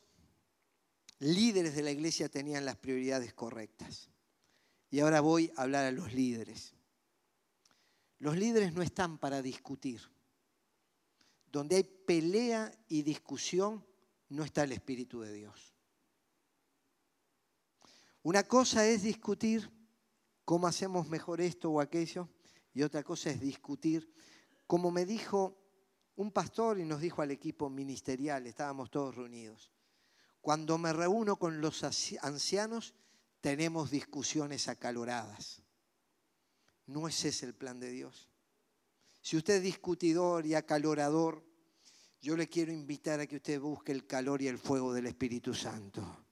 líderes 1.18 1.74
de 1.74 1.80
la 1.80 1.91
iglesia 1.91 2.28
tenían 2.28 2.66
las 2.66 2.76
prioridades 2.76 3.32
correctas. 3.32 4.11
Y 4.91 5.01
ahora 5.01 5.22
voy 5.22 5.51
a 5.57 5.62
hablar 5.62 5.86
a 5.86 5.93
los 5.93 6.12
líderes. 6.12 6.74
Los 8.18 8.36
líderes 8.36 8.74
no 8.74 8.82
están 8.82 9.16
para 9.16 9.41
discutir. 9.41 10.03
Donde 11.51 11.76
hay 11.76 11.84
pelea 11.84 12.70
y 12.86 13.01
discusión, 13.01 13.82
no 14.28 14.45
está 14.45 14.64
el 14.64 14.72
Espíritu 14.72 15.22
de 15.22 15.32
Dios. 15.32 15.72
Una 18.22 18.43
cosa 18.43 18.86
es 18.86 19.05
discutir 19.05 19.70
cómo 20.45 20.66
hacemos 20.66 21.09
mejor 21.09 21.41
esto 21.41 21.70
o 21.70 21.80
aquello, 21.80 22.28
y 22.74 22.82
otra 22.82 23.03
cosa 23.03 23.30
es 23.30 23.41
discutir, 23.41 24.12
como 24.66 24.91
me 24.91 25.07
dijo 25.07 25.60
un 26.17 26.33
pastor 26.33 26.79
y 26.79 26.85
nos 26.85 27.01
dijo 27.01 27.23
al 27.23 27.31
equipo 27.31 27.71
ministerial, 27.71 28.47
estábamos 28.47 28.91
todos 28.91 29.15
reunidos, 29.15 29.71
cuando 30.41 30.79
me 30.79 30.93
reúno 30.93 31.37
con 31.37 31.61
los 31.61 31.85
ancianos 31.85 32.95
tenemos 33.41 33.91
discusiones 33.91 34.69
acaloradas. 34.69 35.63
No 36.87 37.09
ese 37.09 37.29
es 37.29 37.43
el 37.43 37.55
plan 37.55 37.79
de 37.79 37.91
Dios. 37.91 38.29
Si 39.21 39.37
usted 39.37 39.57
es 39.57 39.63
discutidor 39.63 40.47
y 40.47 40.55
acalorador, 40.55 41.45
yo 42.21 42.37
le 42.37 42.49
quiero 42.49 42.73
invitar 42.73 43.21
a 43.21 43.27
que 43.27 43.37
usted 43.37 43.61
busque 43.61 43.93
el 43.93 44.07
calor 44.07 44.43
y 44.43 44.49
el 44.49 44.59
fuego 44.59 44.93
del 44.93 45.07
Espíritu 45.07 45.55
Santo. 45.55 46.27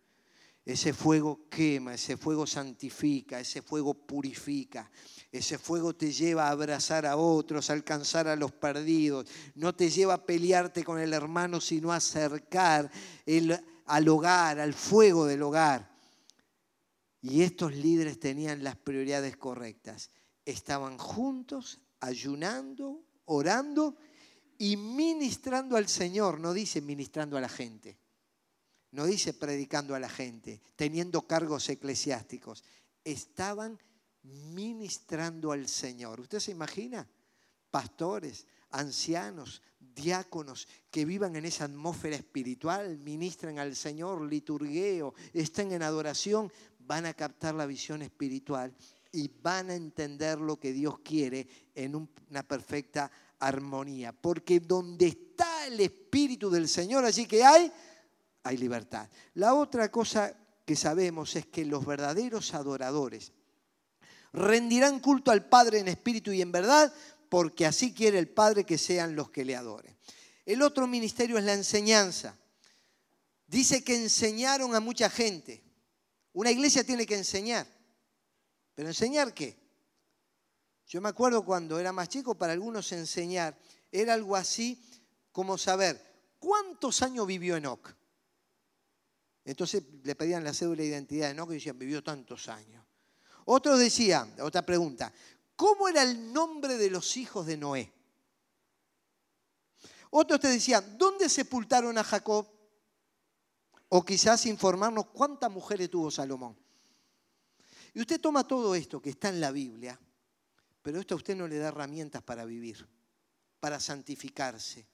Ese 0.69 0.93
fuego 0.93 1.49
quema, 1.49 1.95
ese 1.95 2.19
fuego 2.19 2.47
santifica, 2.47 3.41
ese 3.41 3.63
fuego 3.63 3.95
purifica, 3.95 4.91
ese 5.33 5.57
fuego 5.57 5.97
te 5.97 6.13
lleva 6.13 6.47
a 6.47 6.51
abrazar 6.51 7.07
a 7.07 7.17
otros, 7.17 7.71
a 7.71 7.73
alcanzar 7.73 8.29
a 8.29 8.37
los 8.37 8.53
perdidos, 8.53 9.27
no 9.55 9.75
te 9.75 9.89
lleva 9.89 10.13
a 10.13 10.27
pelearte 10.27 10.85
con 10.85 11.01
el 11.01 11.15
hermano, 11.15 11.59
sino 11.63 11.91
a 11.91 11.97
acercar 11.97 12.91
al 13.87 14.09
hogar, 14.09 14.61
al 14.61 14.75
fuego 14.75 15.25
del 15.25 15.43
hogar. 15.43 15.91
Y 17.23 17.41
estos 17.45 17.75
líderes 17.75 18.21
tenían 18.21 18.63
las 18.63 18.77
prioridades 18.77 19.39
correctas. 19.39 20.11
Estaban 20.45 20.99
juntos, 20.99 21.81
ayunando, 21.99 23.07
orando 23.25 23.97
y 24.59 24.77
ministrando 24.77 25.79
al 25.79 25.89
Señor, 25.89 26.39
no 26.41 26.53
dice 26.53 26.83
ministrando 26.83 27.39
a 27.39 27.41
la 27.41 27.49
gente. 27.49 27.97
No 28.91 29.05
dice 29.05 29.35
predicando 29.35 29.95
a 29.95 30.01
la 30.01 30.09
gente, 30.09 30.63
teniendo 30.77 31.23
cargos 31.23 31.69
eclesiásticos. 31.69 32.65
Estaban 33.05 33.79
ministrando 34.23 35.53
al 35.53 35.69
Señor. 35.69 36.21
¿Usted 36.21 36.41
se 36.41 36.53
imagina? 36.53 37.09
Pastores, 37.71 38.47
ancianos, 38.71 39.63
diáconos 39.79 40.69
que 40.91 41.05
vivan 41.05 41.37
en 41.37 41.45
esa 41.45 41.65
atmósfera 41.65 42.17
espiritual, 42.17 42.99
ministran 42.99 43.59
al 43.59 43.77
Señor, 43.77 44.23
liturgueo, 44.23 45.15
estén 45.33 45.73
en 45.73 45.83
adoración, 45.83 46.51
van 46.79 47.07
a 47.07 47.15
captar 47.15 47.55
la 47.55 47.67
visión 47.67 48.03
espiritual 48.03 48.75
y 49.13 49.29
van 49.43 49.71
a 49.71 49.75
entender 49.75 50.39
lo 50.39 50.59
que 50.59 50.73
Dios 50.73 51.01
quiere 51.01 51.47
en 51.75 51.95
una 51.95 52.43
perfecta 52.43 53.11
armonía. 53.39 54.13
Porque 54.13 54.61
donde 54.61 55.09
está 55.09 55.67
el 55.67 55.81
Espíritu 55.81 56.51
del 56.51 56.69
Señor, 56.69 57.05
allí 57.05 57.27
que 57.27 57.45
hay 57.45 57.71
hay 58.43 58.57
libertad. 58.57 59.09
La 59.35 59.55
otra 59.55 59.91
cosa 59.91 60.35
que 60.65 60.77
sabemos 60.77 61.37
es 61.37 61.47
que 61.47 61.65
los 61.65 61.87
verdaderos 61.87 62.55
adoradores 62.55 63.33
rendirán 64.33 65.01
culto 65.01 65.31
al 65.31 65.49
Padre 65.49 65.79
en 65.79 65.89
espíritu 65.89 66.33
y 66.33 66.43
en 66.43 66.53
verdad, 66.53 66.93
porque 67.29 67.67
así 67.67 67.95
quiere 67.95 68.19
el 68.19 68.29
Padre 68.29 68.65
que 68.65 68.79
sean 68.79 69.17
los 69.17 69.31
que 69.31 69.45
le 69.45 69.57
adoren. 69.57 69.97
El 70.45 70.63
otro 70.63 70.87
ministerio 70.87 71.39
es 71.39 71.45
la 71.45 71.55
enseñanza. 71.55 72.37
Dice 73.47 73.83
que 73.83 73.97
enseñaron 73.97 74.75
a 74.75 74.81
mucha 74.81 75.11
gente. 75.11 75.63
Una 76.33 76.51
iglesia 76.51 76.85
tiene 76.85 77.07
que 77.07 77.17
enseñar. 77.17 77.67
¿Pero 78.75 78.89
enseñar 78.89 79.35
qué? 79.35 79.59
Yo 80.87 81.01
me 81.01 81.09
acuerdo 81.09 81.45
cuando 81.45 81.79
era 81.79 81.93
más 81.93 82.09
chico, 82.09 82.35
para 82.35 82.53
algunos 82.53 82.93
enseñar 82.93 83.59
era 83.91 84.15
algo 84.15 84.37
así 84.37 84.83
como 85.33 85.59
saber 85.59 86.03
cuántos 86.39 87.03
años 87.03 87.27
vivió 87.27 87.57
Enoch. 87.57 87.98
Entonces 89.49 89.83
le 90.05 90.15
pedían 90.15 90.45
la 90.45 90.53
cédula 90.53 90.83
de 90.83 90.89
identidad 90.89 91.29
de 91.29 91.31
Enoch 91.31 91.51
y 91.51 91.55
decían, 91.55 91.79
vivió 91.79 92.05
tantos 92.05 92.51
años. 92.51 92.85
Otros 93.47 93.79
decían, 93.79 94.35
otra 94.43 94.61
pregunta, 94.61 95.11
¿cómo 95.57 95.89
era 95.89 96.03
el 96.03 96.35
nombre 96.35 96.77
de 96.77 96.91
los 96.91 97.17
hijos 97.17 97.47
de 97.47 97.57
Noé? 97.57 97.91
Otros 100.11 100.39
te 100.39 100.49
decían, 100.49 100.99
¿dónde 100.99 101.31
sepultaron 101.31 101.97
a 101.97 102.05
Jacob? 102.05 102.47
O 103.89 104.05
quizás 104.05 104.45
informarnos 104.45 105.07
cuántas 105.07 105.51
mujeres 105.51 105.89
tuvo 105.89 106.11
Salomón. 106.11 106.55
Y 107.95 108.03
usted 108.03 108.21
toma 108.21 108.47
todo 108.47 108.75
esto 108.75 109.01
que 109.01 109.09
está 109.09 109.31
en 109.31 109.41
la 109.41 109.51
Biblia, 109.51 109.99
pero 110.83 111.01
esto 111.01 111.15
a 111.15 111.17
usted 111.17 111.35
no 111.35 111.49
le 111.49 111.57
da 111.57 111.69
herramientas 111.69 112.21
para 112.21 112.45
vivir, 112.45 112.87
para 113.61 113.81
santificarse, 113.81 114.87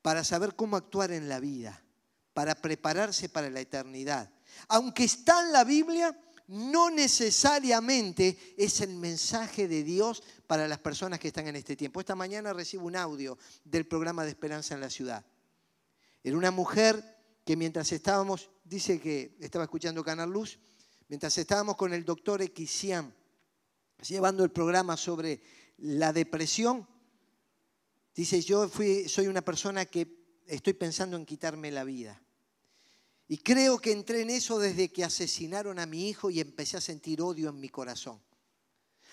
para 0.00 0.24
saber 0.24 0.56
cómo 0.56 0.78
actuar 0.78 1.12
en 1.12 1.28
la 1.28 1.38
vida 1.38 1.84
para 2.34 2.54
prepararse 2.54 3.28
para 3.28 3.50
la 3.50 3.60
eternidad. 3.60 4.30
Aunque 4.68 5.04
está 5.04 5.40
en 5.40 5.52
la 5.52 5.64
Biblia, 5.64 6.16
no 6.48 6.90
necesariamente 6.90 8.54
es 8.56 8.80
el 8.80 8.94
mensaje 8.96 9.68
de 9.68 9.82
Dios 9.82 10.22
para 10.46 10.68
las 10.68 10.78
personas 10.78 11.18
que 11.18 11.28
están 11.28 11.48
en 11.48 11.56
este 11.56 11.76
tiempo. 11.76 12.00
Esta 12.00 12.14
mañana 12.14 12.52
recibo 12.52 12.86
un 12.86 12.96
audio 12.96 13.38
del 13.64 13.86
programa 13.86 14.24
de 14.24 14.30
Esperanza 14.30 14.74
en 14.74 14.80
la 14.80 14.90
Ciudad. 14.90 15.24
Era 16.22 16.36
una 16.36 16.50
mujer 16.50 17.02
que 17.44 17.56
mientras 17.56 17.90
estábamos, 17.92 18.50
dice 18.64 19.00
que 19.00 19.36
estaba 19.40 19.64
escuchando 19.64 20.04
Canal 20.04 20.30
Luz, 20.30 20.58
mientras 21.08 21.36
estábamos 21.38 21.76
con 21.76 21.92
el 21.92 22.04
doctor 22.04 22.42
Equisian 22.42 23.14
llevando 24.02 24.44
el 24.44 24.50
programa 24.50 24.96
sobre 24.96 25.40
la 25.78 26.12
depresión, 26.12 26.86
dice, 28.14 28.40
yo 28.42 28.68
fui, 28.68 29.08
soy 29.08 29.26
una 29.26 29.42
persona 29.42 29.84
que 29.86 30.21
estoy 30.46 30.72
pensando 30.72 31.16
en 31.16 31.26
quitarme 31.26 31.70
la 31.70 31.84
vida. 31.84 32.20
Y 33.28 33.38
creo 33.38 33.78
que 33.78 33.92
entré 33.92 34.20
en 34.20 34.30
eso 34.30 34.58
desde 34.58 34.92
que 34.92 35.04
asesinaron 35.04 35.78
a 35.78 35.86
mi 35.86 36.08
hijo 36.08 36.30
y 36.30 36.40
empecé 36.40 36.76
a 36.76 36.80
sentir 36.80 37.22
odio 37.22 37.48
en 37.48 37.60
mi 37.60 37.68
corazón. 37.68 38.20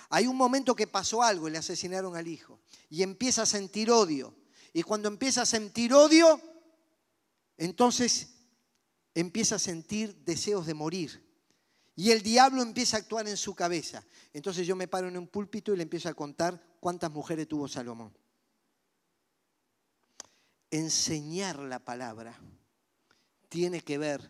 Hay 0.09 0.27
un 0.27 0.35
momento 0.35 0.75
que 0.75 0.87
pasó 0.87 1.21
algo 1.21 1.47
y 1.47 1.51
le 1.51 1.59
asesinaron 1.59 2.15
al 2.15 2.27
hijo. 2.27 2.59
Y 2.89 3.03
empieza 3.03 3.43
a 3.43 3.45
sentir 3.45 3.91
odio. 3.91 4.35
Y 4.73 4.83
cuando 4.83 5.07
empieza 5.07 5.43
a 5.43 5.45
sentir 5.45 5.93
odio, 5.93 6.41
entonces 7.57 8.29
empieza 9.13 9.55
a 9.55 9.59
sentir 9.59 10.15
deseos 10.25 10.65
de 10.65 10.73
morir. 10.73 11.23
Y 11.95 12.11
el 12.11 12.21
diablo 12.21 12.61
empieza 12.61 12.97
a 12.97 13.01
actuar 13.01 13.27
en 13.27 13.37
su 13.37 13.53
cabeza. 13.53 14.03
Entonces 14.33 14.65
yo 14.65 14.75
me 14.75 14.87
paro 14.87 15.07
en 15.07 15.17
un 15.17 15.27
púlpito 15.27 15.73
y 15.73 15.77
le 15.77 15.83
empiezo 15.83 16.09
a 16.09 16.13
contar 16.13 16.61
cuántas 16.79 17.11
mujeres 17.11 17.47
tuvo 17.47 17.67
Salomón 17.67 18.18
enseñar 20.71 21.59
la 21.59 21.79
palabra 21.79 22.39
tiene 23.49 23.81
que 23.81 23.97
ver 23.97 24.29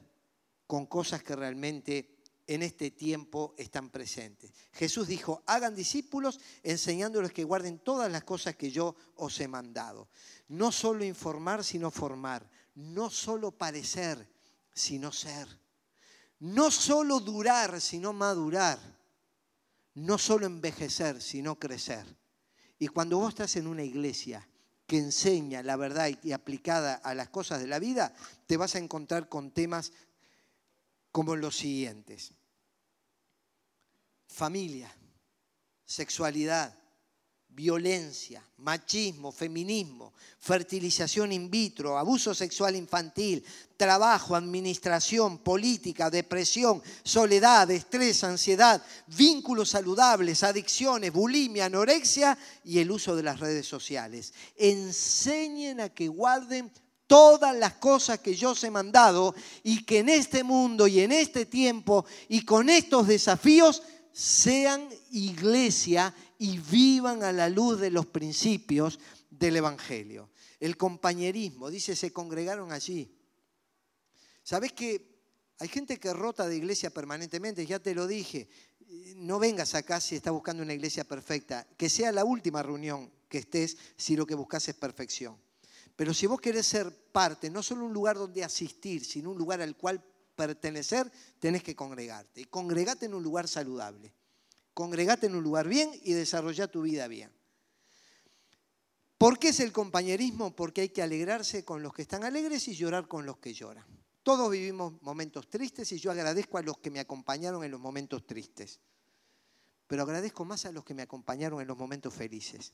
con 0.65 0.85
cosas 0.85 1.23
que 1.23 1.35
realmente 1.35 2.19
en 2.49 2.63
este 2.63 2.89
tiempo 2.89 3.53
están 3.57 3.91
presentes. 3.91 4.51
Jesús 4.73 5.07
dijo, 5.07 5.43
hagan 5.45 5.75
discípulos 5.75 6.39
enseñándoles 6.63 7.31
que 7.31 7.43
guarden 7.43 7.77
todas 7.77 8.11
las 8.11 8.23
cosas 8.23 8.55
que 8.55 8.71
yo 8.71 8.95
os 9.15 9.39
he 9.39 9.47
mandado. 9.47 10.09
No 10.47 10.71
solo 10.71 11.03
informar, 11.05 11.63
sino 11.63 11.91
formar. 11.91 12.49
No 12.73 13.11
solo 13.11 13.51
parecer, 13.51 14.27
sino 14.73 15.11
ser. 15.11 15.47
No 16.39 16.71
solo 16.71 17.19
durar, 17.19 17.79
sino 17.79 18.13
madurar. 18.13 18.79
No 19.93 20.17
solo 20.17 20.47
envejecer, 20.47 21.21
sino 21.21 21.59
crecer. 21.59 22.17
Y 22.79 22.87
cuando 22.87 23.19
vos 23.19 23.29
estás 23.29 23.57
en 23.57 23.67
una 23.67 23.83
iglesia 23.83 24.48
que 24.89 24.97
enseña 24.97 25.61
la 25.61 25.75
verdad 25.75 26.09
y 26.23 26.31
aplicada 26.31 26.95
a 26.95 27.13
las 27.13 27.29
cosas 27.29 27.61
de 27.61 27.67
la 27.67 27.77
vida, 27.77 28.11
te 28.47 28.57
vas 28.57 28.73
a 28.73 28.79
encontrar 28.79 29.29
con 29.29 29.51
temas 29.51 29.93
como 31.11 31.35
los 31.35 31.55
siguientes. 31.55 32.33
Familia, 34.27 34.91
sexualidad, 35.85 36.75
violencia, 37.59 38.41
machismo, 38.59 39.33
feminismo, 39.33 40.13
fertilización 40.39 41.33
in 41.33 41.51
vitro, 41.51 41.97
abuso 41.97 42.33
sexual 42.33 42.73
infantil, 42.77 43.43
trabajo, 43.75 44.33
administración, 44.33 45.39
política, 45.39 46.09
depresión, 46.09 46.81
soledad, 47.03 47.69
estrés, 47.69 48.23
ansiedad, 48.23 48.81
vínculos 49.07 49.71
saludables, 49.71 50.41
adicciones, 50.43 51.11
bulimia, 51.11 51.65
anorexia 51.65 52.37
y 52.63 52.79
el 52.79 52.91
uso 52.91 53.13
de 53.17 53.23
las 53.23 53.41
redes 53.41 53.67
sociales. 53.67 54.33
Enseñen 54.55 55.81
a 55.81 55.89
que 55.89 56.07
guarden 56.07 56.71
todas 57.07 57.53
las 57.57 57.73
cosas 57.73 58.19
que 58.19 58.35
yo 58.35 58.51
os 58.51 58.63
he 58.63 58.71
mandado 58.71 59.35
y 59.63 59.83
que 59.83 59.99
en 59.99 60.07
este 60.07 60.45
mundo 60.45 60.87
y 60.87 61.01
en 61.01 61.11
este 61.11 61.45
tiempo 61.45 62.05
y 62.29 62.45
con 62.45 62.69
estos 62.69 63.05
desafíos 63.05 63.83
sean 64.19 64.89
iglesia 65.11 66.13
y 66.37 66.57
vivan 66.57 67.23
a 67.23 67.31
la 67.31 67.47
luz 67.47 67.79
de 67.79 67.89
los 67.89 68.05
principios 68.05 68.99
del 69.29 69.55
Evangelio. 69.55 70.29
El 70.59 70.75
compañerismo, 70.75 71.69
dice, 71.69 71.95
se 71.95 72.11
congregaron 72.11 72.73
allí. 72.73 73.17
¿Sabes 74.43 74.73
que 74.73 75.21
hay 75.57 75.69
gente 75.69 76.01
que 76.01 76.11
rota 76.11 76.49
de 76.49 76.57
iglesia 76.57 76.89
permanentemente? 76.89 77.65
Ya 77.65 77.79
te 77.79 77.95
lo 77.95 78.07
dije. 78.07 78.49
No 79.15 79.39
vengas 79.39 79.73
acá 79.73 80.01
si 80.01 80.17
estás 80.17 80.33
buscando 80.33 80.63
una 80.63 80.73
iglesia 80.73 81.05
perfecta. 81.05 81.65
Que 81.77 81.87
sea 81.87 82.11
la 82.11 82.25
última 82.25 82.61
reunión 82.61 83.09
que 83.29 83.37
estés 83.37 83.77
si 83.95 84.17
lo 84.17 84.25
que 84.25 84.35
buscas 84.35 84.67
es 84.67 84.75
perfección. 84.75 85.37
Pero 85.95 86.13
si 86.13 86.27
vos 86.27 86.41
querés 86.41 86.65
ser 86.65 86.93
parte, 86.93 87.49
no 87.49 87.63
solo 87.63 87.85
un 87.85 87.93
lugar 87.93 88.17
donde 88.17 88.43
asistir, 88.43 89.05
sino 89.05 89.31
un 89.31 89.37
lugar 89.37 89.61
al 89.61 89.77
cual 89.77 90.03
pertenecer, 90.39 91.11
tenés 91.37 91.63
que 91.63 91.75
congregarte. 91.75 92.39
Y 92.39 92.45
congregate 92.45 93.07
en 93.07 93.13
un 93.13 93.21
lugar 93.21 93.49
saludable. 93.49 94.13
Congregate 94.73 95.27
en 95.27 95.35
un 95.35 95.43
lugar 95.43 95.67
bien 95.67 95.91
y 96.01 96.13
desarrolla 96.13 96.69
tu 96.69 96.81
vida 96.81 97.09
bien. 97.09 97.29
¿Por 99.17 99.37
qué 99.37 99.49
es 99.49 99.59
el 99.59 99.73
compañerismo? 99.73 100.55
Porque 100.55 100.79
hay 100.79 100.89
que 100.89 101.01
alegrarse 101.01 101.65
con 101.65 101.83
los 101.83 101.93
que 101.93 102.03
están 102.03 102.23
alegres 102.23 102.69
y 102.69 102.73
llorar 102.73 103.09
con 103.09 103.25
los 103.25 103.39
que 103.39 103.53
lloran. 103.53 103.85
Todos 104.23 104.49
vivimos 104.49 104.93
momentos 105.01 105.49
tristes 105.49 105.91
y 105.91 105.99
yo 105.99 106.09
agradezco 106.09 106.57
a 106.57 106.61
los 106.61 106.77
que 106.77 106.89
me 106.89 107.01
acompañaron 107.01 107.61
en 107.65 107.71
los 107.71 107.81
momentos 107.81 108.25
tristes. 108.25 108.79
Pero 109.87 110.03
agradezco 110.03 110.45
más 110.45 110.65
a 110.65 110.71
los 110.71 110.85
que 110.85 110.93
me 110.93 111.01
acompañaron 111.01 111.59
en 111.59 111.67
los 111.67 111.77
momentos 111.77 112.13
felices. 112.13 112.71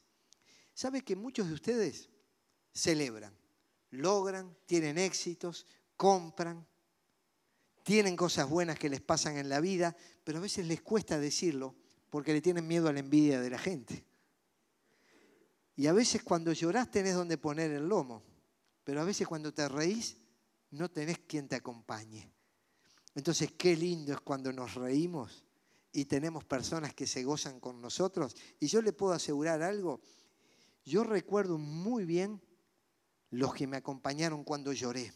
¿Sabe 0.76 1.02
que 1.02 1.16
muchos 1.16 1.48
de 1.48 1.56
ustedes 1.56 2.10
celebran, 2.72 3.36
logran, 3.90 4.56
tienen 4.68 5.00
éxitos, 5.00 5.66
compran, 5.98 6.68
tienen 7.86 8.16
cosas 8.16 8.50
buenas 8.50 8.80
que 8.80 8.90
les 8.90 9.00
pasan 9.00 9.38
en 9.38 9.48
la 9.48 9.62
vida, 9.62 9.96
pero 10.24 10.40
a 10.40 10.42
veces 10.42 10.66
les 10.66 10.82
cuesta 10.82 11.20
decirlo 11.20 11.76
porque 12.10 12.34
le 12.34 12.42
tienen 12.42 12.68
miedo 12.68 12.90
a 12.90 12.94
la 12.94 13.00
envidia 13.00 13.40
de 13.40 13.50
la 13.52 13.60
gente. 13.60 14.04
Y 15.76 15.86
a 15.86 15.94
veces 15.94 16.24
cuando 16.24 16.52
llorás 16.52 16.90
tenés 16.90 17.14
donde 17.14 17.38
poner 17.38 17.70
el 17.70 17.88
lomo, 17.88 18.24
pero 18.84 19.02
a 19.02 19.04
veces 19.04 19.28
cuando 19.28 19.54
te 19.54 19.70
reís 19.70 20.18
no 20.72 20.90
tenés 20.90 21.20
quien 21.20 21.48
te 21.48 21.58
acompañe. 21.58 22.28
Entonces, 23.14 23.52
qué 23.52 23.76
lindo 23.78 24.14
es 24.14 24.20
cuando 24.20 24.52
nos 24.52 24.74
reímos 24.74 25.46
y 25.92 26.06
tenemos 26.06 26.44
personas 26.44 26.96
que 26.96 27.06
se 27.06 27.24
gozan 27.24 27.60
con 27.60 27.82
nosotros. 27.82 28.36
Y 28.60 28.66
yo 28.66 28.82
le 28.82 28.94
puedo 28.94 29.14
asegurar 29.14 29.62
algo, 29.62 30.02
yo 30.84 31.04
recuerdo 31.04 31.60
muy 31.60 32.04
bien 32.04 32.42
los 33.30 33.54
que 33.54 33.68
me 33.68 33.78
acompañaron 33.78 34.44
cuando 34.44 34.74
lloré. 34.74 35.14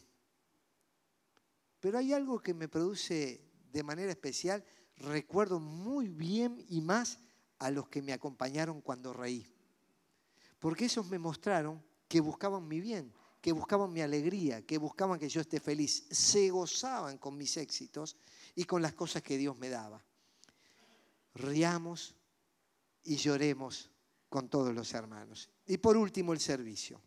Pero 1.80 1.98
hay 1.98 2.12
algo 2.12 2.40
que 2.40 2.54
me 2.54 2.68
produce 2.68 3.40
de 3.72 3.82
manera 3.82 4.10
especial, 4.10 4.64
recuerdo 4.96 5.60
muy 5.60 6.08
bien 6.08 6.64
y 6.68 6.80
más 6.80 7.18
a 7.58 7.70
los 7.70 7.88
que 7.88 8.02
me 8.02 8.12
acompañaron 8.12 8.80
cuando 8.80 9.12
reí. 9.12 9.46
Porque 10.58 10.84
esos 10.86 11.06
me 11.08 11.18
mostraron 11.18 11.82
que 12.06 12.20
buscaban 12.20 12.68
mi 12.68 12.80
bien, 12.80 13.12
que 13.40 13.52
buscaban 13.52 13.92
mi 13.92 14.02
alegría, 14.02 14.66
que 14.66 14.78
buscaban 14.78 15.18
que 15.18 15.28
yo 15.28 15.40
esté 15.40 15.60
feliz. 15.60 16.06
Se 16.10 16.50
gozaban 16.50 17.18
con 17.18 17.36
mis 17.36 17.56
éxitos 17.56 18.16
y 18.54 18.64
con 18.64 18.82
las 18.82 18.92
cosas 18.92 19.22
que 19.22 19.38
Dios 19.38 19.56
me 19.56 19.70
daba. 19.70 20.04
Riamos 21.34 22.14
y 23.04 23.16
lloremos 23.16 23.90
con 24.28 24.48
todos 24.48 24.74
los 24.74 24.92
hermanos. 24.92 25.48
Y 25.66 25.78
por 25.78 25.96
último, 25.96 26.32
el 26.32 26.40
servicio. 26.40 27.00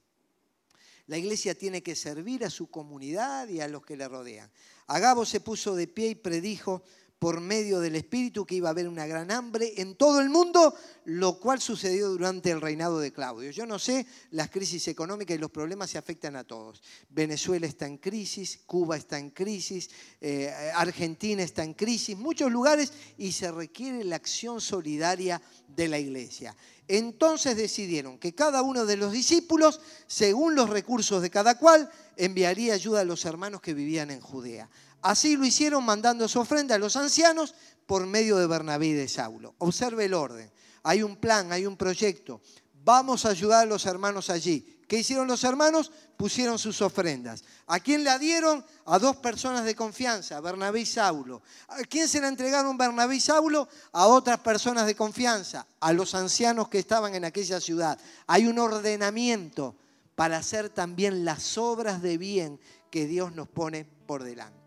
La 1.07 1.17
iglesia 1.17 1.55
tiene 1.55 1.83
que 1.83 1.95
servir 1.95 2.45
a 2.45 2.49
su 2.49 2.69
comunidad 2.69 3.47
y 3.49 3.59
a 3.59 3.67
los 3.67 3.85
que 3.85 3.97
le 3.97 4.07
rodean. 4.07 4.49
Agabo 4.87 5.25
se 5.25 5.41
puso 5.41 5.75
de 5.75 5.87
pie 5.87 6.09
y 6.09 6.15
predijo 6.15 6.83
por 7.23 7.39
medio 7.39 7.79
del 7.79 7.95
Espíritu 7.95 8.45
que 8.45 8.55
iba 8.55 8.67
a 8.67 8.71
haber 8.71 8.89
una 8.89 9.07
gran 9.07 9.31
hambre 9.31 9.75
en 9.77 9.95
todo 9.95 10.19
el 10.19 10.29
mundo, 10.29 10.75
lo 11.05 11.39
cual 11.39 11.61
sucedió 11.61 12.09
durante 12.09 12.51
el 12.51 12.59
reinado 12.59 12.99
de 12.99 13.13
Claudio. 13.13 13.49
Yo 13.51 13.65
no 13.65 13.79
sé, 13.79 14.05
las 14.31 14.49
crisis 14.49 14.89
económicas 14.89 15.37
y 15.37 15.39
los 15.39 15.49
problemas 15.49 15.89
se 15.89 15.97
afectan 15.97 16.35
a 16.35 16.43
todos. 16.43 16.83
Venezuela 17.09 17.65
está 17.65 17.87
en 17.87 17.97
crisis, 17.97 18.59
Cuba 18.65 18.97
está 18.97 19.19
en 19.19 19.29
crisis, 19.29 19.89
eh, 20.19 20.51
Argentina 20.75 21.41
está 21.43 21.63
en 21.63 21.75
crisis, 21.75 22.17
muchos 22.17 22.51
lugares 22.51 22.91
y 23.17 23.31
se 23.31 23.49
requiere 23.53 24.03
la 24.03 24.17
acción 24.17 24.59
solidaria 24.59 25.41
de 25.65 25.87
la 25.87 25.99
iglesia. 25.99 26.53
Entonces 26.89 27.55
decidieron 27.55 28.17
que 28.17 28.35
cada 28.35 28.61
uno 28.63 28.85
de 28.85 28.97
los 28.97 29.13
discípulos, 29.13 29.79
según 30.07 30.55
los 30.55 30.69
recursos 30.69 31.21
de 31.21 31.29
cada 31.29 31.57
cual, 31.57 31.89
enviaría 32.17 32.73
ayuda 32.73 32.99
a 32.99 33.05
los 33.05 33.23
hermanos 33.23 33.61
que 33.61 33.73
vivían 33.73 34.11
en 34.11 34.19
Judea. 34.19 34.69
Así 35.03 35.35
lo 35.35 35.45
hicieron 35.45 35.83
mandando 35.85 36.27
su 36.27 36.39
ofrenda 36.39 36.75
a 36.75 36.79
los 36.79 36.95
ancianos 36.95 37.53
por 37.85 38.07
medio 38.07 38.37
de 38.37 38.47
Bernabé 38.47 38.87
y 38.87 38.93
de 38.93 39.07
Saulo. 39.09 39.53
Observe 39.57 40.05
el 40.05 40.13
orden. 40.13 40.49
Hay 40.83 41.03
un 41.03 41.17
plan, 41.17 41.51
hay 41.51 41.65
un 41.65 41.77
proyecto. 41.77 42.41
Vamos 42.83 43.25
a 43.25 43.29
ayudar 43.29 43.63
a 43.63 43.65
los 43.65 43.85
hermanos 43.85 44.29
allí. 44.29 44.81
¿Qué 44.87 44.99
hicieron 44.99 45.27
los 45.27 45.43
hermanos? 45.43 45.91
Pusieron 46.17 46.57
sus 46.57 46.81
ofrendas. 46.81 47.43
¿A 47.67 47.79
quién 47.79 48.03
la 48.03 48.17
dieron? 48.17 48.63
A 48.85 48.99
dos 48.99 49.17
personas 49.17 49.65
de 49.65 49.75
confianza, 49.75 50.39
Bernabé 50.39 50.81
y 50.81 50.85
Saulo. 50.85 51.41
¿A 51.67 51.83
quién 51.83 52.07
se 52.07 52.21
la 52.21 52.27
entregaron 52.27 52.77
Bernabé 52.77 53.15
y 53.15 53.19
Saulo? 53.19 53.67
A 53.91 54.07
otras 54.07 54.39
personas 54.39 54.85
de 54.85 54.95
confianza, 54.95 55.65
a 55.79 55.91
los 55.93 56.15
ancianos 56.15 56.69
que 56.69 56.79
estaban 56.79 57.15
en 57.15 57.25
aquella 57.25 57.59
ciudad. 57.59 57.97
Hay 58.27 58.47
un 58.47 58.59
ordenamiento 58.59 59.75
para 60.15 60.37
hacer 60.37 60.69
también 60.69 61.25
las 61.25 61.57
obras 61.57 62.01
de 62.01 62.17
bien 62.17 62.59
que 62.91 63.07
Dios 63.07 63.33
nos 63.33 63.47
pone 63.47 63.85
por 64.05 64.23
delante. 64.23 64.62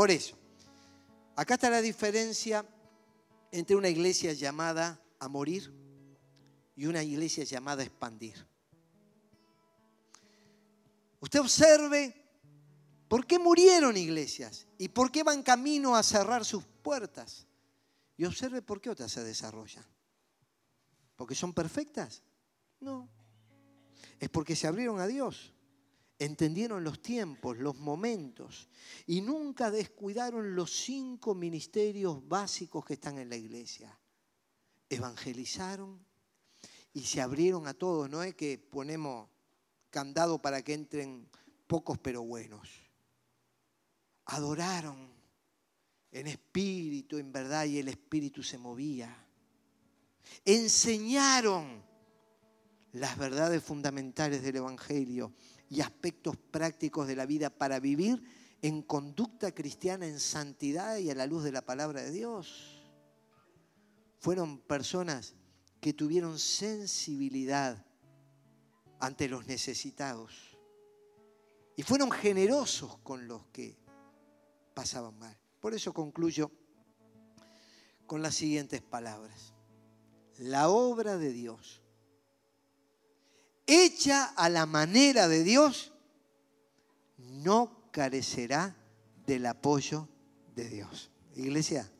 Por 0.00 0.10
eso, 0.10 0.34
acá 1.36 1.56
está 1.56 1.68
la 1.68 1.82
diferencia 1.82 2.64
entre 3.52 3.76
una 3.76 3.90
iglesia 3.90 4.32
llamada 4.32 4.98
a 5.18 5.28
morir 5.28 5.70
y 6.74 6.86
una 6.86 7.02
iglesia 7.02 7.44
llamada 7.44 7.82
a 7.82 7.84
expandir. 7.84 8.46
Usted 11.20 11.40
observe 11.40 12.16
por 13.08 13.26
qué 13.26 13.38
murieron 13.38 13.94
iglesias 13.98 14.66
y 14.78 14.88
por 14.88 15.12
qué 15.12 15.22
van 15.22 15.42
camino 15.42 15.94
a 15.94 16.02
cerrar 16.02 16.46
sus 16.46 16.64
puertas. 16.64 17.46
Y 18.16 18.24
observe 18.24 18.62
por 18.62 18.80
qué 18.80 18.88
otras 18.88 19.12
se 19.12 19.22
desarrollan. 19.22 19.84
¿Porque 21.14 21.34
son 21.34 21.52
perfectas? 21.52 22.22
No. 22.80 23.06
Es 24.18 24.30
porque 24.30 24.56
se 24.56 24.66
abrieron 24.66 24.98
a 24.98 25.06
Dios, 25.06 25.52
entendieron 26.20 26.84
los 26.84 27.00
tiempos, 27.00 27.56
los 27.56 27.78
momentos 27.78 28.68
y 29.06 29.22
nunca 29.22 29.70
descuidaron 29.70 30.54
los 30.54 30.70
cinco 30.70 31.34
ministerios 31.34 32.28
básicos 32.28 32.84
que 32.84 32.92
están 32.92 33.18
en 33.18 33.30
la 33.30 33.36
iglesia. 33.36 33.98
Evangelizaron 34.90 35.98
y 36.92 37.00
se 37.00 37.22
abrieron 37.22 37.66
a 37.66 37.72
todos. 37.72 38.10
No 38.10 38.22
es 38.22 38.34
que 38.34 38.58
ponemos 38.58 39.30
candado 39.88 40.42
para 40.42 40.60
que 40.62 40.74
entren 40.74 41.26
pocos 41.66 41.98
pero 41.98 42.22
buenos. 42.22 42.68
Adoraron 44.26 45.08
en 46.12 46.26
espíritu, 46.26 47.16
en 47.16 47.32
verdad, 47.32 47.64
y 47.64 47.78
el 47.78 47.88
espíritu 47.88 48.42
se 48.42 48.58
movía. 48.58 49.26
Enseñaron 50.44 51.82
las 52.92 53.16
verdades 53.16 53.62
fundamentales 53.62 54.42
del 54.42 54.56
Evangelio 54.56 55.32
y 55.70 55.80
aspectos 55.80 56.36
prácticos 56.36 57.06
de 57.06 57.16
la 57.16 57.24
vida 57.24 57.48
para 57.48 57.80
vivir 57.80 58.22
en 58.60 58.82
conducta 58.82 59.52
cristiana, 59.52 60.06
en 60.06 60.20
santidad 60.20 60.98
y 60.98 61.10
a 61.10 61.14
la 61.14 61.26
luz 61.26 61.44
de 61.44 61.52
la 61.52 61.62
palabra 61.62 62.02
de 62.02 62.10
Dios. 62.10 62.82
Fueron 64.18 64.58
personas 64.58 65.34
que 65.80 65.94
tuvieron 65.94 66.38
sensibilidad 66.38 67.86
ante 68.98 69.28
los 69.28 69.46
necesitados. 69.46 70.58
Y 71.76 71.82
fueron 71.82 72.10
generosos 72.10 72.98
con 72.98 73.26
los 73.26 73.46
que 73.46 73.78
pasaban 74.74 75.18
mal. 75.18 75.38
Por 75.60 75.72
eso 75.72 75.94
concluyo 75.94 76.50
con 78.06 78.22
las 78.22 78.34
siguientes 78.34 78.82
palabras. 78.82 79.54
La 80.36 80.68
obra 80.68 81.16
de 81.16 81.32
Dios, 81.32 81.79
hecha 83.70 84.24
a 84.24 84.48
la 84.48 84.66
manera 84.66 85.28
de 85.28 85.44
Dios, 85.44 85.92
no 87.16 87.90
carecerá 87.92 88.76
del 89.26 89.46
apoyo 89.46 90.08
de 90.56 90.68
Dios. 90.68 91.10
Iglesia, 91.36 91.90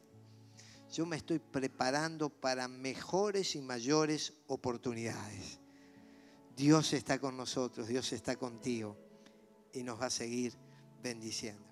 yo 0.93 1.07
me 1.07 1.17
estoy 1.17 1.39
preparando 1.39 2.29
para 2.29 2.67
mejores 2.67 3.55
y 3.55 3.61
mayores 3.61 4.33
oportunidades. 4.49 5.61
Dios 6.57 6.93
está 6.93 7.21
con 7.21 7.37
nosotros, 7.37 7.87
Dios 7.87 8.13
está 8.13 8.37
contigo 8.37 8.97
y 9.73 9.85
nos 9.85 10.01
va 10.01 10.07
a 10.07 10.11
seguir 10.11 10.53
bendiciendo. 11.03 11.70